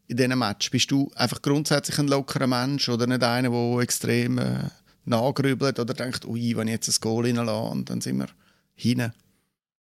in 0.08 0.18
diesen 0.18 0.40
Match. 0.40 0.72
Bist 0.72 0.90
du 0.92 1.12
einfach 1.16 1.42
grundsätzlich 1.42 2.00
ein 2.00 2.08
lockerer 2.08 2.48
Mensch 2.48 2.88
oder 2.88 3.06
nicht 3.06 3.22
einer, 3.22 3.50
der 3.50 3.80
extrem 3.80 4.38
äh, 4.38 4.70
nachgrübelt 5.04 5.78
oder 5.78 5.94
denkt, 5.94 6.26
ui, 6.26 6.56
wenn 6.56 6.70
ich 6.70 6.76
jetzt 6.76 6.88
ein 6.88 7.02
Goal 7.02 7.26
reinlasse, 7.26 7.84
dann 7.84 8.00
sind 8.00 8.20
wir 8.20 8.28
hinein? 8.76 9.12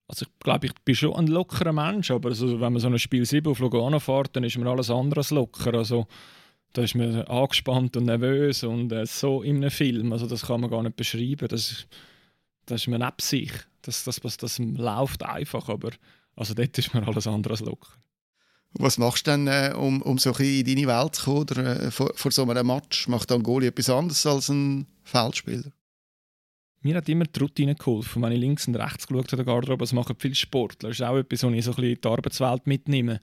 Also 0.08 0.26
ich 0.26 0.38
glaube, 0.40 0.66
ich 0.66 0.74
bin 0.84 0.96
schon 0.96 1.14
ein 1.14 1.28
lockerer 1.28 1.72
Mensch, 1.72 2.10
aber 2.10 2.30
also, 2.30 2.60
wenn 2.60 2.72
man 2.72 2.80
so 2.80 2.88
ein 2.88 2.98
Spiel 2.98 3.24
7 3.24 3.48
auf 3.48 3.60
Lugano 3.60 4.00
fährt, 4.00 4.34
dann 4.34 4.42
ist 4.42 4.58
man 4.58 4.66
alles 4.66 4.90
andere 4.90 5.20
als 5.20 5.30
locker. 5.30 5.74
Also, 5.74 6.08
da 6.72 6.82
ist 6.82 6.96
man 6.96 7.22
angespannt 7.22 7.96
und 7.96 8.06
nervös 8.06 8.64
und 8.64 8.90
äh, 8.90 9.06
so 9.06 9.40
in 9.42 9.58
einem 9.58 9.70
Film. 9.70 10.12
Also 10.12 10.26
das 10.26 10.46
kann 10.46 10.62
man 10.62 10.70
gar 10.70 10.82
nicht 10.82 10.96
beschreiben. 10.96 11.46
Das, 11.46 11.86
das 12.66 12.80
ist 12.82 12.88
man 12.88 13.00
neben 13.00 13.12
sich. 13.20 13.52
Das, 13.82 14.02
das, 14.02 14.20
das, 14.20 14.36
das 14.36 14.58
läuft 14.58 15.22
einfach, 15.22 15.68
aber 15.68 15.90
also 16.36 16.54
dort 16.54 16.76
ist 16.78 16.94
man 16.94 17.04
alles 17.04 17.26
andere 17.26 17.54
als 17.54 17.60
locker. 17.60 17.90
Was 18.74 18.96
machst 18.96 19.26
du 19.26 19.32
denn, 19.32 19.46
äh, 19.48 19.74
um, 19.76 20.00
um 20.02 20.16
so 20.18 20.32
ein 20.32 20.44
in 20.44 20.64
deine 20.64 20.86
Welt 20.86 21.16
zu 21.16 21.24
kommen 21.24 21.40
oder, 21.40 21.82
äh, 21.82 21.90
vor, 21.90 22.10
vor 22.14 22.30
so 22.30 22.48
einem 22.48 22.66
Match? 22.66 23.06
Macht 23.06 23.30
Angoli 23.30 23.66
etwas 23.66 23.90
anderes 23.90 24.24
als 24.24 24.48
ein 24.48 24.86
Feldspieler? 25.02 25.70
Mir 26.80 26.96
hat 26.96 27.08
immer 27.08 27.24
die 27.24 27.38
Routine 27.38 27.74
geholfen. 27.74 28.22
Wenn 28.22 28.32
ich 28.32 28.40
links 28.40 28.66
und 28.66 28.76
rechts 28.76 29.06
geschaut 29.06 29.30
habe, 29.30 29.44
der 29.44 29.54
Garderobe, 29.54 29.82
das 29.82 29.92
machen 29.92 30.16
viele 30.18 30.34
Sportler. 30.34 30.88
Das 30.88 30.98
ist 30.98 31.04
auch 31.04 31.16
etwas, 31.16 31.42
was 31.42 31.52
ich 31.52 31.64
so 31.64 31.70
ein 31.72 31.76
bisschen 31.76 31.92
in 31.92 32.00
die 32.00 32.08
Arbeitswelt 32.08 32.66
mitnehme. 32.66 33.20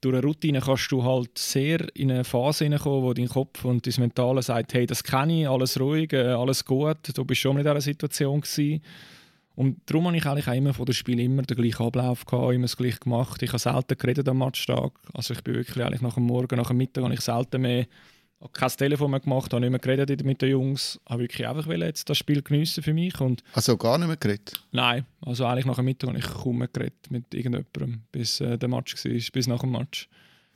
Durch 0.00 0.14
eine 0.14 0.22
Routine 0.22 0.60
kannst 0.60 0.90
du 0.92 1.02
halt 1.02 1.36
sehr 1.38 1.86
in 1.96 2.10
eine 2.10 2.24
Phase 2.24 2.64
hineinkommen, 2.64 3.02
wo 3.02 3.12
dein 3.12 3.28
Kopf 3.28 3.64
und 3.64 3.86
dein 3.86 3.94
Mentale 3.98 4.42
sagt, 4.42 4.74
hey, 4.74 4.86
das 4.86 5.02
kenne 5.02 5.42
ich, 5.42 5.48
alles 5.48 5.80
ruhig, 5.80 6.12
äh, 6.12 6.28
alles 6.28 6.64
gut, 6.64 6.98
du 7.14 7.24
bist 7.24 7.40
schon 7.40 7.56
in 7.56 7.64
dieser 7.64 7.80
Situation 7.80 8.40
gewesen. 8.40 8.82
Und 9.54 9.78
darum 9.86 10.06
habe 10.06 10.16
ich 10.16 10.26
eigentlich 10.26 10.48
auch 10.48 10.54
immer 10.54 10.74
von 10.74 10.86
dem 10.86 10.94
Spiel 10.94 11.20
immer 11.20 11.42
den 11.42 11.56
gleichen 11.56 11.86
Ablauf 11.86 12.26
gehabt, 12.26 12.52
immer 12.52 12.62
das 12.62 12.76
gleiche 12.76 12.98
gemacht. 12.98 13.42
Ich 13.42 13.50
habe 13.50 13.58
selten 13.58 13.96
geredet 13.96 14.28
am 14.28 14.38
Matchtag. 14.38 14.92
Also 15.12 15.34
ich 15.34 15.42
bin 15.42 15.54
wirklich 15.54 15.84
eigentlich 15.84 16.02
nach 16.02 16.14
dem 16.14 16.24
Morgen, 16.24 16.56
nach 16.56 16.68
dem 16.68 16.76
Mittag 16.76 17.04
habe 17.04 17.14
ich 17.14 17.20
selten 17.20 17.62
mehr 17.62 17.86
habe 18.44 18.52
kein 18.52 18.68
Telefon 18.68 19.10
mehr 19.10 19.20
gemacht, 19.20 19.52
habe 19.52 19.60
nicht 19.60 19.70
mehr 19.70 19.78
geredet 19.78 20.24
mit 20.24 20.42
den 20.42 20.50
Jungs, 20.50 21.00
habe 21.08 21.22
wirklich 21.22 21.46
einfach 21.46 21.66
jetzt 21.66 22.10
das 22.10 22.18
Spiel 22.18 22.42
geniessen 22.42 22.82
für 22.82 22.92
mich. 22.92 23.18
Und 23.20 23.42
also 23.54 23.76
gar 23.76 23.98
nicht 23.98 24.06
mehr 24.06 24.16
geredet? 24.16 24.60
Nein, 24.70 25.06
also 25.22 25.46
eigentlich 25.46 25.66
nach 25.66 25.76
dem 25.76 25.86
Mittag 25.86 26.10
habe 26.10 26.18
ich 26.18 26.26
kaum 26.26 26.58
mehr 26.58 26.68
geredet 26.68 27.10
mit 27.10 27.32
irgendjemandem, 27.32 28.02
bis 28.12 28.40
äh, 28.40 28.58
der 28.58 28.68
Match 28.68 29.02
war, 29.02 29.12
bis 29.32 29.46
nach 29.46 29.60
dem 29.60 29.72
Match. 29.72 30.08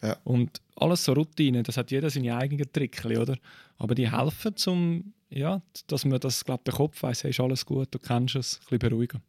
Ja. 0.03 0.17
Und 0.25 0.61
alles 0.77 1.05
so 1.05 1.13
Routine, 1.13 1.63
das 1.63 1.77
hat 1.77 1.91
jeder 1.91 2.11
seine 2.11 2.37
eigenen 2.37 2.71
Tricks, 2.71 3.05
oder? 3.05 3.37
Aber 3.79 3.95
die 3.95 4.11
helfen, 4.11 4.55
zum, 4.57 5.13
ja, 5.31 5.63
dass 5.87 6.05
man 6.05 6.21
das, 6.21 6.45
glaube 6.45 6.63
der 6.65 6.75
Kopf 6.75 7.03
weiß, 7.03 7.25
hey, 7.25 7.31
ist 7.31 7.41
alles 7.41 7.67
gut, 7.67 7.89
du 7.91 7.99
kennst 7.99 8.37
es, 8.37 8.57
ein 8.57 8.61
bisschen 8.65 8.79
beruhigen. 8.79 9.23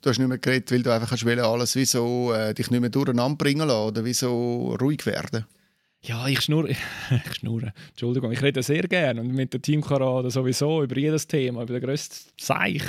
Du 0.00 0.10
hast 0.10 0.18
nicht 0.18 0.28
mehr 0.28 0.38
geredet, 0.38 0.70
weil 0.72 0.82
du 0.82 0.92
einfach 0.92 1.10
hast 1.10 1.24
alles 1.26 1.76
wie 1.76 1.84
so, 1.84 2.32
äh, 2.32 2.54
dich 2.54 2.70
nicht 2.70 2.80
mehr 2.80 2.90
durcheinander 2.90 3.36
bringen 3.36 3.68
lassen 3.68 3.88
oder 3.88 4.04
wie 4.04 4.14
so 4.14 4.74
ruhig 4.80 5.06
werden 5.06 5.46
ja, 6.04 6.26
ich 6.26 6.40
schnurre, 6.40 6.70
ich 7.26 7.34
schnurre, 7.34 7.72
Entschuldigung, 7.90 8.32
ich 8.32 8.42
rede 8.42 8.62
sehr 8.62 8.82
gerne 8.82 9.20
und 9.20 9.32
mit 9.32 9.52
der 9.52 9.62
Teamkamerad 9.62 10.30
sowieso 10.32 10.82
über 10.82 10.96
jedes 10.98 11.28
Thema, 11.28 11.62
über 11.62 11.74
den 11.74 11.82
grössten 11.82 12.30
Seich, 12.40 12.82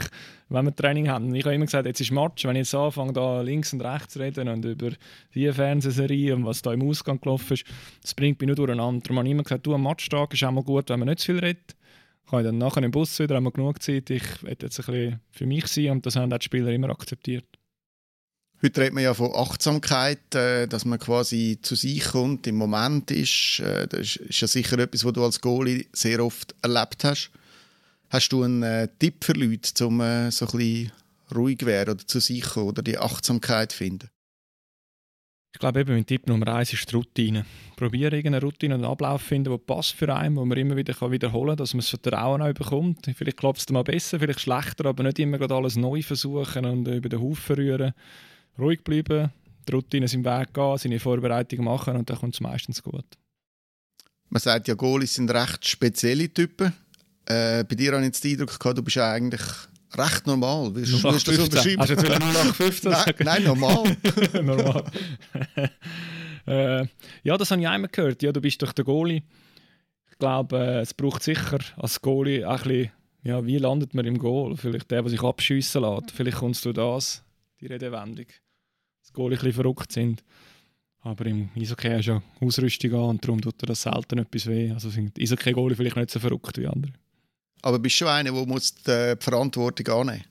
wenn 0.50 0.66
wir 0.66 0.76
Training 0.76 1.10
haben. 1.10 1.28
Und 1.28 1.36
ich 1.36 1.46
habe 1.46 1.54
immer 1.54 1.66
gesagt, 1.66 1.86
jetzt 1.86 2.02
ist 2.02 2.12
Match, 2.12 2.44
wenn 2.46 2.56
ich 2.56 2.62
jetzt 2.62 2.76
anfange, 2.76 3.14
da 3.14 3.42
links 3.42 3.72
und 3.72 3.82
rechts 3.82 4.14
zu 4.14 4.20
reden 4.20 4.48
und 4.48 4.66
über 4.66 4.92
die 5.36 5.52
Fernsehserie 5.52 6.36
und 6.36 6.46
was 6.46 6.64
da 6.64 6.74
im 6.74 6.82
Ausgang 6.82 7.22
gelaufen 7.22 7.54
ist, 7.54 7.66
das 8.02 8.16
bringt 8.16 8.40
mich 8.42 8.48
nur 8.48 8.56
durcheinander. 8.56 9.02
Darum 9.04 9.20
habe 9.20 9.28
ich 9.28 9.32
immer 9.32 9.44
gesagt, 9.44 9.66
du, 9.68 9.76
am 9.76 9.84
Matchtag 9.84 10.34
ist 10.34 10.44
auch 10.44 10.52
mal 10.52 10.64
gut, 10.64 10.90
wenn 10.90 11.00
man 11.00 11.10
nicht 11.10 11.20
zu 11.20 11.34
viel 11.34 11.40
redet. 11.40 11.76
Ich 12.26 12.32
dann 12.32 12.58
nachher 12.58 12.82
im 12.84 12.92
Bus 12.92 13.20
wieder, 13.20 13.40
wir 13.40 13.52
genug 13.52 13.82
Zeit, 13.82 14.10
ich 14.10 14.44
werde 14.44 14.66
jetzt 14.66 14.80
ein 14.80 14.86
bisschen 14.86 15.20
für 15.32 15.46
mich 15.46 15.68
sein 15.68 15.92
und 15.92 16.06
das 16.06 16.16
haben 16.16 16.30
die 16.32 16.44
Spieler 16.44 16.72
immer 16.72 16.90
akzeptiert. 16.90 17.46
Heute 18.64 18.80
redet 18.80 18.94
man 18.94 19.04
ja 19.04 19.14
von 19.14 19.36
Achtsamkeit, 19.36 20.34
äh, 20.36 20.68
dass 20.68 20.86
man 20.86 20.98
quasi 20.98 21.60
zu 21.62 21.76
sich 21.76 22.06
kommt, 22.06 22.48
im 22.48 22.56
Moment 22.56 23.12
ist. 23.12 23.60
Äh, 23.60 23.88
das 23.88 24.16
ist 24.16 24.40
ja 24.40 24.48
sicher 24.48 24.80
etwas, 24.80 25.04
was 25.04 25.14
du 25.14 25.24
als 25.24 25.42
Goalie 25.42 25.86
sehr 25.92 26.24
oft 26.24 26.56
erlebt 26.62 27.04
hast. 27.04 27.30
Hast 28.10 28.30
du 28.30 28.44
einen 28.44 28.64
äh, 28.64 28.88
Tipp 29.00 29.26
für 29.26 29.34
Leute, 29.34 29.86
um 29.86 30.00
so 30.00 30.06
ein 30.06 30.30
bisschen 30.30 30.92
ruhig 31.36 31.60
zu 31.60 31.66
werden 31.66 31.96
oder 31.96 32.08
zu 32.08 32.22
sich 32.22 32.44
kommen 32.44 32.70
oder 32.70 32.82
die 32.82 32.98
Achtsamkeit 32.98 33.74
zu 33.74 33.80
finden? 33.80 34.10
Ich 35.54 35.60
glaube, 35.60 35.82
eben 35.82 35.94
mein 35.94 36.06
Tipp 36.06 36.28
Nummer 36.28 36.48
eins 36.48 36.74
ist 36.74 36.92
die 36.92 36.96
Routine. 36.96 37.46
Probiere 37.76 38.16
irgendeine 38.16 38.44
Routine 38.44 38.74
und 38.74 38.84
einen 38.84 38.92
Ablauf 38.92 39.22
finden, 39.22 39.52
der 39.52 39.60
passt 39.60 39.94
für 39.94 40.14
einen, 40.14 40.36
wo 40.36 40.44
man 40.44 40.58
immer 40.58 40.76
wieder 40.76 40.96
wiederholen 41.12 41.50
kann, 41.50 41.58
dass 41.58 41.76
man 41.76 41.82
das 41.82 41.90
Vertrauen 41.90 42.42
auch 42.42 42.54
bekommt. 42.54 43.06
Vielleicht 43.16 43.38
klappt 43.38 43.60
es 43.60 43.70
mal 43.70 43.84
besser, 43.84 44.20
vielleicht 44.20 44.42
schlechter, 44.42 44.86
aber 44.86 45.04
nicht 45.04 45.20
immer 45.20 45.40
alles 45.52 45.76
neu 45.76 46.02
versuchen 46.02 46.66
und 46.66 46.88
über 46.88 47.08
den 47.08 47.22
Haufen 47.22 47.56
rühren. 47.56 47.94
Ruhig 48.58 48.84
bleiben, 48.84 49.32
die 49.68 49.72
Routine 49.72 50.08
im 50.12 50.26
Weg 50.26 50.54
gehen, 50.54 50.78
seine 50.78 51.00
Vorbereitungen 51.00 51.66
machen 51.66 51.98
und 51.98 52.10
dann 52.10 52.18
kommt 52.18 52.34
es 52.34 52.42
meistens 52.42 52.82
gut. 52.82 53.06
Man 54.30 54.42
sagt 54.42 54.68
ja, 54.68 54.74
Goalies 54.74 55.14
sind 55.14 55.30
recht 55.30 55.68
spezielle 55.68 56.34
Typen. 56.34 56.74
Äh, 57.28 57.64
bei 57.64 57.76
dir 57.76 57.92
habe 57.92 58.02
ich 58.02 58.08
jetzt 58.08 58.24
den 58.24 58.32
Eindruck 58.32 58.60
gehabt, 58.60 58.78
du 58.80 58.84
bist 58.84 58.98
eigentlich 58.98 59.42
recht 59.98 60.28
normal. 60.28 60.76
Wie 60.76 60.82
hast 60.82 61.28
du 61.28 61.32
das 61.32 61.40
unterschreiben? 61.40 61.80
Hast 61.80 61.90
du 61.90 61.94
jetzt 61.96 62.10
0815 62.10 62.92
nein, 62.92 63.14
nein, 63.20 63.44
normal. 63.44 63.98
normal. 64.44 64.84
äh, 66.48 66.88
ja, 67.24 67.38
das 67.38 67.52
habe 67.52 67.62
ich 67.62 67.68
einmal 67.68 67.90
gehört. 67.90 68.22
Ja, 68.24 68.32
du 68.32 68.42
bist 68.42 68.62
doch 68.62 68.74
der 68.74 68.86
Goalie. 68.86 69.24
Ich 70.12 70.18
glaube, 70.18 70.58
äh, 70.58 70.80
es 70.82 70.94
braucht 70.94 71.24
sicher 71.24 71.60
als 71.78 72.02
Goalie 72.02 72.48
ein 72.48 72.58
bisschen, 72.58 72.92
ja, 73.24 73.46
wie 73.46 73.58
landet 73.58 73.94
man 73.94 74.06
im 74.06 74.18
Goal? 74.18 74.58
Vielleicht 74.58 74.92
der, 74.92 75.02
der 75.02 75.10
sich 75.10 75.24
abschiessen 75.24 75.82
lässt. 75.82 76.12
Vielleicht 76.12 76.38
kommst 76.38 76.66
du 76.66 76.74
das, 76.74 77.24
die 77.60 77.68
Redewendung. 77.68 78.28
Dass 79.02 79.14
Goalie 79.14 79.38
ein 79.38 79.40
bisschen 79.40 79.54
verrückt 79.54 79.92
sind. 79.92 80.24
Aber 81.02 81.26
im 81.26 81.50
Eishockey 81.58 81.90
hast 81.90 82.08
du 82.08 82.12
ja 82.12 82.24
Ausrüstung 82.40 82.94
an 82.94 83.10
und 83.10 83.24
darum 83.24 83.42
tut 83.42 83.62
dir 83.62 83.66
das 83.66 83.82
selten 83.82 84.20
etwas 84.20 84.48
weh. 84.48 84.72
Also 84.72 84.90
sind 84.90 85.20
Eishockey-Goalie 85.20 85.76
vielleicht 85.76 85.98
nicht 85.98 86.12
so 86.12 86.20
verrückt 86.20 86.58
wie 86.58 86.68
andere. 86.68 86.94
Aber 87.64 87.80
bist 87.80 87.96
du 87.96 88.06
schon 88.06 88.10
einer, 88.10 88.32
der 88.32 88.46
muss 88.46 88.76
die 88.76 89.16
Verantwortung 89.20 89.88
annehmen 89.88 90.26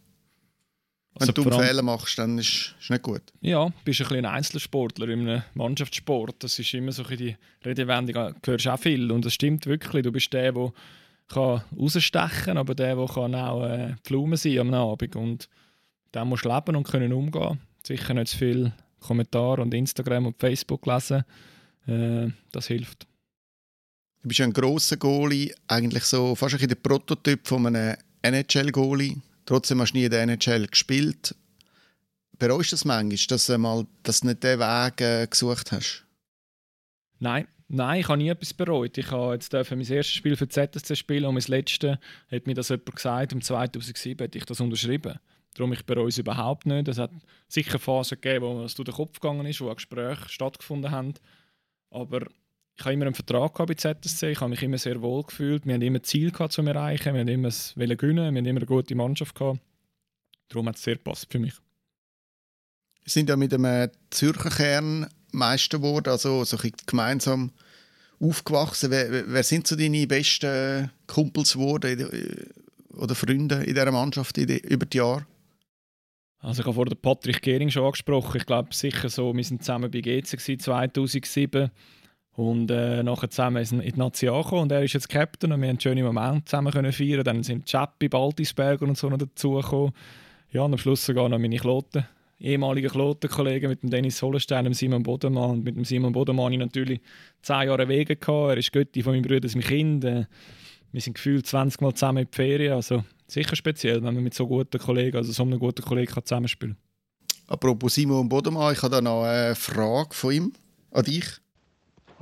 Wenn 1.15 1.29
also 1.29 1.33
du 1.33 1.43
einen 1.43 1.61
Fehler 1.61 1.83
machst, 1.83 2.19
dann 2.19 2.39
ist 2.39 2.75
es 2.81 2.91
nicht 2.91 3.03
gut. 3.03 3.23
Ja, 3.41 3.73
bist 3.85 4.03
ein, 4.03 4.19
ein 4.19 4.27
Einzelsportler 4.27 5.09
in 5.09 5.29
einem 5.29 5.43
Mannschaftssport. 5.55 6.37
Das 6.41 6.59
ist 6.59 6.75
immer 6.75 6.93
so 6.93 7.05
ein 7.05 7.17
die 7.17 7.37
Redewendung, 7.65 8.35
du 8.43 8.51
hörst 8.51 8.69
auch 8.69 8.79
viel. 8.79 9.11
Und 9.11 9.25
das 9.25 9.33
stimmt 9.33 9.67
wirklich. 9.67 10.03
Du 10.03 10.13
bist 10.13 10.31
der, 10.33 10.53
der 10.53 10.73
kann 11.29 11.63
rausstechen 11.79 12.59
aber 12.59 12.75
der, 12.75 12.97
der 12.97 13.07
kann 13.07 13.35
auch 13.35 13.65
äh, 13.65 13.95
Pflumen 14.05 14.37
sein 14.37 14.59
am 14.59 14.75
Abend. 14.75 15.17
Und 15.17 15.49
dann 16.13 16.29
musst 16.29 16.45
du 16.45 16.51
leben 16.51 16.77
und 16.77 16.87
können 16.87 17.15
umgehen. 17.15 17.61
Sicher 17.83 18.13
nicht 18.13 18.29
zu 18.29 18.37
viel 18.37 18.73
Kommentare 19.01 19.63
und 19.63 19.73
Instagram 19.73 20.27
und 20.27 20.39
Facebook 20.39 20.85
lesen. 20.87 21.25
Äh, 21.87 22.29
das 22.53 22.67
hilft. 22.67 23.07
Du 24.23 24.29
bist 24.29 24.41
ein 24.41 24.53
grosser 24.53 24.97
Goalie, 24.97 25.53
eigentlich 25.67 26.05
so 26.05 26.37
fast 26.37 26.55
ein 26.55 26.69
der 26.69 26.77
Prototyp 26.77 27.47
von 27.47 27.67
einem 27.67 27.97
NHL-Goalie. 28.23 29.17
Trotzdem 29.45 29.81
hast 29.81 29.93
du 29.93 29.99
nie 29.99 30.05
in 30.05 30.11
der 30.13 30.23
NHL 30.23 30.69
gespielt. 30.69 31.35
Bereust 32.39 32.71
du 32.71 32.75
das 32.75 32.85
manchmal, 32.85 33.19
dass 33.29 33.47
du, 33.47 33.59
mal, 33.59 33.85
dass 34.05 34.21
du 34.21 34.29
nicht 34.29 34.45
den 34.45 34.61
Weg 34.61 35.01
äh, 35.01 35.27
gesucht 35.27 35.73
hast? 35.73 36.05
Nein, 37.19 37.49
Nein, 37.75 38.01
ich 38.01 38.09
habe 38.09 38.19
nie 38.19 38.29
etwas 38.29 38.53
bereut. 38.53 38.99
Ich 38.99 39.11
habe 39.11 39.33
jetzt 39.33 39.51
mein 39.51 39.81
erstes 39.81 40.09
Spiel 40.09 40.37
für 40.37 40.47
ZSC 40.47 40.95
spielen 40.95 41.25
und 41.25 41.35
mein 41.35 41.43
letztes 41.47 41.97
hat 42.31 42.47
mir 42.47 42.53
das 42.53 42.69
jemand 42.69 42.95
gesagt. 42.95 43.33
Im 43.33 43.41
2007 43.41 44.23
hätte 44.23 44.37
ich 44.37 44.45
das 44.45 44.61
unterschrieben. 44.61 45.19
Darum 45.55 45.73
ich 45.73 45.87
bereue 45.87 46.09
es 46.09 46.19
überhaupt 46.19 46.67
nicht. 46.67 46.87
Es 46.89 46.99
hat 46.99 47.11
sicher 47.49 47.79
Phasen 47.79 48.21
gegeben, 48.21 48.45
wo 48.45 48.63
es 48.63 48.75
durch 48.75 48.91
den 48.91 48.95
Kopf 48.95 49.21
gegangen 49.21 49.47
ist, 49.47 49.63
wo 49.63 49.75
Gespräche 49.75 50.29
stattgefunden 50.29 50.91
haben. 50.91 51.15
Aber 51.89 52.27
ich 52.83 52.87
habe 52.87 52.95
immer 52.95 53.07
einen 53.07 53.15
Vertrag 53.15 53.55
bei 53.65 53.75
ZSC, 53.75 54.33
ich 54.33 54.41
habe 54.41 54.51
mich 54.51 54.63
immer 54.63 54.77
sehr 54.77 55.01
wohl 55.01 55.23
gefühlt. 55.23 55.65
Wir 55.65 55.75
haben 55.75 55.83
immer 55.83 56.03
Ziel 56.03 56.33
gehabt, 56.33 56.53
zu 56.53 56.63
erreichen, 56.63 57.15
wir 57.15 57.21
haben 57.21 57.29
immer 57.29 57.47
es 57.47 57.75
gewinnen, 57.77 58.35
wir 58.35 58.41
haben 58.41 58.47
immer 58.47 58.59
eine 58.59 58.67
gute 58.67 58.97
Mannschaft 58.97 59.37
gehabt. 59.37 59.61
Darum 60.49 60.69
hat 60.69 60.75
es 60.75 60.83
sehr 60.83 60.97
gepasst 60.97 61.29
für 61.31 61.39
mich. 61.39 61.55
Wir 63.05 63.11
sind 63.11 63.29
ja 63.29 63.37
mit 63.37 63.55
einem 63.55 63.89
Zürcher 64.11 64.51
Kern 64.51 65.07
Meister 65.31 65.79
geworden, 65.79 66.09
also 66.09 66.43
so 66.43 66.57
ein 66.57 66.73
gemeinsam 66.85 67.53
aufgewachsen. 68.19 68.91
Wer, 68.91 69.33
wer, 69.33 69.43
sind 69.45 69.69
so 69.69 69.77
deine 69.77 70.05
besten 70.09 70.91
Kumpels 71.07 71.53
geworden 71.53 72.11
oder 72.95 73.15
Freunde 73.15 73.63
in 73.63 73.75
dieser 73.75 73.93
Mannschaft 73.93 74.37
über 74.39 74.87
die 74.87 74.97
Jahre? 74.97 75.25
Also 76.41 76.63
ich 76.63 76.67
habe 76.67 76.75
vor 76.75 76.87
Patrick 76.87 77.43
Gehring 77.43 77.71
schon 77.71 77.85
angesprochen. 77.85 78.39
Ich 78.39 78.47
glaube 78.47 78.75
sicher 78.75 79.09
so, 79.09 79.33
wir 79.33 79.45
sind 79.45 79.63
zusammen 79.63 79.89
bei 79.89 80.01
GC 80.01 80.61
2007 80.61 81.71
und 82.35 82.71
äh, 82.71 83.03
nachher 83.03 83.29
zusammen 83.29 83.63
in 83.63 83.81
die 83.81 83.99
Nation 83.99 84.43
gekommen 84.43 84.63
und 84.63 84.73
er 84.73 84.83
ist 84.83 84.95
jetzt 84.95 85.09
Captain 85.09 85.53
und 85.53 85.61
wir 85.61 85.69
haben 85.69 85.79
schöne 85.79 86.03
Momente 86.03 86.47
zusammen 86.47 86.73
können 86.73 86.93
feiern. 86.93 87.25
Dann 87.25 87.43
sind 87.43 87.67
Chappi, 87.67 88.09
Baltisberger 88.09 88.87
und 88.87 88.97
so 88.97 89.09
noch 89.11 89.19
dazugekommen. 89.19 89.93
Ja, 90.51 90.63
und 90.63 90.73
am 90.73 90.79
Schluss 90.79 91.05
sogar 91.05 91.29
noch 91.29 91.39
meine 91.39 91.57
Kloten, 91.57 92.07
ehemalige 92.39 92.89
Klotenkollegen 92.89 93.69
mit 93.69 93.83
dem 93.83 93.91
Dennis 93.91 94.21
Hollenstein 94.23 94.67
und 94.67 94.75
Simon 94.75 95.03
Bodemann. 95.03 95.51
Und 95.51 95.65
mit 95.65 95.77
dem 95.77 95.85
Simon 95.85 96.13
Bodemann 96.13 96.47
hatte 96.47 96.55
ich 96.55 96.61
natürlich 96.61 97.01
zehn 97.43 97.69
Jahre 97.69 97.89
Wege. 97.89 98.17
Gehabt. 98.17 98.51
Er 98.51 98.57
ist 98.57 98.73
Götti 98.73 99.03
von 99.03 99.13
meinem 99.13 99.23
Bruder, 99.23 99.49
mein 99.55 99.63
Kind. 99.63 100.05
Äh, 100.05 100.25
wir 100.91 101.01
sind 101.01 101.15
gefühlt 101.15 101.47
20 101.47 101.81
Mal 101.83 101.95
zusammen 101.95 102.19
in 102.19 102.29
die 102.31 102.37
Ferien. 102.37 102.73
Also 102.73 103.05
sicher 103.27 103.57
speziell, 103.57 104.03
wenn 104.03 104.15
man 104.15 104.25
mit 104.25 104.35
so 104.35 104.47
guten 104.47 104.79
Kollegen, 104.79 105.17
also 105.17 105.33
so 105.33 105.43
einem 105.43 105.59
guten 105.59 105.83
Kollegen 105.83 106.13
kann 106.13 106.25
zusammenspielen 106.25 106.77
Apropos 107.47 107.95
Simon 107.95 108.29
Bodemann, 108.29 108.73
ich 108.73 108.83
habe 108.83 108.95
da 108.95 109.01
noch 109.03 109.25
eine 109.25 109.55
Frage 109.55 110.15
von 110.15 110.33
ihm 110.33 110.53
an 110.91 111.05
dich. 111.05 111.42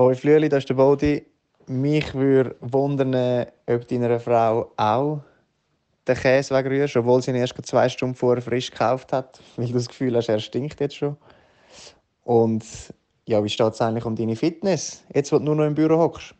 Hoi 0.01 0.15
Flüeli, 0.15 0.49
das 0.49 0.61
ist 0.61 0.71
der 0.71 0.77
Bodi. 0.77 1.27
Mich 1.67 2.15
würde 2.15 2.57
wundern, 2.61 3.45
ob 3.67 3.87
deiner 3.87 4.19
Frau 4.19 4.73
auch 4.79 5.23
den 6.09 6.17
Käse 6.17 6.55
wegrührst, 6.55 6.97
obwohl 6.97 7.21
sie 7.21 7.33
ihn 7.33 7.37
erst 7.37 7.55
zwei 7.67 7.87
Stunden 7.87 8.15
vorher 8.15 8.41
frisch 8.41 8.71
gekauft 8.71 9.13
hat, 9.13 9.39
weil 9.57 9.67
du 9.67 9.75
das 9.75 9.89
Gefühl 9.89 10.17
hast, 10.17 10.31
er 10.31 10.41
stinkt 10.41 10.81
jetzt 10.81 10.97
schon. 10.97 11.19
Und 12.25 12.65
ja, 13.27 13.45
wie 13.45 13.51
steht 13.51 13.75
es 13.75 13.81
eigentlich 13.83 14.07
um 14.07 14.17
deine 14.17 14.37
Fitness, 14.37 15.05
jetzt 15.13 15.33
wo 15.33 15.39
du 15.39 15.45
nur 15.45 15.57
noch 15.57 15.67
im 15.67 15.75
Büro 15.75 15.99
hockst? 15.99 16.35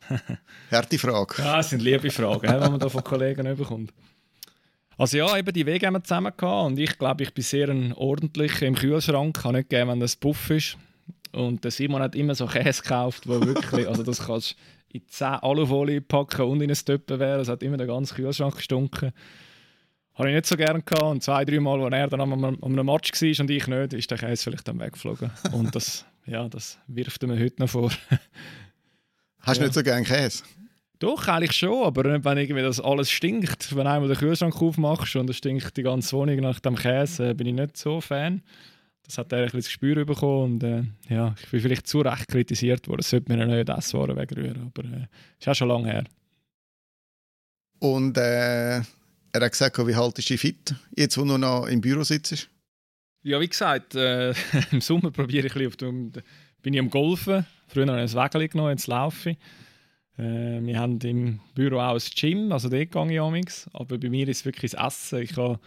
Harte 0.70 0.98
Frage. 0.98 1.36
Ja, 1.38 1.56
das 1.56 1.70
sind 1.70 1.80
liebe 1.80 2.10
Fragen, 2.10 2.52
die 2.52 2.70
man 2.70 2.78
da 2.78 2.90
von 2.90 3.02
Kollegen 3.02 3.56
bekommt. 3.56 3.94
Also 4.98 5.16
ja, 5.16 5.38
eben 5.38 5.54
die 5.54 5.64
Wege 5.64 5.86
haben 5.86 5.94
wir 5.94 6.04
zusammen 6.04 6.34
gehabt 6.36 6.66
und 6.66 6.78
ich 6.78 6.98
glaube, 6.98 7.22
ich 7.22 7.32
bin 7.32 7.44
sehr 7.44 7.70
ein 7.70 7.94
ordentlicher 7.94 8.66
im 8.66 8.74
Kühlschrank. 8.74 9.38
Ich 9.38 9.42
kann 9.42 9.54
nicht 9.54 9.70
geben, 9.70 9.88
wenn 9.88 10.00
das 10.00 10.16
Puff 10.16 10.50
ist. 10.50 10.76
Und 11.32 11.62
der 11.64 11.70
Simon 11.70 12.02
hat 12.02 12.14
immer 12.14 12.34
so 12.34 12.46
Käse 12.46 12.82
gekauft, 12.82 13.28
wo 13.28 13.40
wirklich, 13.40 13.88
also 13.88 14.02
das 14.02 14.26
kannst 14.26 14.52
du 14.52 14.98
in 14.98 15.02
10 15.06 15.26
Alufolie 15.26 16.00
packen 16.00 16.42
und 16.42 16.60
in 16.60 16.70
ein 16.70 16.76
Töpfen 16.76 17.20
wäre. 17.20 17.40
Es 17.40 17.48
hat 17.48 17.62
immer 17.62 17.76
den 17.76 17.86
ganzen 17.86 18.16
Kühlschrank 18.16 18.56
gestunken. 18.56 19.12
Habe 20.14 20.28
ich 20.28 20.34
nicht 20.34 20.46
so 20.46 20.56
gerne 20.56 20.82
gehabt. 20.82 21.02
Und 21.02 21.22
zwei, 21.22 21.44
drei 21.44 21.60
Mal, 21.60 21.80
als 21.82 21.94
er 21.94 22.08
dann 22.08 22.20
am, 22.20 22.44
am 22.44 22.58
einem 22.62 22.86
Match 22.86 23.12
war 23.12 23.40
und 23.40 23.50
ich 23.50 23.66
nicht, 23.66 23.92
ist 23.92 24.10
der 24.10 24.18
Käse 24.18 24.44
vielleicht 24.44 24.66
dann 24.66 24.80
weggeflogen. 24.80 25.30
Und 25.52 25.74
das, 25.74 26.04
ja, 26.26 26.48
das 26.48 26.78
wirft 26.88 27.22
mir 27.22 27.38
heute 27.38 27.62
noch 27.62 27.70
vor. 27.70 27.90
Hast 29.40 29.56
du 29.56 29.62
ja. 29.62 29.68
nicht 29.68 29.74
so 29.74 29.82
gerne 29.82 30.04
Käse? 30.04 30.42
Doch, 30.98 31.26
eigentlich 31.28 31.56
schon, 31.56 31.84
aber 31.84 32.04
wenn 32.04 32.36
irgendwie 32.36 32.60
das 32.60 32.78
alles 32.78 33.10
stinkt, 33.10 33.74
wenn 33.74 33.86
einmal 33.86 34.08
den 34.08 34.18
Kühlschrank 34.18 34.60
aufmachst 34.60 35.16
und 35.16 35.30
es 35.30 35.38
stinkt 35.38 35.74
die 35.78 35.82
ganze 35.82 36.14
Wohnung 36.14 36.36
nach 36.40 36.60
dem 36.60 36.76
Käse, 36.76 37.34
bin 37.34 37.46
ich 37.46 37.54
nicht 37.54 37.78
so 37.78 38.02
Fan. 38.02 38.42
Das 39.10 39.18
hat 39.18 39.32
er 39.32 39.38
ein 39.38 39.44
bisschen 39.46 39.58
das 39.58 39.66
Gespür 39.66 40.04
bekommen 40.04 40.52
und 40.52 40.62
äh, 40.62 40.84
ja, 41.08 41.34
ich 41.42 41.50
bin 41.50 41.60
vielleicht 41.60 41.88
zu 41.88 42.00
recht 42.00 42.28
kritisiert 42.28 42.86
worden, 42.86 43.00
es 43.00 43.10
sollte 43.10 43.34
mir 43.34 43.44
nicht 43.44 43.68
Esswaren 43.68 44.16
wegrühren, 44.16 44.70
aber 44.72 44.84
äh, 44.88 45.08
ist 45.36 45.48
auch 45.48 45.54
schon 45.56 45.66
lange 45.66 45.90
her. 45.90 46.04
Und 47.80 48.16
äh, 48.16 48.76
er 48.76 48.84
hat 49.32 49.50
gesagt, 49.50 49.84
wie 49.84 49.96
haltest 49.96 50.30
du 50.30 50.34
dich 50.34 50.40
fit, 50.40 50.76
jetzt 50.96 51.18
wo 51.18 51.24
du 51.24 51.38
noch 51.38 51.66
im 51.66 51.80
Büro 51.80 52.04
sitzt? 52.04 52.48
Ja, 53.24 53.40
wie 53.40 53.48
gesagt, 53.48 53.96
äh, 53.96 54.30
im 54.70 54.80
Sommer 54.80 55.10
probiere 55.10 55.48
ich 55.48 55.56
ein 55.56 55.68
bisschen 55.68 56.14
auf 56.14 56.22
bin 56.62 56.74
ich 56.74 56.78
am 56.78 56.88
Golfen. 56.88 57.44
Früher 57.66 57.86
habe 57.88 58.04
ich 58.04 58.14
ein 58.14 58.22
Wägel 58.22 58.46
genommen, 58.46 58.70
jetzt 58.70 58.86
laufe 58.86 59.30
ich. 59.30 59.38
Äh, 60.18 60.60
wir 60.62 60.78
haben 60.78 61.00
im 61.00 61.40
Büro 61.56 61.80
auch 61.80 61.94
ein 61.94 62.10
Gym, 62.14 62.52
also 62.52 62.68
dort 62.68 62.92
gehe 62.92 63.12
ich 63.12 63.20
amigs. 63.20 63.68
Aber 63.72 63.98
bei 63.98 64.08
mir 64.08 64.28
ist 64.28 64.38
es 64.38 64.44
wirklich 64.44 64.70
das 64.70 64.86
Essen. 64.86 65.22
Ich 65.22 65.36
habe 65.36 65.58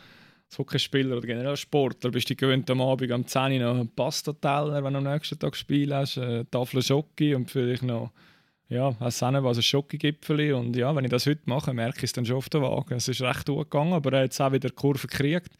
Hockeyspieler 0.59 1.17
oder 1.17 1.27
generell 1.27 1.57
Sportler 1.57 2.11
bist 2.11 2.29
du 2.29 2.35
gewöhnt, 2.35 2.69
am 2.69 2.81
Abend 2.81 3.11
am 3.11 3.25
10 3.25 3.53
Uhr 3.53 3.59
noch 3.59 3.79
einen 3.79 3.89
Pastateller, 3.89 4.83
wenn 4.83 4.93
du 4.93 4.99
am 4.99 5.05
nächsten 5.05 5.39
Tag 5.39 5.55
Spiel 5.55 5.93
hast, 5.93 6.17
eine 6.17 6.49
Tafel 6.49 6.81
Schoki 6.81 7.35
und 7.35 7.49
vielleicht 7.49 7.83
noch 7.83 8.11
ja, 8.69 8.95
was 8.99 9.21
also 9.21 9.47
ein 9.47 9.61
Schokogipfel. 9.61 10.53
Und 10.53 10.75
ja, 10.75 10.95
wenn 10.95 11.05
ich 11.05 11.11
das 11.11 11.25
heute 11.25 11.41
mache, 11.45 11.73
merke 11.73 11.99
ich 11.99 12.05
es 12.05 12.13
dann 12.13 12.25
schon 12.25 12.37
auf 12.37 12.49
der 12.49 12.61
Waage. 12.61 12.95
Es 12.95 13.07
ist 13.07 13.21
recht 13.21 13.45
gut 13.45 13.69
gegangen, 13.69 13.93
aber 13.93 14.13
er 14.13 14.19
hat 14.19 14.25
jetzt 14.25 14.41
auch 14.41 14.51
wieder 14.51 14.69
die 14.69 14.75
Kurve 14.75 15.07
gekriegt. 15.07 15.51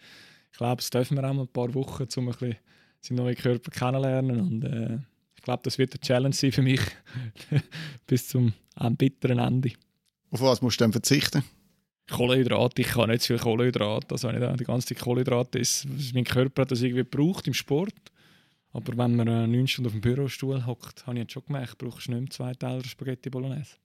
Ich 0.52 0.58
glaube, 0.58 0.78
das 0.78 0.90
dürfen 0.90 1.18
wir 1.18 1.30
auch 1.30 1.34
mal 1.34 1.44
ein 1.44 1.48
paar 1.48 1.74
Wochen, 1.74 2.08
um 2.16 2.28
ein 2.28 2.32
bisschen 2.32 2.56
seinen 3.02 3.18
neuen 3.18 3.36
Körper 3.36 3.72
kennenlernen. 3.72 4.40
Und 4.40 4.64
äh, 4.64 4.98
ich 5.36 5.44
glaube, 5.44 5.62
das 5.64 5.78
wird 5.78 5.94
eine 5.94 6.02
Challenge 6.02 6.34
sein 6.34 6.52
für 6.52 6.62
mich 6.62 6.82
bis 8.08 8.28
zum 8.28 8.54
bitteren 8.98 9.40
Ende. 9.40 9.72
Auf 10.32 10.42
was 10.42 10.62
musst 10.62 10.80
du 10.80 10.86
dann 10.86 10.92
verzichten? 10.92 11.44
Kohlenhydrate, 12.10 12.82
ich 12.82 12.90
kann 12.90 13.10
nicht 13.10 13.22
zu 13.22 13.28
viel 13.28 13.40
Kohlenhydrate. 13.40 14.08
Also 14.12 14.28
wenn 14.28 14.36
ich 14.36 14.42
da 14.42 14.54
die 14.54 14.64
ganze 14.64 14.88
Zeit 14.88 15.00
Kohlenhydrate 15.00 15.60
esse, 15.60 15.88
mein 16.14 16.26
Körper 16.26 16.64
hat 16.64 16.72
das 16.72 16.82
irgendwie 16.82 17.04
gebraucht 17.04 17.48
im 17.48 17.54
Sport. 17.54 17.94
Aber 18.74 18.98
wenn 18.98 19.16
man 19.16 19.28
äh, 19.28 19.48
neun 19.48 19.68
Stunden 19.68 19.88
auf 19.88 19.94
dem 19.94 20.02
Bürostuhl 20.02 20.66
hockt, 20.66 21.06
habe 21.06 21.18
ich 21.18 21.24
jetzt 21.24 21.34
schon 21.34 21.46
gemerkt, 21.46 21.78
brauchst 21.78 22.08
du 22.08 22.12
nicht 22.12 22.22
mehr 22.22 22.30
zwei 22.32 22.54
Teller 22.54 22.84
Spaghetti 22.84 23.30
Bolognese. 23.30 23.76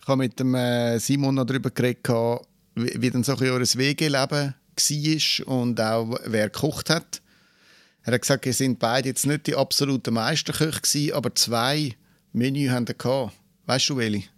Ich 0.00 0.08
habe 0.08 0.18
mit 0.18 0.38
dem 0.38 0.54
äh, 0.54 0.98
Simon 0.98 1.36
noch 1.36 1.46
darüber 1.46 1.70
geredet, 1.70 2.06
wie, 2.74 3.00
wie 3.00 3.10
dann 3.10 3.24
so 3.24 3.32
ein 3.32 3.40
WG-Leben 3.40 4.54
war 4.76 5.54
und 5.54 5.80
auch 5.80 6.18
wer 6.26 6.50
gekocht 6.50 6.90
hat. 6.90 7.22
Er 8.02 8.12
hat 8.12 8.20
gesagt, 8.20 8.46
ihr 8.46 8.52
sind 8.52 8.78
beide 8.78 9.08
jetzt 9.08 9.26
nicht 9.26 9.46
die 9.46 9.56
absoluten 9.56 10.14
Meisterköche 10.14 11.14
aber 11.14 11.34
zwei 11.34 11.96
Menü 12.32 12.68
haben 12.68 12.86
wir 12.86 13.32
Weißt 13.64 13.88
du, 13.88 13.96
welche? 13.96 14.28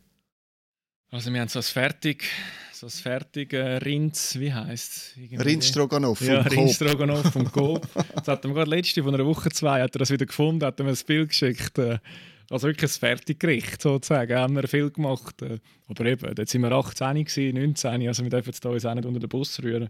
Also 1.11 1.33
wir 1.33 1.41
haben 1.41 1.49
so 1.49 1.59
ein 1.59 1.63
fertig, 1.63 2.25
so 2.73 2.87
ein 2.87 2.91
fertig 2.91 3.55
äh, 3.55 3.77
Rinds, 3.79 4.39
wie 4.39 4.53
heisst 4.53 5.15
es? 5.17 5.43
Rindstroganoff 5.43 6.21
Ja, 6.21 6.41
Rindstroganoff 6.43 7.33
vom 7.33 7.51
Coop. 7.53 7.89
das 8.15 8.29
hat 8.29 8.45
er 8.45 8.53
gerade 8.53 8.69
letzte 8.69 9.03
von 9.03 9.15
einer 9.15 9.25
Woche, 9.25 9.49
zwei, 9.49 9.81
hat 9.81 9.97
er 9.97 10.01
das 10.01 10.11
wieder 10.11 10.27
gefunden, 10.27 10.67
hat 10.67 10.79
er 10.79 10.85
mir 10.85 10.91
ein 10.91 10.99
Bild 11.07 11.31
geschickt. 11.31 11.79
Äh, 11.79 11.99
also 12.51 12.67
wirklich 12.67 12.91
ein 12.91 12.99
Fertiggericht 12.99 13.81
sozusagen, 13.81 14.37
haben 14.37 14.55
wir 14.55 14.69
viel 14.69 14.91
gemacht. 14.91 15.41
Äh, 15.41 15.61
aber 15.89 16.05
eben, 16.05 16.35
dort 16.35 16.49
sind 16.49 16.61
wir 16.61 16.73
18, 16.73 17.25
gewesen, 17.25 17.55
19, 17.55 18.07
also 18.07 18.23
wir 18.23 18.31
dürfen 18.31 18.51
jetzt 18.51 18.63
da 18.63 18.69
uns 18.69 18.85
auch 18.85 18.95
nicht 18.95 19.07
unter 19.07 19.21
den 19.21 19.29
Bus 19.31 19.63
rühren. 19.63 19.89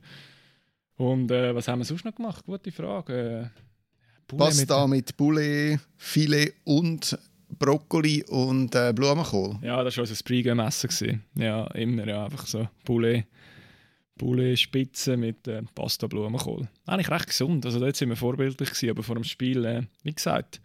Und 0.97 1.33
äh, 1.33 1.53
was 1.53 1.67
haben 1.67 1.81
wir 1.81 1.85
sonst 1.85 2.05
noch 2.05 2.15
gemacht? 2.15 2.45
Gute 2.45 2.71
Frage. 2.71 3.51
Äh, 3.53 4.37
Pasta 4.37 4.87
mit, 4.87 5.07
mit 5.07 5.17
Poulet, 5.17 5.81
Filet 5.97 6.55
und 6.65 7.19
Brokkoli 7.49 8.25
und 8.29 8.75
äh, 8.75 8.93
Blumenkohl. 8.93 9.59
Ja, 9.63 9.83
das 9.83 9.97
war 9.97 10.03
unser 10.03 10.23
Pre-Game-Essen. 10.23 11.25
Ja, 11.35 11.67
immer 11.69 12.07
ja, 12.07 12.25
einfach 12.25 12.47
so 12.47 12.69
Poulet, 12.85 13.27
Poulet 14.17 14.59
Spitze 14.59 15.17
mit 15.17 15.47
äh, 15.49 15.63
Pasta 15.75 16.07
Blumenkohl. 16.07 16.69
Eigentlich 16.87 17.11
recht 17.11 17.29
gesund, 17.29 17.65
also 17.65 17.81
dort 17.81 17.97
sind 17.97 18.11
wir 18.11 18.17
vorbildlich 18.17 18.71
gewesen, 18.71 18.91
aber 18.91 19.03
vor 19.03 19.15
dem 19.15 19.25
Spiel, 19.25 19.65
äh, 19.65 19.83
wie 20.03 20.13
gesagt, 20.13 20.61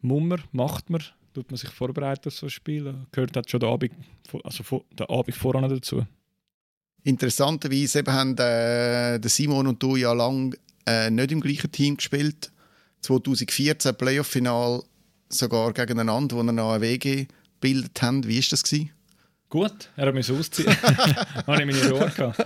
Mummer 0.00 0.38
macht 0.52 0.90
man, 0.90 1.02
tut 1.34 1.50
man 1.50 1.58
sich 1.58 1.70
vorbereiten 1.70 2.28
auf 2.28 2.34
so 2.34 2.46
ein 2.46 2.50
Spiel, 2.50 2.94
gehört 3.12 3.36
hat 3.36 3.50
schon 3.50 3.60
der 3.60 3.70
Abend, 3.70 3.92
also 4.44 4.84
der 4.98 5.10
Abend 5.10 5.34
voran 5.34 5.68
dazu. 5.68 6.06
Interessanterweise 7.02 8.00
eben 8.00 8.12
haben 8.12 8.32
äh, 8.32 9.18
der 9.18 9.30
Simon 9.30 9.68
und 9.68 9.82
du 9.82 9.96
ja 9.96 10.12
lange 10.12 10.56
äh, 10.86 11.10
nicht 11.10 11.32
im 11.32 11.40
gleichen 11.40 11.70
Team 11.70 11.96
gespielt. 11.96 12.50
2014 13.02 13.94
Playoff-Final 13.94 14.82
sogar 15.28 15.72
gegeneinander, 15.72 16.36
wo 16.36 16.42
wir 16.42 16.52
noch 16.52 16.72
eine 16.72 16.80
WG 16.82 17.26
gebildet 17.60 18.00
haben. 18.02 18.26
Wie 18.26 18.36
war 18.36 18.44
das? 18.50 18.62
Gewesen? 18.62 18.90
Gut, 19.48 19.90
er 19.96 20.06
hat 20.06 20.14
mich 20.14 20.30
ausziehen. 20.30 20.76
habe 20.82 21.62
ich 21.62 21.66
meine 21.66 21.90
Ruhe 21.90 22.10
gehabt. 22.10 22.44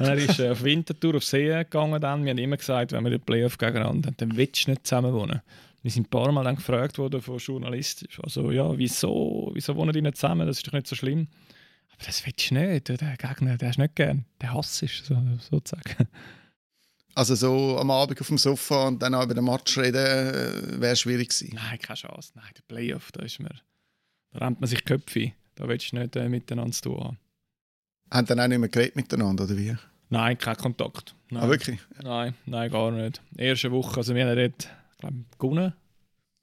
er 0.00 0.14
ist 0.14 0.38
äh, 0.38 0.50
auf 0.50 0.62
Wintertour 0.62 1.16
auf 1.16 1.24
See 1.24 1.48
gegangen. 1.48 2.00
Dann. 2.00 2.24
Wir 2.24 2.30
haben 2.30 2.38
immer 2.38 2.56
gesagt, 2.56 2.92
wenn 2.92 3.04
wir 3.04 3.10
den 3.10 3.20
Playoff 3.20 3.58
gegeneinander 3.58 4.08
haben, 4.08 4.16
dann 4.16 4.36
willst 4.36 4.66
du 4.66 4.70
nicht 4.70 4.86
zusammen 4.86 5.12
wohnen. 5.12 5.42
Wir 5.82 5.90
sind 5.90 6.06
ein 6.06 6.10
paar 6.10 6.30
Mal 6.32 6.44
dann 6.44 6.56
gefragt 6.56 6.98
worden 6.98 7.22
von 7.22 7.38
Journalisten, 7.38 8.08
also 8.22 8.50
ja, 8.50 8.76
wieso, 8.76 9.50
wieso 9.54 9.76
wohnen 9.76 9.92
die 9.92 10.02
nicht 10.02 10.16
zusammen? 10.16 10.46
Das 10.46 10.56
ist 10.58 10.66
doch 10.66 10.72
nicht 10.72 10.88
so 10.88 10.96
schlimm. 10.96 11.28
Aber 11.94 12.04
das 12.04 12.24
willst 12.26 12.50
du 12.50 12.54
nicht. 12.54 12.88
Der 12.88 13.16
Gegner, 13.16 13.56
der 13.56 13.70
ist 13.70 13.78
nicht 13.78 13.94
gern. 13.94 14.24
Der 14.40 14.54
Hass 14.54 14.82
ist 14.82 15.06
so, 15.06 15.16
sozusagen. 15.38 16.08
Also 17.18 17.34
so 17.34 17.76
am 17.80 17.90
Abend 17.90 18.20
auf 18.20 18.28
dem 18.28 18.38
Sofa 18.38 18.86
und 18.86 19.02
dann 19.02 19.12
auch 19.12 19.24
über 19.24 19.34
den 19.34 19.44
Match 19.44 19.76
reden, 19.76 19.96
äh, 19.96 20.80
wäre 20.80 20.94
schwierig 20.94 21.30
gewesen. 21.30 21.52
Nein, 21.52 21.76
keine 21.80 21.96
Chance. 21.96 22.30
Nein, 22.36 22.44
der 22.56 22.62
Playoff, 22.68 23.10
da 23.10 23.24
ist 23.24 23.40
man, 23.40 23.50
da 24.30 24.38
rennt 24.38 24.60
man 24.60 24.68
sich 24.68 24.84
Köpfe. 24.84 25.32
Da 25.56 25.66
willst 25.66 25.90
du 25.90 25.96
nicht 25.96 26.14
äh, 26.14 26.28
miteinander 26.28 26.70
zu 26.70 26.82
tun 26.82 27.00
haben. 27.02 27.18
Haben 28.12 28.26
dann 28.28 28.38
auch 28.38 28.46
nicht 28.46 28.60
mehr 28.60 28.68
geredet 28.68 28.94
miteinander, 28.94 29.42
oder 29.42 29.56
wie? 29.56 29.76
Nein, 30.10 30.38
kein 30.38 30.56
Kontakt. 30.58 31.16
Nein. 31.30 31.42
Ah, 31.42 31.48
wirklich? 31.48 31.80
Nein, 32.00 32.34
nein, 32.46 32.70
gar 32.70 32.92
nicht. 32.92 33.20
Erste 33.36 33.72
Woche, 33.72 33.96
also 33.96 34.14
wir 34.14 34.24
haben 34.24 34.36
dort, 34.36 34.68
glaube 34.98 35.16
ich, 35.18 35.38
gewonnen. 35.38 35.72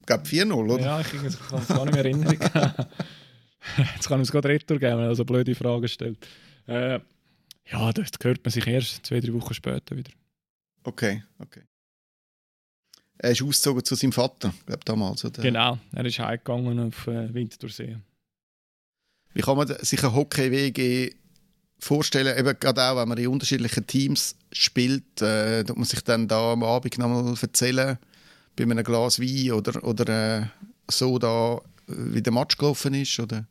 Ich 0.02 0.06
glaube 0.08 0.24
4-0, 0.26 0.54
oder? 0.54 0.84
Ja, 0.84 1.00
ich 1.00 1.08
kann 1.08 1.26
es 1.26 1.68
gar 1.70 1.86
nicht 1.86 1.94
mehr 1.94 2.04
erinnern. 2.04 2.38
Jetzt 3.96 4.10
kann 4.10 4.20
ich 4.20 4.28
es 4.28 4.32
gerade 4.34 4.50
Retour 4.50 4.78
geben, 4.78 4.98
wenn 4.98 5.06
er 5.06 5.08
also 5.08 5.24
blöde 5.24 5.56
Fragen 5.56 5.88
stellt. 5.88 6.28
Äh, 6.68 7.00
ja, 7.72 7.94
das 7.94 8.10
hört 8.22 8.44
man 8.44 8.52
sich 8.52 8.68
erst 8.68 9.06
zwei, 9.06 9.22
drei 9.22 9.32
Wochen 9.32 9.54
später 9.54 9.96
wieder. 9.96 10.12
Okay, 10.86 11.24
okay. 11.40 11.64
Er 13.18 13.32
ist 13.32 13.42
ausgezogen 13.42 13.84
zu 13.84 13.96
seinem 13.96 14.12
Vater, 14.12 14.54
glaube 14.66 14.84
damals. 14.86 15.26
Oder? 15.26 15.42
Genau, 15.42 15.80
er 15.94 16.06
ist 16.06 16.20
heimgegangen 16.20 16.80
auf 16.80 17.08
äh, 17.08 17.34
Winterthursee. 17.34 17.98
Wie 19.34 19.42
kann 19.42 19.58
man 19.58 19.68
sich 19.68 20.04
ein 20.04 20.14
Hockey-WG 20.14 21.12
vorstellen, 21.80 22.38
eben 22.38 22.60
gerade 22.60 22.84
auch, 22.84 22.98
wenn 22.98 23.10
man 23.10 23.18
in 23.18 23.28
unterschiedlichen 23.28 23.88
Teams 23.88 24.36
spielt, 24.52 25.22
äh, 25.22 25.64
tut 25.64 25.76
man 25.76 25.86
sich 25.86 26.02
dann 26.04 26.28
da 26.28 26.54
am 26.54 26.64
Abend 26.64 26.98
nochmal 26.98 27.36
erzählen, 27.42 27.98
bei 28.56 28.64
einem 28.64 28.84
Glas 28.84 29.20
Wein 29.20 29.52
oder, 29.52 29.84
oder 29.84 30.40
äh, 30.40 30.46
so 30.90 31.18
da, 31.18 31.60
wie 31.88 32.22
der 32.22 32.34
Match 32.34 32.58
gelaufen 32.58 32.94
ist? 32.94 33.20
Oder? 33.20 33.48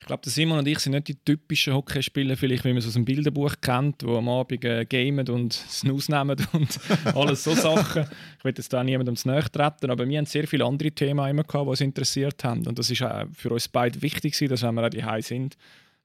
Ich 0.00 0.06
glaube, 0.06 0.28
Simon 0.28 0.58
und 0.58 0.66
ich 0.66 0.78
sind 0.78 0.92
nicht 0.92 1.08
die 1.08 1.14
typischen 1.14 1.74
Hockeyspieler, 1.74 2.36
vielleicht 2.36 2.64
wie 2.64 2.70
man 2.70 2.78
es 2.78 2.86
aus 2.86 2.94
dem 2.94 3.04
Bilderbuch 3.04 3.56
kennt, 3.60 4.02
wo 4.02 4.16
am 4.16 4.30
Abend 4.30 4.64
äh, 4.64 4.86
gamen 4.86 5.28
und 5.28 5.52
Snooze 5.52 6.10
nehmen 6.10 6.36
und 6.52 6.80
alles 7.14 7.44
so 7.44 7.54
Sachen. 7.54 8.06
Ich 8.38 8.44
will 8.44 8.54
jetzt 8.56 8.72
da 8.72 8.82
niemandem 8.82 9.14
zu 9.14 9.28
nahe 9.28 9.44
treten, 9.44 9.90
aber 9.90 10.08
wir 10.08 10.18
haben 10.18 10.26
sehr 10.26 10.48
viele 10.48 10.64
andere 10.64 10.90
Themen 10.90 11.28
immer 11.28 11.44
gehabt, 11.44 11.66
die 11.66 11.70
uns 11.70 11.80
interessiert 11.82 12.42
haben. 12.42 12.66
Und 12.66 12.78
das 12.78 12.90
ist 12.90 13.02
auch 13.02 13.26
für 13.34 13.50
uns 13.50 13.68
beide 13.68 14.00
wichtig, 14.00 14.36
dass 14.48 14.62
wenn 14.62 14.74
wir 14.74 14.86
auch 14.86 14.88
die 14.88 15.22
sind, 15.22 15.56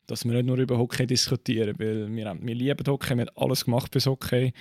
dass 0.07 0.25
wir 0.25 0.33
nicht 0.33 0.45
nur 0.45 0.57
über 0.57 0.77
Hockey 0.77 1.07
diskutieren, 1.07 1.75
weil 1.79 2.13
wir, 2.13 2.29
haben, 2.29 2.45
wir 2.45 2.53
lieben 2.53 2.85
Hockey, 2.85 3.15
wir 3.15 3.25
haben 3.25 3.37
alles 3.37 3.65
gemacht 3.65 3.93
fürs 3.93 4.05
Hockey. 4.07 4.53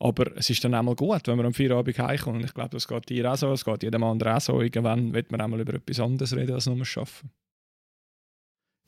Aber 0.00 0.36
es 0.36 0.48
ist 0.48 0.64
dann 0.64 0.74
einmal 0.74 0.94
gut, 0.94 1.26
wenn 1.26 1.36
wir 1.36 1.44
am 1.44 1.54
Feierabend 1.54 1.98
heimkommen. 1.98 2.42
Ich 2.42 2.54
glaube, 2.54 2.70
das 2.70 2.88
geht 2.88 3.08
dir 3.08 3.30
auch 3.30 3.36
so, 3.36 3.52
es 3.52 3.64
geht 3.64 3.82
jedem 3.82 4.02
anderen 4.02 4.34
auch 4.34 4.40
so. 4.40 4.62
Irgendwann 4.62 5.12
wird 5.12 5.30
man 5.30 5.40
einmal 5.40 5.60
über 5.60 5.74
etwas 5.74 6.00
anderes 6.00 6.34
reden, 6.34 6.54
als 6.54 6.66
nur 6.66 6.76
arbeiten. 6.76 7.30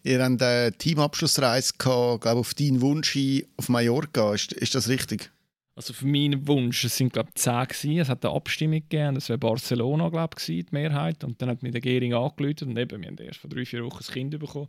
Ihr 0.03 0.22
habt 0.22 0.42
eine 0.42 0.72
Teamabschlussreise 0.72 1.74
gehabt, 1.78 2.22
glaube 2.22 2.40
auf 2.40 2.55
deinen 2.55 2.80
Wunsch 2.80 3.18
auf 3.57 3.68
Mallorca. 3.68 4.34
Ist, 4.34 4.53
ist 4.53 4.74
das 4.74 4.88
richtig? 4.88 5.30
Also 5.76 5.92
für 5.92 6.07
meinen 6.07 6.46
Wunsch, 6.46 6.84
es 6.84 6.96
sind 6.96 7.12
glaube 7.12 7.30
ich 7.34 7.40
zehn 7.40 7.64
gewesen. 7.64 7.98
Es 7.98 8.09
hat 8.09 8.24
eine 8.24 8.34
Abstimmung 8.34 8.80
gegeben, 8.80 9.14
das 9.14 9.28
wäre 9.28 9.38
Barcelona 9.38 10.09
glaube 10.09 10.36
ich 10.38 10.44
die 10.44 10.66
Mehrheit. 10.70 11.22
Und 11.24 11.40
dann 11.40 11.51
hat 11.51 11.62
mir 11.62 11.70
der 11.70 11.80
Gering 11.80 12.14
angerufen 12.14 12.68
und 12.68 12.78
eben, 12.78 13.01
wir 13.01 13.09
haben 13.09 13.18
erst 13.18 13.40
vor 13.40 13.51
drei 13.51 13.64
vier 13.64 13.84
Wochen 13.84 14.03
ein 14.07 14.12
Kind 14.12 14.38
bekommen. 14.38 14.68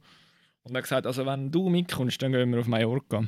Und 0.64 0.76
er 0.76 0.78
hat 0.78 0.84
gesagt, 0.84 1.08
also 1.08 1.26
wenn 1.26 1.52
du 1.52 1.70
mitkommst, 1.70 2.22
dann 2.22 2.34
gehen 2.34 2.52
wir 2.52 2.60
auf 2.60 2.68
Mallorca. 2.68 3.24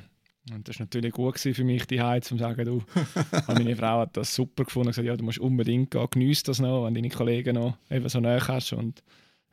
Und 0.51 0.67
das 0.67 0.77
war 0.77 0.85
natürlich 0.85 1.13
gut 1.13 1.39
für 1.39 1.63
mich, 1.63 1.85
die 1.87 2.01
Heiz, 2.01 2.29
um 2.31 2.37
zu 2.37 2.43
sagen, 2.43 2.65
du, 2.65 2.83
meine 3.47 3.75
Frau 3.77 3.99
hat 3.99 4.17
das 4.17 4.35
super 4.35 4.65
gefunden 4.65 4.87
und 4.87 4.91
gesagt, 4.91 5.07
ja, 5.07 5.15
du 5.15 5.23
musst 5.23 5.39
unbedingt 5.39 5.91
gehen, 5.91 6.07
genieß 6.09 6.43
das 6.43 6.59
noch, 6.59 6.85
wenn 6.85 6.93
deine 6.93 7.09
Kollegen 7.09 7.55
noch 7.55 7.77
eben 7.89 8.09
so 8.09 8.19
näher 8.19 8.45
hast. 8.45 8.73
Und 8.73 9.01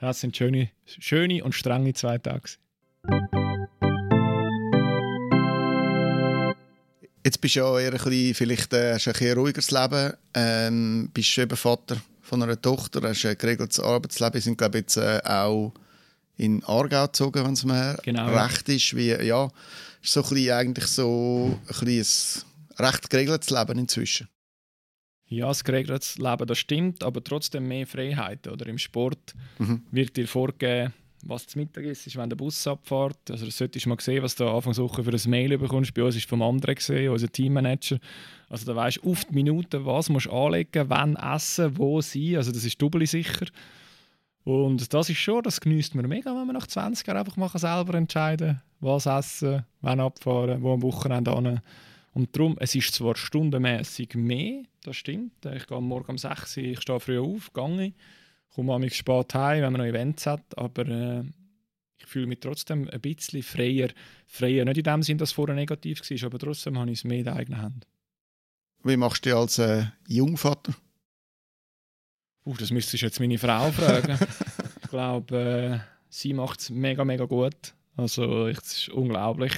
das 0.01 0.20
sind 0.20 0.36
schöne, 0.36 0.70
schöne 0.86 1.44
und 1.44 1.55
strenge 1.55 1.92
zwei 1.92 2.18
Tage. 2.18 2.51
Jetzt 7.22 7.40
bist 7.40 7.55
du 7.55 7.61
ja 7.61 7.78
eher 7.78 7.92
ein 7.92 7.98
bisschen, 7.98 8.34
vielleicht 8.34 8.72
äh, 8.72 8.94
hast 8.94 9.07
du 9.07 9.11
ein, 9.11 9.12
bisschen 9.12 9.38
ruhigeres 9.38 9.70
Leben. 9.70 10.14
Ähm, 10.34 11.11
bist 11.12 11.36
eben 11.36 11.57
Vater 11.57 11.98
von 12.22 12.42
einer 12.42 12.61
Tochter, 12.61 13.07
hast 13.07 13.26
ein 13.26 13.36
geregeltes 13.36 13.78
Arbeitsleben. 13.78 14.34
Wir 14.34 14.40
sind, 14.40 14.57
glaube 14.57 14.78
ich, 14.78 14.82
jetzt 14.84 14.96
äh, 14.96 15.20
auch 15.24 15.74
in 16.38 16.64
Aargau 16.64 17.07
gezogen, 17.07 17.44
wenn 17.44 17.53
es 17.53 17.64
mir 17.64 17.98
genau. 18.03 18.34
recht 18.34 18.68
ist. 18.70 18.96
Wie, 18.96 19.11
ja, 19.11 19.51
ist 20.03 20.12
so 20.12 20.22
ein 20.22 20.28
bisschen, 20.30 20.53
eigentlich 20.53 20.86
so 20.86 21.61
ein, 21.66 21.84
bisschen 21.84 22.42
ein 22.76 22.84
recht 22.86 23.11
geregeltes 23.11 23.51
Leben 23.51 23.78
inzwischen. 23.78 24.28
Ja, 25.31 25.47
das 25.47 25.64
geregeltes 25.64 26.18
Leben, 26.18 26.47
das 26.47 26.59
stimmt, 26.59 27.05
aber 27.05 27.22
trotzdem 27.22 27.68
mehr 27.68 27.87
Freiheit. 27.87 28.47
Oder 28.49 28.66
im 28.66 28.78
Sport 28.78 29.35
mhm. 29.59 29.83
wird 29.91 30.16
dir 30.16 30.26
vorgegeben, 30.26 30.93
was 31.22 31.47
zu 31.47 31.59
Mittag 31.59 31.85
ist, 31.85 32.16
wenn 32.16 32.28
der 32.28 32.37
Bus 32.37 32.66
abfährt. 32.66 33.31
Also 33.31 33.47
das 33.47 33.57
solltest 33.57 33.87
du 33.87 33.91
mal 33.91 34.01
sehen, 34.01 34.22
was 34.22 34.35
du 34.35 34.49
Anfang 34.49 34.76
Woche 34.76 35.05
für 35.05 35.12
ein 35.12 35.31
Mail 35.31 35.57
bekommst. 35.57 35.95
Bei 35.95 36.03
uns 36.03 36.16
ist 36.16 36.28
vom 36.28 36.43
anderen 36.43 36.74
gesehen, 36.74 37.12
unser 37.12 37.31
Teammanager. 37.31 37.99
Also 38.49 38.66
da 38.66 38.74
weißt 38.74 38.99
du 38.99 39.11
auf 39.11 39.24
die 39.24 39.35
Minute, 39.35 39.87
was 39.87 40.09
musst 40.09 40.26
du 40.26 40.33
anlegen, 40.33 40.89
wann 40.89 41.16
essen, 41.16 41.78
wo 41.78 42.01
sein. 42.01 42.37
Also 42.37 42.51
das 42.51 42.64
ist 42.64 42.83
doppelt 42.83 43.09
sicher. 43.09 43.47
Und 44.43 44.93
das 44.93 45.09
ist 45.09 45.18
schon, 45.18 45.43
das 45.43 45.61
genießt 45.61 45.95
man 45.95 46.09
mega, 46.09 46.31
wenn 46.31 46.47
man 46.47 46.57
nach 46.57 46.66
20 46.66 47.07
Jahren 47.07 47.18
einfach 47.18 47.37
mal 47.37 47.51
selber 47.51 47.95
entscheiden 47.95 48.61
was 48.81 49.07
essen, 49.07 49.64
wann 49.83 50.01
abfahren, 50.01 50.62
wo 50.62 50.72
am 50.72 50.83
Wochenende 50.83 51.35
hin. 51.35 51.61
Und 52.13 52.35
darum, 52.37 52.57
es 52.59 52.75
ist 52.75 52.95
zwar 52.95 53.17
stundenmäßig 53.17 54.15
mehr, 54.15 54.65
das 54.83 54.97
stimmt. 54.97 55.47
Ich 55.47 55.67
gehe 55.67 55.81
morgen 55.81 56.11
um 56.11 56.19
6 56.19 56.57
Uhr, 56.57 56.63
ich 56.65 56.81
stehe 56.81 57.01
früh 57.01 57.19
auf, 57.21 57.53
gehe, 57.53 57.93
komme 58.55 58.79
mich 58.79 58.97
spät 58.97 59.35
heim, 59.35 59.63
wenn 59.63 59.73
man 59.73 59.81
noch 59.81 59.89
Events 59.89 60.27
hat, 60.27 60.59
aber 60.59 60.87
äh, 60.89 61.25
ich 61.99 62.07
fühle 62.07 62.27
mich 62.27 62.41
trotzdem 62.41 62.89
ein 62.91 63.01
bisschen 63.01 63.43
freier. 63.43 63.91
Freier, 64.27 64.65
nicht 64.65 64.79
in 64.79 64.85
dem 64.85 65.03
Sinn, 65.03 65.19
dass 65.19 65.31
es 65.31 65.35
vorher 65.35 65.55
negativ 65.55 66.01
war, 66.01 66.27
aber 66.27 66.39
trotzdem 66.39 66.79
habe 66.79 66.91
ich 66.91 66.99
es 66.99 67.05
mehr 67.05 67.19
in 67.19 67.25
der 67.25 67.37
eigenen 67.37 67.63
Hand. 67.63 67.87
Wie 68.83 68.97
machst 68.97 69.25
du 69.25 69.31
dich 69.31 69.37
als 69.37 69.59
äh, 69.59 69.85
Jungvater? 70.09 70.75
Uh, 72.45 72.55
das 72.55 72.71
müsstest 72.71 73.03
du 73.03 73.07
jetzt 73.07 73.21
meine 73.21 73.39
Frau 73.39 73.71
fragen. 73.71 74.19
ich 74.83 74.89
glaube, 74.91 75.37
äh, 75.37 75.79
sie 76.09 76.33
macht 76.33 76.61
es 76.61 76.71
mega, 76.71 77.05
mega 77.05 77.27
gut. 77.27 77.75
Also 77.97 78.47
es 78.47 78.59
ist 78.59 78.89
unglaublich. 78.89 79.53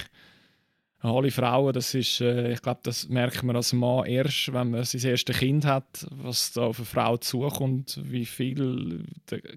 Alle 1.05 1.33
Frauen, 1.33 1.73
das 1.73 1.95
ist, 1.95 2.21
äh, 2.21 2.53
ich 2.53 2.63
glaube, 2.63 2.81
das 2.85 3.09
merkt 3.09 3.43
man 3.43 3.57
als 3.57 3.73
Mann 3.73 4.07
erst, 4.07 4.53
wenn 4.53 4.71
man 4.71 4.85
sein 4.85 5.01
erstes 5.01 5.37
Kind 5.37 5.65
hat, 5.65 6.07
was 6.11 6.53
da 6.53 6.63
auf 6.63 6.79
eine 6.79 6.87
Frau 6.87 7.17
zukommt, 7.17 8.01
wie 8.05 8.25
viel 8.25 9.05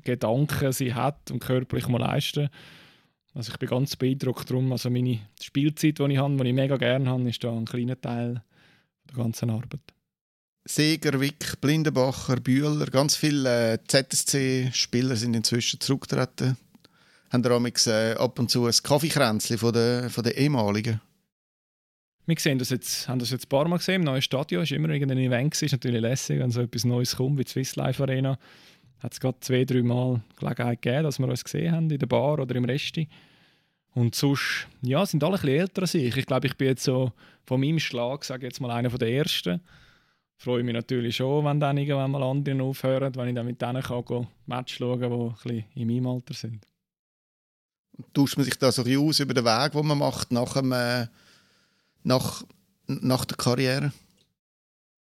Gedanken 0.03 0.71
sie 0.71 0.95
hat 0.95 1.29
und 1.29 1.39
körperlich 1.39 1.87
mal 1.87 1.99
leisten. 1.99 2.49
Also 3.35 3.51
ich 3.51 3.59
bin 3.59 3.69
ganz 3.69 3.95
beeindruckt 3.95 4.49
darum. 4.49 4.71
Also 4.71 4.89
meine 4.89 5.19
Spielzeit, 5.39 5.99
die 5.99 6.13
ich 6.13 6.17
habe, 6.17 6.35
die 6.35 6.49
ich 6.49 6.55
mega 6.55 6.77
gerne 6.77 7.09
habe, 7.09 7.29
ist 7.29 7.43
da 7.43 7.51
ein 7.51 7.65
kleiner 7.65 7.99
Teil 8.01 8.41
der 9.07 9.15
ganzen 9.15 9.51
Arbeit. 9.51 9.81
Seger, 10.67 11.19
Wick, 11.19 11.61
Blindenbacher, 11.61 12.37
Bühler, 12.37 12.87
ganz 12.87 13.15
viele 13.15 13.73
äh, 13.73 13.77
ZSC-Spieler 13.87 15.15
sind 15.15 15.35
inzwischen 15.35 15.79
zurückgetreten. 15.79 16.57
Haben 17.31 17.43
da 17.43 17.55
äh, 17.55 18.13
ab 18.15 18.39
und 18.39 18.49
zu 18.49 18.65
ein 18.65 18.73
Kaffeekränzchen 18.81 19.59
von 19.59 19.73
den, 19.73 20.09
von 20.09 20.23
den 20.23 20.33
ehemaligen? 20.33 21.01
Wir 22.27 22.35
sehen 22.39 22.57
das 22.57 22.71
jetzt, 22.71 23.07
haben 23.07 23.19
das 23.19 23.29
jetzt 23.29 23.45
ein 23.45 23.49
paar 23.49 23.67
Mal 23.67 23.77
gesehen. 23.77 23.95
Im 23.95 24.03
neuen 24.03 24.21
Stadion 24.21 24.63
ist 24.63 24.71
immer 24.71 24.89
irgendein 24.89 25.19
Event, 25.19 25.61
ist 25.61 25.71
natürlich 25.71 26.01
lässig, 26.01 26.39
wenn 26.39 26.49
so 26.49 26.61
etwas 26.61 26.83
Neues 26.83 27.15
kommt 27.15 27.37
wie 27.37 27.43
die 27.43 27.51
Swiss 27.51 27.75
Life 27.75 28.01
Arena. 28.01 28.39
Hat 28.99 29.13
es 29.13 29.19
gerade 29.19 29.39
zwei, 29.41 29.63
drei 29.63 29.83
Mal 29.83 30.21
Gelegenheit 30.39 30.81
gegeben, 30.81 31.03
dass 31.03 31.19
wir 31.19 31.27
uns 31.27 31.43
gesehen 31.43 31.71
haben 31.71 31.89
in 31.91 31.99
der 31.99 32.07
Bar 32.07 32.39
oder 32.39 32.55
im 32.55 32.65
Resti. 32.65 33.07
Und 33.93 34.15
sonst, 34.15 34.67
ja, 34.81 35.05
sind 35.05 35.23
alle 35.23 35.35
ein 35.35 35.41
bisschen 35.41 35.59
älter 35.59 35.81
als 35.83 35.93
ich. 35.93 36.17
Ich 36.17 36.25
glaube, 36.25 36.47
ich 36.47 36.57
bin 36.57 36.69
jetzt 36.69 36.83
so 36.83 37.11
von 37.45 37.61
meinem 37.61 37.79
Schlag, 37.79 38.25
sage 38.25 38.47
jetzt 38.47 38.59
mal, 38.59 38.71
einer 38.71 38.89
der 38.89 39.09
Ersten. 39.09 39.61
Freue 40.37 40.63
mich 40.63 40.73
natürlich 40.73 41.15
schon, 41.15 41.45
wenn 41.45 41.59
dann 41.59 41.77
irgendwann 41.77 42.11
mal 42.11 42.23
andere 42.23 42.61
aufhören, 42.63 43.15
wenn 43.15 43.29
ich 43.29 43.35
dann 43.35 43.45
mit 43.45 43.61
denen 43.61 43.81
kann 43.81 44.03
gehen, 44.03 44.27
Match 44.47 44.77
schauen 44.77 44.99
kann, 44.99 45.11
die 45.11 45.15
ein 45.15 45.33
bisschen 45.33 45.65
in 45.75 45.87
meinem 45.87 46.07
Alter 46.07 46.33
sind. 46.33 46.65
Tauscht 48.13 48.35
man 48.35 48.43
sich 48.43 48.57
da 48.57 48.71
so 48.71 48.81
ein 48.81 48.85
bisschen 48.85 49.07
aus 49.07 49.19
über 49.21 49.33
den 49.33 49.45
Weg, 49.45 49.71
den 49.71 49.87
man 49.87 49.97
macht 49.97 50.31
nach, 50.31 50.53
dem, 50.55 50.73
äh, 50.73 51.07
nach, 52.05 52.43
nach 52.87 53.25
der 53.25 53.37
Karriere? 53.37 53.91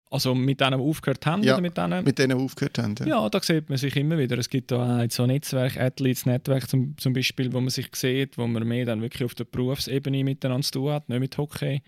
Also 0.10 0.36
mit 0.36 0.60
denen, 0.60 0.82
aufgehört 0.82 1.26
haben? 1.26 1.42
Ja, 1.42 1.54
oder 1.54 1.62
mit 1.62 1.78
denen? 1.78 2.04
mit 2.04 2.20
denen, 2.20 2.38
aufgehört 2.38 2.78
haben. 2.78 2.96
Ja. 3.00 3.06
ja, 3.06 3.30
da 3.30 3.42
sieht 3.42 3.70
man 3.70 3.78
sich 3.78 3.96
immer 3.96 4.18
wieder. 4.18 4.38
Es 4.38 4.50
gibt 4.50 4.72
da 4.72 5.06
so 5.10 5.26
Netzwerk, 5.26 5.78
Athletes 5.78 6.26
Netzwerk 6.26 6.70
zum, 6.70 6.98
zum 6.98 7.14
Beispiel, 7.14 7.54
wo 7.54 7.62
man 7.62 7.70
sich 7.70 7.88
sieht, 7.96 8.38
wo 8.38 8.46
man 8.46 8.68
mehr 8.68 8.86
dann 8.86 9.02
wirklich 9.02 9.24
auf 9.24 9.36
der 9.36 9.46
Berufsebene 9.46 10.24
miteinander 10.26 10.66
zu 10.66 10.74
tun 10.74 10.92
hat, 10.92 11.08
nicht 11.08 11.20
mit 11.20 11.38
Hockey. 11.38 11.82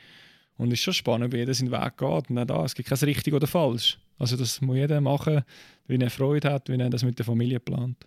Und 0.55 0.69
es 0.69 0.79
ist 0.79 0.83
schon 0.83 0.93
spannend, 0.93 1.33
wie 1.33 1.37
jeder 1.37 1.53
seinen 1.53 1.71
Weg 1.71 1.97
geht. 1.97 2.29
Und 2.29 2.39
auch 2.39 2.45
da, 2.45 2.63
es 2.63 2.75
gibt 2.75 2.87
kein 2.87 2.97
richtig 2.99 3.33
oder 3.33 3.47
falsch. 3.47 3.99
Also 4.17 4.37
das 4.37 4.61
muss 4.61 4.77
jeder 4.77 5.01
machen, 5.01 5.43
wie 5.87 5.97
er 5.97 6.09
Freude 6.09 6.49
hat, 6.49 6.69
wie 6.69 6.79
er 6.79 6.89
das 6.89 7.03
mit 7.03 7.17
der 7.17 7.25
Familie 7.25 7.59
plant. 7.59 8.05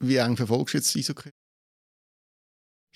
Wie 0.00 0.16
eng 0.16 0.36
verfolgst 0.36 0.74
du 0.74 0.78
jetzt 0.78 0.94
Eishockey? 0.94 1.30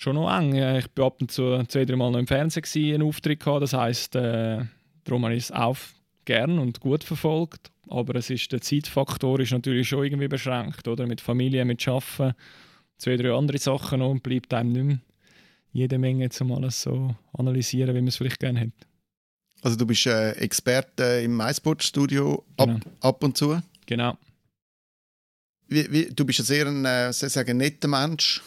Schon 0.01 0.15
noch 0.15 0.33
eng. 0.33 0.55
Ich 0.55 0.85
war 0.95 1.07
ab 1.07 1.17
und 1.19 1.29
zu 1.29 1.61
zwei, 1.67 1.83
drei 1.83 1.97
Mal 1.97 2.09
noch 2.09 2.19
im 2.19 2.25
Fernsehen, 2.25 2.63
gewesen, 2.63 2.93
einen 2.93 3.03
Auftritt 3.03 3.41
gehabt. 3.41 3.63
Das 3.63 3.73
heisst, 3.73 4.15
äh, 4.15 4.63
darum 5.03 5.25
habe 5.25 5.35
ich 5.35 5.43
es 5.43 5.51
auch 5.51 5.75
gern 6.23 6.57
und 6.57 6.79
gut 6.79 7.03
verfolgt. 7.03 7.69
Aber 7.89 8.15
es 8.15 8.29
ist, 8.29 8.49
der 8.53 8.61
Zeitfaktor 8.61 9.41
ist 9.41 9.51
natürlich 9.51 9.89
schon 9.89 10.05
irgendwie 10.05 10.29
beschränkt. 10.29 10.87
Oder? 10.87 11.05
Mit 11.05 11.19
Familie, 11.19 11.65
mit 11.65 11.85
Arbeiten, 11.85 12.33
zwei, 12.97 13.17
drei 13.17 13.33
andere 13.33 13.57
Sachen 13.57 13.99
noch 13.99 14.11
und 14.11 14.23
bleibt 14.23 14.53
einem 14.53 14.71
nicht 14.71 14.85
mehr 14.85 14.99
jede 15.73 15.99
Menge, 15.99 16.29
um 16.39 16.51
alles 16.53 16.81
so 16.81 17.13
analysieren, 17.33 17.93
wie 17.93 17.99
man 17.99 18.07
es 18.07 18.15
vielleicht 18.15 18.39
gerne 18.39 18.59
hätte. 18.61 18.87
Also 19.63 19.75
du 19.75 19.85
bist 19.85 20.05
äh, 20.05 20.31
Experte 20.31 21.03
im 21.25 21.35
MySport-Studio 21.35 22.45
ab, 22.55 22.69
genau. 22.69 22.79
ab 23.01 23.21
und 23.21 23.35
zu? 23.35 23.61
Genau. 23.85 24.17
Wie, 25.67 25.91
wie, 25.91 26.05
du 26.05 26.23
bist 26.23 26.39
ja 26.39 26.45
sehr 26.45 26.67
ein 26.67 26.85
äh, 26.85 27.11
sagen, 27.11 27.57
netter 27.57 27.89
Mensch. 27.89 28.41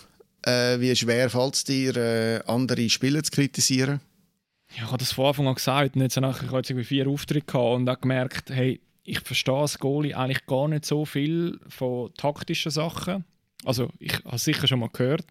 Äh, 0.44 0.80
wie 0.80 0.94
schwer 0.96 1.30
fällt 1.30 1.54
es 1.54 1.64
dir, 1.64 1.96
äh, 1.96 2.40
andere 2.46 2.88
Spieler 2.88 3.22
zu 3.22 3.30
kritisieren? 3.30 4.00
Ja, 4.76 4.84
ich 4.84 4.88
habe 4.88 4.98
das 4.98 5.12
von 5.12 5.26
Anfang 5.26 5.48
an 5.48 5.54
gesagt. 5.54 5.96
Und 5.96 6.02
jetzt 6.02 6.16
habe 6.16 6.30
ich 6.30 6.52
jetzt 6.52 6.70
irgendwie 6.70 6.86
vier 6.86 7.08
Auftritte 7.08 7.46
gehabt 7.46 7.76
und 7.76 7.88
habe 7.88 8.00
gemerkt, 8.00 8.50
hey, 8.50 8.80
ich 9.04 9.20
verstehe 9.20 9.54
als 9.54 9.78
Goalie 9.78 10.14
eigentlich 10.14 10.46
gar 10.46 10.68
nicht 10.68 10.84
so 10.84 11.04
viel 11.04 11.58
von 11.68 12.12
taktischen 12.14 12.70
Sachen. 12.70 13.24
Also, 13.64 13.90
ich 14.00 14.12
habe 14.24 14.34
es 14.34 14.44
sicher 14.44 14.66
schon 14.66 14.80
mal 14.80 14.88
gehört. 14.92 15.24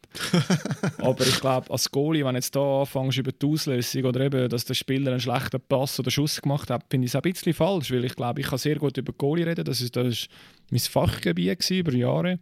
aber 0.99 1.27
ich 1.27 1.41
glaube, 1.41 1.69
als 1.69 1.91
Goalie, 1.91 2.23
wenn 2.23 2.35
jetzt 2.35 2.55
da 2.55 2.81
anfängst 2.81 3.17
über 3.17 3.33
die 3.33 3.45
Auslösung 3.45 4.05
oder 4.05 4.21
eben, 4.21 4.47
dass 4.47 4.63
der 4.63 4.73
Spieler 4.73 5.11
einen 5.11 5.19
schlechten 5.19 5.59
Pass 5.59 5.99
oder 5.99 6.11
Schuss 6.11 6.41
gemacht 6.41 6.69
hat, 6.69 6.85
finde 6.89 7.05
ich 7.05 7.11
es 7.11 7.15
ein 7.15 7.21
bisschen 7.23 7.53
falsch, 7.53 7.91
weil 7.91 8.05
ich 8.05 8.15
glaube, 8.15 8.39
ich 8.39 8.47
kann 8.47 8.57
sehr 8.57 8.77
gut 8.77 8.95
über 8.95 9.11
Goalie 9.11 9.45
reden. 9.45 9.65
Das 9.65 9.81
ist, 9.81 9.95
das 9.97 10.07
ist 10.07 10.29
mein 10.69 10.79
Fachgebiet 10.79 11.69
über 11.71 11.93
Jahre. 11.93 12.39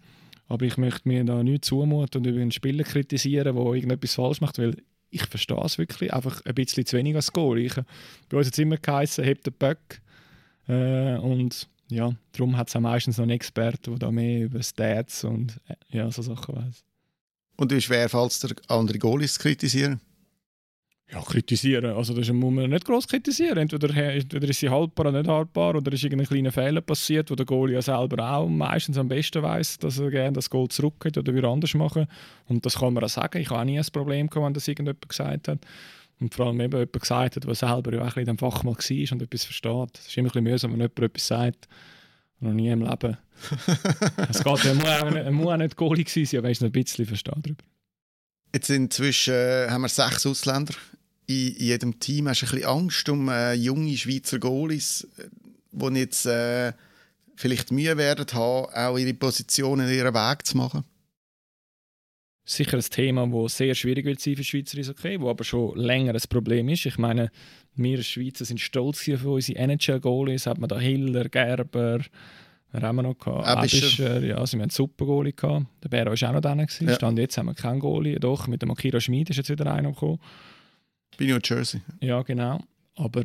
Aber 0.50 0.66
ich 0.66 0.78
möchte 0.78 1.08
mir 1.08 1.24
da 1.24 1.41
nicht 1.43 1.64
zumuten 1.64 2.20
und 2.20 2.28
über 2.28 2.41
einen 2.41 2.52
Spieler 2.52 2.84
kritisieren, 2.84 3.56
der 3.56 3.64
irgendetwas 3.64 4.16
falsch 4.16 4.41
macht, 4.41 4.58
weil 4.58 4.76
ich 5.12 5.26
verstehe 5.26 5.62
es 5.64 5.78
wirklich 5.78 6.14
einfach 6.14 6.43
ein 6.45 6.56
bisschen 6.56 6.86
zu 6.86 6.97
wenig 6.97 7.16
als 7.16 7.32
Goalie. 7.32 7.68
Ich, 7.68 7.76
bei 8.30 8.38
uns 8.38 8.47
hat 8.47 8.54
es 8.54 8.60
immer 8.60 8.78
geheißen, 8.78 9.24
hebt 9.24 9.45
den 9.45 9.54
Böck. 9.54 10.02
Äh, 10.68 11.18
und 11.18 11.68
ja, 11.89 12.14
darum 12.32 12.58
hat 12.58 12.70
es 12.70 12.76
auch 12.76 12.82
meistens 12.82 13.18
noch 13.18 13.24
einen 13.24 13.32
Experten, 13.32 13.91
der 13.91 14.00
da 14.00 14.12
mehr 14.12 14.45
über 14.45 14.62
Stats 14.62 15.24
und 15.24 15.60
äh, 15.68 15.97
ja, 15.97 16.12
so 16.12 16.22
Sachen 16.22 16.56
weiß. 16.56 16.84
Und 17.58 17.72
wie 17.72 17.82
schwer 17.82 18.10
fällt 18.10 18.32
es 18.32 18.39
dir, 18.39 18.56
andere 18.68 19.00
Goalies 19.00 19.34
zu 19.36 19.41
kritisieren? 19.41 20.00
Ja, 21.12 21.22
kritisieren. 21.22 21.95
Also 21.95 22.14
das 22.14 22.32
muss 22.32 22.53
man 22.53 22.70
nicht 22.70 22.86
groß 22.86 23.07
kritisieren. 23.07 23.57
Entweder, 23.57 23.95
entweder 23.95 24.47
ist 24.47 24.60
sie 24.60 24.70
haltbar 24.70 25.07
oder 25.07 25.20
nicht 25.20 25.30
haltbar 25.30 25.76
oder 25.76 25.91
ist 25.91 26.03
irgendein 26.03 26.28
kleiner 26.28 26.51
Fehler 26.51 26.82
passiert, 26.82 27.32
wo 27.32 27.36
der 27.36 27.47
Goalie 27.47 27.74
ja 27.74 27.82
selber 27.82 28.32
auch 28.32 28.47
meistens 28.47 28.95
am 28.97 29.07
besten 29.07 29.41
weiß, 29.41 29.80
dass 29.80 29.97
er 29.97 30.12
gerne 30.12 30.34
das 30.34 30.51
Goal 30.51 30.68
zurückgeht 30.68 31.18
oder 31.18 31.34
wieder 31.34 31.47
anders 31.47 31.74
machen. 31.74 32.05
Und 32.47 32.64
das 32.64 32.78
kann 32.78 32.93
man 32.93 33.03
auch 33.03 33.10
sagen. 33.10 33.39
Ich 33.39 33.49
habe 33.49 33.62
auch 33.62 33.66
nie 33.66 33.80
ein 33.80 33.86
Problem 33.91 34.30
gehabt, 34.30 34.45
wenn 34.45 34.53
das 34.53 34.68
irgendjemand 34.68 35.10
gesagt 35.10 35.47
hat. 35.47 35.60
Und 36.20 36.36
vor 36.36 36.45
allem 36.47 36.60
eben 36.62 36.78
jemand 36.78 36.99
gesagt 36.99 37.36
hat, 37.38 37.43
der 37.43 37.55
selber 37.55 37.93
ja 37.93 38.07
auch 38.07 38.18
in 38.18 38.26
dem 38.26 38.38
Fach 38.38 38.62
mal 38.64 38.76
war 38.76 39.12
und 39.12 39.22
etwas 39.22 39.45
versteht. 39.45 39.97
Es 39.97 40.07
ist 40.07 40.18
immer 40.18 40.28
ein 40.28 40.32
bisschen 40.32 40.43
mühsam, 40.43 40.72
wenn 40.74 40.80
jemand 40.80 40.99
etwas 40.99 41.26
sagt, 41.26 41.68
noch 42.39 42.53
nie 42.53 42.70
im 42.70 42.84
Leben. 42.84 43.18
es 44.30 44.43
geht, 44.43 44.66
er 44.66 44.76
muss, 44.76 44.86
auch 44.86 45.10
nicht, 45.10 45.16
er 45.16 45.32
muss 45.32 45.47
auch 45.47 45.57
nicht 45.57 45.76
Goalie 45.76 46.05
sein, 46.07 46.38
aber 46.38 46.49
er 46.49 46.51
ist 46.51 46.64
ein 46.64 46.72
bisschen 46.72 47.05
versteht 47.07 47.34
darüber. 47.41 47.64
Jetzt 48.53 48.70
inzwischen 48.70 49.34
äh, 49.34 49.68
haben 49.70 49.82
wir 49.82 49.89
sechs 49.89 50.26
Ausländer 50.26 50.74
in, 51.30 51.55
jedem 51.57 51.99
Team. 51.99 52.27
Hast 52.27 52.41
du 52.41 52.45
ein 52.47 52.51
bisschen 52.51 52.67
Angst 52.67 53.09
um 53.09 53.30
äh, 53.30 53.53
junge 53.53 53.95
Schweizer 53.95 54.39
Goalies, 54.39 55.07
die 55.71 55.99
jetzt 55.99 56.25
äh, 56.25 56.73
vielleicht 57.36 57.71
Mühe 57.71 57.95
werden 57.97 58.25
haben, 58.34 58.73
auch 58.73 58.97
ihre 58.97 59.13
Positionen, 59.13 59.89
ihren 59.89 60.13
Weg 60.13 60.45
zu 60.45 60.57
machen? 60.57 60.84
sicher 62.51 62.77
ein 62.77 62.82
Thema, 62.82 63.27
das 63.27 63.57
sehr 63.57 63.75
schwierig 63.75 64.05
wird 64.05 64.19
sein 64.19 64.36
für 64.36 64.43
Schweizer 64.43 64.80
Eishockey, 64.80 65.21
wo 65.21 65.30
aber 65.30 65.43
schon 65.43 65.77
länger 65.77 66.13
ein 66.13 66.21
Problem 66.30 66.67
ist. 66.69 66.86
Ich 66.86 66.97
meine, 66.97 67.32
wir 67.75 68.01
Schweizer 68.01 68.43
sind 68.43 68.59
stolz 68.59 69.07
auf 69.09 69.23
unsere 69.23 69.59
NHL-Goalies. 69.59 70.47
Hat 70.47 70.57
man 70.57 70.67
da 70.67 70.80
Hiller, 70.80 71.30
Gerber, 71.30 71.99
wer 72.71 72.82
haben 72.82 72.95
wir 72.95 73.03
noch 73.03 73.19
gehabt? 73.19 73.45
Abischer. 73.45 74.23
Ja, 74.23 74.38
also 74.38 74.57
wir 74.57 74.63
haben 74.63 74.71
super 74.71 75.05
Goalie 75.05 75.34
gehabt. 75.34 75.67
Der 75.84 75.89
Bär 75.89 76.05
war 76.07 76.13
auch 76.13 76.34
noch 76.34 76.41
da. 76.41 76.55
Ja. 76.55 76.95
Stand 76.95 77.19
jetzt 77.19 77.38
haben 77.38 77.45
wir 77.45 77.53
keinen 77.53 77.80
Goalie. 77.80 78.19
Doch, 78.19 78.47
mit 78.47 78.63
dem 78.63 78.71
Akira 78.71 78.99
Schmid 78.99 79.30
ist 79.30 79.38
jetzt 79.38 79.49
wieder 79.49 79.71
einer 79.71 79.91
gekommen. 79.91 80.19
Bei 81.20 81.26
New 81.26 81.39
Jersey. 81.43 81.82
Ja, 81.99 82.22
genau. 82.22 82.63
Aber 82.95 83.24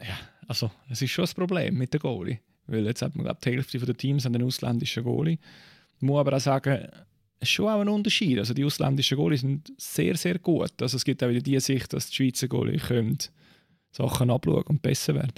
ja, 0.00 0.18
also, 0.46 0.70
es 0.90 1.00
ist 1.00 1.10
schon 1.10 1.24
ein 1.24 1.34
Problem 1.34 1.78
mit 1.78 1.94
dem 1.94 2.00
Goalie. 2.00 2.40
Weil 2.66 2.84
jetzt 2.84 3.00
hat 3.00 3.14
man, 3.16 3.24
glaube 3.24 3.40
die 3.42 3.50
Hälfte 3.50 3.78
der 3.78 3.96
Teams 3.96 4.26
einen 4.26 4.42
ausländischen 4.42 5.02
Goalie. 5.02 5.38
Ich 5.96 6.02
muss 6.02 6.20
aber 6.20 6.36
auch 6.36 6.40
sagen, 6.40 6.86
ist 7.40 7.48
schon 7.50 7.68
auch 7.68 7.80
ein 7.80 7.88
Unterschied. 7.88 8.38
Also 8.38 8.52
die 8.52 8.64
ausländischen 8.64 9.16
Goalies 9.16 9.40
sind 9.40 9.72
sehr, 9.78 10.14
sehr 10.16 10.38
gut. 10.38 10.72
Also 10.82 10.96
es 10.96 11.04
gibt 11.04 11.22
auch 11.24 11.30
wieder 11.30 11.40
die 11.40 11.58
Sicht, 11.58 11.92
dass 11.94 12.08
die 12.08 12.16
Schweizer 12.16 12.48
Goalies 12.48 12.82
können 12.82 13.18
Sachen 13.90 14.30
abschauen 14.30 14.64
und 14.64 14.82
besser 14.82 15.14
werden. 15.14 15.34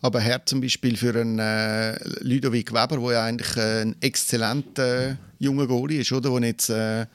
Aber 0.00 0.20
Herr 0.20 0.44
zum 0.44 0.60
Beispiel 0.60 0.96
für 0.96 1.18
einen 1.18 1.38
äh, 1.38 1.96
Ludovic 2.20 2.72
Weber, 2.72 2.98
der 2.98 3.12
ja 3.12 3.24
eigentlich 3.24 3.56
äh, 3.56 3.82
ein 3.82 3.96
exzellenter 4.02 5.12
äh, 5.12 5.16
junger 5.38 5.66
Goalie 5.66 6.00
ist, 6.00 6.12
oder? 6.12 6.38
Der 6.40 6.48
jetzt, 6.48 6.68
äh, 6.68 7.06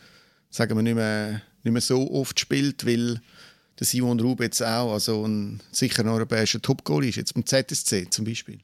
sagen 0.50 0.76
wir, 0.76 0.82
nicht 0.82 0.96
mehr, 0.96 1.42
nicht 1.64 1.74
mehr 1.74 1.82
so 1.82 2.10
oft 2.12 2.40
spielt, 2.40 2.86
weil 2.86 3.22
der 3.80 3.88
Simon 3.88 4.20
Rub 4.20 4.42
jetzt 4.42 4.62
auch 4.62 4.94
also 4.94 5.26
ein 5.26 5.62
sicher 5.72 6.06
europäischer 6.06 6.62
Top-Goalie 6.62 7.10
ist, 7.10 7.16
jetzt 7.16 7.34
beim 7.34 7.46
ZSC 7.46 8.10
zum 8.10 8.26
Beispiel. 8.26 8.60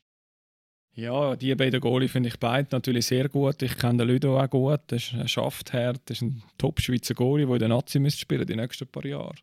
Ja, 0.93 1.36
die 1.36 1.54
beiden 1.56 1.82
Goalie 1.82 2.08
finde 2.08 2.30
ich 2.30 2.39
beide 2.39 2.70
natürlich 2.72 3.06
sehr 3.06 3.28
gut. 3.28 3.62
Ich 3.62 3.78
kenne 3.78 3.98
den 3.98 4.08
Ludo 4.08 4.39
auch 4.39 4.50
gut. 4.50 4.80
Er 4.91 4.96
ist 4.96 5.14
ein 5.14 5.28
Schaftherd, 5.28 6.02
er 6.06 6.12
ist 6.12 6.22
ein 6.22 6.41
Top-Schweizer 6.58 7.14
Goalie, 7.14 7.46
der 7.46 7.56
in 7.56 7.60
der 7.60 7.68
Nazi 7.68 8.12
spielen 8.12 8.48
die 8.48 8.56
nächsten 8.56 8.88
paar 8.88 9.06
Jahre. 9.06 9.36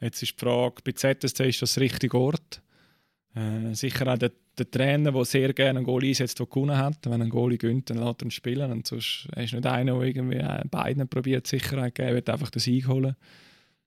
Jetzt 0.00 0.22
ist 0.22 0.32
die 0.32 0.44
Frage, 0.44 0.82
bei 0.84 0.92
ZSC 0.92 1.48
ist 1.48 1.62
das 1.62 1.74
der 1.74 1.84
richtige 1.84 2.18
Ort? 2.18 2.60
Äh, 3.34 3.74
sicher 3.74 4.06
auch 4.12 4.18
der, 4.18 4.32
der 4.56 4.70
Trainer, 4.70 5.12
der 5.12 5.24
sehr 5.24 5.52
gerne 5.52 5.80
einen 5.80 5.86
Goalie 5.86 6.10
einsetzt, 6.10 6.38
der 6.38 6.46
gewonnen 6.46 6.76
hat. 6.76 6.98
Wenn 7.04 7.22
ein 7.22 7.30
Goalie 7.30 7.58
gönnt, 7.58 7.90
dann 7.90 7.98
lässt 7.98 8.22
er 8.22 8.26
ihn 8.26 8.30
spielen. 8.30 8.70
Und 8.70 8.86
sonst 8.86 9.28
ist 9.36 9.52
nicht 9.52 9.66
einer, 9.66 9.98
der 9.98 10.02
irgendwie 10.02 10.36
äh, 10.36 10.62
beiden 10.70 11.08
probiert 11.08 11.46
Sicherheit 11.46 11.96
geben, 11.96 12.14
wird 12.14 12.30
einfach 12.30 12.50
den 12.50 12.60
Sieg 12.60 12.86
holen. 12.86 13.16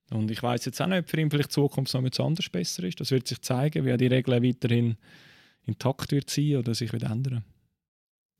Und 0.09 0.31
ich 0.31 0.41
weiß 0.41 0.65
jetzt 0.65 0.81
auch 0.81 0.87
nicht, 0.87 0.99
ob 0.99 1.09
für 1.09 1.19
ihn 1.19 1.29
vielleicht 1.29 1.49
die 1.49 1.55
Zukunft 1.55 1.93
noch 1.93 2.03
etwas 2.03 2.25
anderes 2.25 2.49
besser 2.49 2.83
ist. 2.83 2.99
Das 2.99 3.11
wird 3.11 3.27
sich 3.27 3.41
zeigen, 3.41 3.85
wie 3.85 3.97
die 3.97 4.07
Regeln 4.07 4.43
weiterhin 4.43 4.97
intakt 5.65 6.11
wird 6.11 6.29
sein 6.29 6.57
oder 6.57 6.73
sich 6.73 6.93
wieder 6.93 7.09
ändern. 7.09 7.43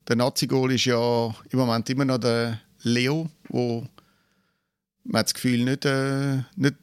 der 0.08 0.16
Nazi-Goal 0.16 0.72
ist 0.72 0.86
ja 0.86 1.34
im 1.50 1.58
Moment 1.58 1.90
immer 1.90 2.06
noch 2.06 2.18
der 2.18 2.60
Leo, 2.82 3.28
wo 3.48 3.86
man 5.04 5.20
hat 5.20 5.26
das 5.26 5.34
Gefühl 5.34 5.64
nicht, 5.64 5.84
äh, 5.84 6.38
nicht, 6.56 6.76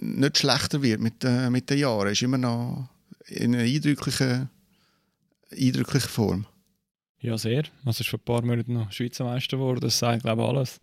nicht 0.00 0.38
schlechter 0.38 0.82
wird 0.82 1.00
mit, 1.00 1.24
äh, 1.24 1.50
mit 1.50 1.68
den 1.70 1.78
Jahren. 1.78 2.06
Er 2.06 2.12
ist 2.12 2.22
immer 2.22 2.38
noch 2.38 2.88
in 3.32 3.54
einer 3.54 3.64
eindrücklichen, 3.64 4.50
eindrücklichen 5.50 6.08
Form. 6.08 6.46
Ja, 7.20 7.38
sehr. 7.38 7.64
Also 7.84 8.00
ist 8.00 8.08
vor 8.08 8.18
ein 8.18 8.24
paar 8.24 8.42
Monaten 8.44 8.74
noch 8.74 8.90
Schweizer 8.90 9.24
Meister 9.24 9.56
geworden. 9.56 9.80
Das 9.80 9.98
sagt, 9.98 10.22
glaube 10.22 10.42
ich, 10.42 10.48
alles. 10.48 10.80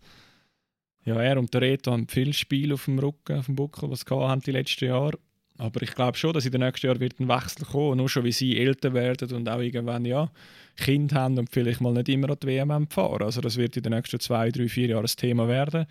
Ja, 1.04 1.20
er 1.20 1.38
und 1.38 1.52
der 1.52 1.62
Reto 1.62 1.92
haben 1.92 2.08
viel 2.08 2.32
Spiel 2.32 2.72
auf 2.72 2.84
dem 2.86 2.98
Rücken, 2.98 3.38
auf 3.38 3.46
dem 3.46 3.56
Buckel, 3.56 3.90
was 3.90 4.04
haben 4.08 4.40
die 4.40 4.52
letzten 4.52 4.86
Jahre. 4.86 5.18
Aber 5.58 5.82
ich 5.82 5.94
glaube 5.94 6.16
schon, 6.16 6.32
dass 6.32 6.46
in 6.46 6.52
den 6.52 6.62
nächsten 6.62 6.86
Jahren 6.86 7.00
wird 7.00 7.20
ein 7.20 7.28
Wechsel 7.28 7.66
kommen. 7.66 7.98
Nur 7.98 8.08
schon, 8.08 8.24
wie 8.24 8.32
sie 8.32 8.58
älter 8.58 8.94
werden 8.94 9.30
und 9.32 9.46
auch 9.46 9.60
irgendwann 9.60 10.06
ja 10.06 10.30
Kind 10.76 11.12
haben 11.12 11.38
und 11.38 11.50
vielleicht 11.50 11.82
mal 11.82 11.92
nicht 11.92 12.08
immer 12.08 12.30
an 12.30 12.36
die 12.42 12.46
WM 12.46 12.88
fahren. 12.88 13.22
Also 13.22 13.42
das 13.42 13.58
wird 13.58 13.76
in 13.76 13.82
den 13.82 13.92
nächsten 13.92 14.20
zwei, 14.20 14.50
drei, 14.50 14.68
vier 14.68 14.88
Jahren 14.88 15.04
ein 15.04 15.16
Thema 15.16 15.48
werden. 15.48 15.84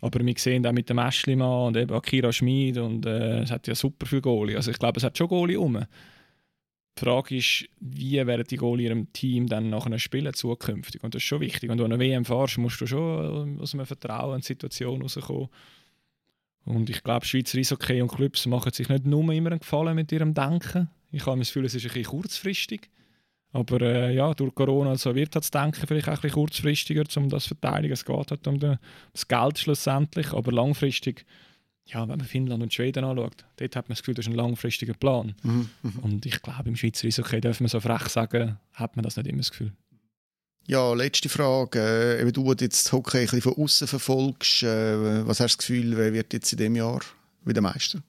Aber 0.00 0.24
wir 0.24 0.34
sehen 0.36 0.66
auch 0.66 0.72
mit 0.72 0.90
dem 0.90 0.98
Aschlimann 0.98 1.68
und 1.68 1.76
eben 1.76 1.94
Akira 1.94 2.32
Schmid 2.32 2.78
und 2.78 3.06
äh, 3.06 3.40
es 3.40 3.50
hat 3.50 3.66
ja 3.66 3.74
super 3.74 4.06
viele 4.06 4.22
Goalie. 4.22 4.56
Also 4.56 4.70
ich 4.70 4.78
glaube, 4.78 4.98
es 4.98 5.04
hat 5.04 5.16
schon 5.16 5.28
Goalie 5.28 5.58
um. 5.58 5.84
Die 6.98 7.04
Frage 7.04 7.36
ist, 7.36 7.66
wie 7.80 8.26
werden 8.26 8.46
die 8.48 8.56
Goalie 8.56 8.86
ihrem 8.86 9.12
Team 9.12 9.46
dann 9.46 9.70
nachher 9.70 9.98
spielen 9.98 10.32
zukünftig? 10.32 11.02
Und 11.02 11.14
das 11.14 11.22
ist 11.22 11.26
schon 11.26 11.40
wichtig. 11.40 11.68
Wenn 11.68 11.78
du 11.78 11.84
an 11.84 11.92
einer 11.92 12.00
WM 12.00 12.24
fährst, 12.24 12.58
musst 12.58 12.80
du 12.80 12.86
schon 12.86 13.60
aus 13.60 13.74
einer 13.74 13.84
Vertrauen-Situation 13.84 15.02
rauskommen. 15.02 15.48
Und 16.64 16.90
ich 16.90 17.02
glaube, 17.02 17.24
Schweizer 17.24 17.58
Eishockey 17.58 18.02
und 18.02 18.08
Clubs 18.10 18.46
machen 18.46 18.72
sich 18.72 18.88
nicht 18.88 19.06
nur 19.06 19.30
immer 19.32 19.50
einen 19.50 19.60
Gefallen 19.60 19.94
mit 19.94 20.10
ihrem 20.10 20.34
Denken. 20.34 20.88
Ich 21.12 21.24
habe 21.26 21.38
das 21.38 21.48
Gefühl, 21.48 21.66
es 21.66 21.74
ist 21.74 21.84
ein 21.84 21.88
bisschen 21.88 22.04
kurzfristig. 22.04 22.90
Aber 23.56 23.80
äh, 23.80 24.14
ja, 24.14 24.34
durch 24.34 24.54
Corona 24.54 24.96
so 24.96 25.14
wird 25.14 25.34
das 25.34 25.50
Denken 25.50 25.86
vielleicht 25.86 26.08
auch 26.08 26.12
ein 26.12 26.20
bisschen 26.20 26.34
kurzfristiger, 26.34 27.04
um 27.16 27.30
das 27.30 27.44
zu 27.44 27.54
verteidigen. 27.56 27.94
Es 27.94 28.04
geht 28.04 28.30
halt 28.30 28.46
um 28.46 28.58
das 28.60 29.26
Geld 29.26 29.58
schlussendlich, 29.58 30.32
aber 30.34 30.52
langfristig, 30.52 31.24
ja, 31.86 32.02
wenn 32.02 32.18
man 32.18 32.20
Finnland 32.20 32.62
und 32.62 32.74
Schweden 32.74 33.04
anschaut, 33.04 33.46
dort 33.56 33.76
hat 33.76 33.88
man 33.88 33.94
das 33.94 34.00
Gefühl, 34.00 34.14
das 34.14 34.26
ist 34.26 34.32
ein 34.32 34.36
langfristiger 34.36 34.92
Plan. 34.92 35.34
Mhm, 35.42 35.70
mh. 35.82 35.92
Und 36.02 36.26
ich 36.26 36.42
glaube, 36.42 36.68
im 36.68 36.76
Schweizer 36.76 37.06
Eishockey, 37.06 37.40
darf 37.40 37.60
man 37.60 37.68
so 37.68 37.80
frech 37.80 38.08
sagen, 38.08 38.58
hat 38.74 38.94
man 38.96 39.04
das 39.04 39.16
nicht 39.16 39.26
immer 39.26 39.38
das 39.38 39.50
Gefühl. 39.50 39.72
Ja, 40.66 40.92
letzte 40.92 41.30
Frage. 41.30 42.18
Äh, 42.20 42.30
du 42.32 42.52
jetzt 42.52 42.92
Hockey 42.92 43.18
ein 43.18 43.24
bisschen 43.24 43.40
von 43.40 43.54
außen 43.54 43.86
verfolgst, 43.86 44.64
äh, 44.64 45.26
was 45.26 45.40
hast 45.40 45.54
du 45.54 45.56
das 45.56 45.58
Gefühl, 45.58 45.96
wer 45.96 46.12
wird 46.12 46.34
jetzt 46.34 46.52
in 46.52 46.58
diesem 46.58 46.76
Jahr 46.76 47.00
wieder 47.44 47.62
Meister? 47.62 48.02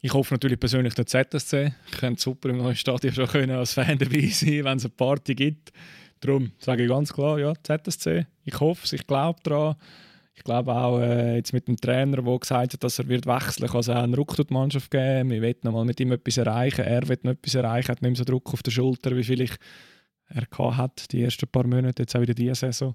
Ich 0.00 0.14
hoffe 0.14 0.34
natürlich 0.34 0.60
persönlich 0.60 0.94
der 0.94 1.06
ZSC. 1.06 1.72
Ich 1.90 1.98
könnte 1.98 2.20
super 2.20 2.50
im 2.50 2.58
neuen 2.58 2.76
Stadion 2.76 3.12
schon 3.12 3.26
können 3.26 3.56
als 3.56 3.74
Fan 3.74 3.98
dabei 3.98 4.26
sein, 4.28 4.64
wenn 4.64 4.78
es 4.78 4.84
eine 4.84 4.94
Party 4.94 5.34
gibt. 5.34 5.72
Darum 6.20 6.52
sage 6.58 6.84
ich 6.84 6.88
ganz 6.88 7.12
klar, 7.12 7.38
ja, 7.38 7.52
ZSC. 7.62 8.26
Ich 8.44 8.60
hoffe 8.60 8.84
es, 8.84 8.92
ich 8.92 9.06
glaube 9.06 9.40
daran. 9.42 9.76
Ich 10.34 10.44
glaube 10.44 10.72
auch 10.72 11.00
äh, 11.00 11.34
jetzt 11.34 11.52
mit 11.52 11.66
dem 11.66 11.76
Trainer, 11.76 12.22
der 12.22 12.38
gesagt 12.38 12.74
hat, 12.74 12.84
dass 12.84 13.00
er 13.00 13.08
wird 13.08 13.26
wechseln 13.26 13.66
kann, 13.66 13.80
es 13.80 13.88
auch 13.88 13.96
einen 13.96 14.14
Ruck 14.14 14.36
durch 14.36 14.46
die 14.46 14.54
Mannschaft 14.54 14.88
geben. 14.88 15.30
Wir 15.30 15.42
wollen 15.42 15.56
noch 15.62 15.72
mal 15.72 15.84
mit 15.84 15.98
ihm 15.98 16.12
etwas 16.12 16.36
erreichen. 16.36 16.84
Er 16.84 17.08
wird 17.08 17.24
noch 17.24 17.32
etwas 17.32 17.56
erreichen, 17.56 17.88
hat 17.88 18.02
nicht 18.02 18.10
mehr 18.10 18.16
so 18.16 18.24
Druck 18.24 18.54
auf 18.54 18.62
der 18.62 18.70
Schulter, 18.70 19.16
wie 19.16 19.24
viel 19.24 19.40
ich 19.40 19.56
er 20.28 20.76
hat 20.76 21.10
die 21.12 21.22
ersten 21.22 21.48
paar 21.48 21.66
Monate, 21.66 22.02
jetzt 22.02 22.14
auch 22.14 22.20
wieder 22.20 22.34
diese 22.34 22.54
Saison. 22.54 22.94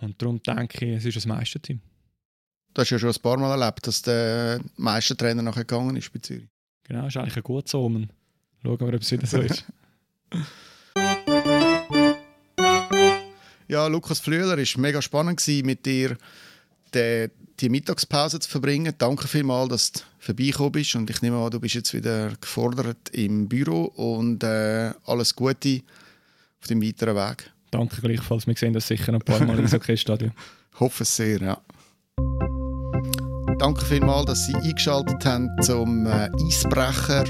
Und 0.00 0.20
darum 0.20 0.42
denke 0.42 0.86
ich, 0.86 0.96
es 0.96 1.04
ist 1.04 1.16
das 1.16 1.26
Meisterteam. 1.26 1.80
Du 2.76 2.82
hast 2.82 2.90
ja 2.90 2.98
schon 2.98 3.08
ein 3.08 3.22
paar 3.22 3.38
Mal 3.38 3.58
erlebt, 3.58 3.86
dass 3.86 4.02
der 4.02 4.60
Meistertrainer 4.76 5.40
nachher 5.40 5.64
gegangen 5.64 5.96
ist 5.96 6.12
bei 6.12 6.18
Zürich. 6.18 6.46
Genau, 6.84 7.06
ist 7.06 7.16
eigentlich 7.16 7.38
ein 7.38 7.42
gutes 7.42 7.74
Omen. 7.74 8.10
Schauen 8.62 8.78
wir, 8.78 8.88
ob 8.88 9.00
es 9.00 9.10
wieder 9.10 9.26
so 9.26 9.40
ist. 9.40 9.64
ja, 13.68 13.86
Lukas 13.86 14.20
Flüeler, 14.20 14.58
es 14.58 14.74
war 14.74 14.82
mega 14.82 15.00
spannend, 15.00 15.42
mit 15.64 15.86
dir 15.86 16.18
die, 16.92 17.30
die 17.60 17.70
Mittagspause 17.70 18.40
zu 18.40 18.50
verbringen. 18.50 18.92
Danke 18.98 19.26
vielmals, 19.26 19.70
dass 19.70 19.92
du 19.92 20.00
vorbeigekommen 20.18 20.72
bist. 20.72 20.94
Und 20.96 21.08
ich 21.08 21.22
nehme 21.22 21.38
an, 21.38 21.50
du 21.50 21.58
bist 21.58 21.76
jetzt 21.76 21.94
wieder 21.94 22.34
gefordert 22.38 23.08
im 23.12 23.48
Büro. 23.48 23.84
Und 23.84 24.44
äh, 24.44 24.92
alles 25.06 25.34
Gute 25.34 25.80
auf 26.60 26.68
dem 26.68 26.82
weiteren 26.82 27.16
Weg. 27.16 27.50
Danke 27.70 28.02
gleichfalls. 28.02 28.46
Wir 28.46 28.54
sehen 28.54 28.74
das 28.74 28.86
sicher 28.86 29.12
noch 29.12 29.20
ein 29.20 29.24
paar 29.24 29.42
Mal 29.46 29.58
im 29.58 29.64
Eishockey-Stadion. 29.64 30.32
Hoffe 30.78 31.04
es 31.04 31.16
sehr, 31.16 31.40
ja. 31.40 31.58
Danke 33.58 33.84
vielmals, 33.86 34.26
dass 34.26 34.46
Sie 34.46 34.54
eingeschaltet 34.54 35.24
haben 35.24 35.50
zum 35.62 36.06
äh, 36.06 36.28
Eisbrecher. 36.46 37.24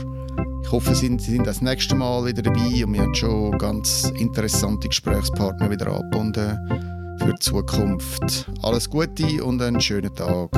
Ich 0.63 0.73
hoffe, 0.73 0.95
Sie 0.95 1.07
sind, 1.07 1.23
Sie 1.23 1.31
sind 1.31 1.47
das 1.47 1.63
nächste 1.63 1.95
Mal 1.95 2.25
wieder 2.27 2.43
dabei 2.43 2.85
und 2.85 2.95
wir 2.95 3.03
haben 3.03 3.15
schon 3.15 3.57
ganz 3.59 4.11
interessante 4.19 4.89
Gesprächspartner 4.89 5.71
wieder 5.71 5.87
angebunden 5.87 7.17
für 7.21 7.33
die 7.33 7.39
Zukunft. 7.39 8.51
Alles 8.63 8.91
Gute 8.91 9.45
und 9.45 9.63
einen 9.63 9.81
schönen 9.81 10.13
Tag. 10.15 10.51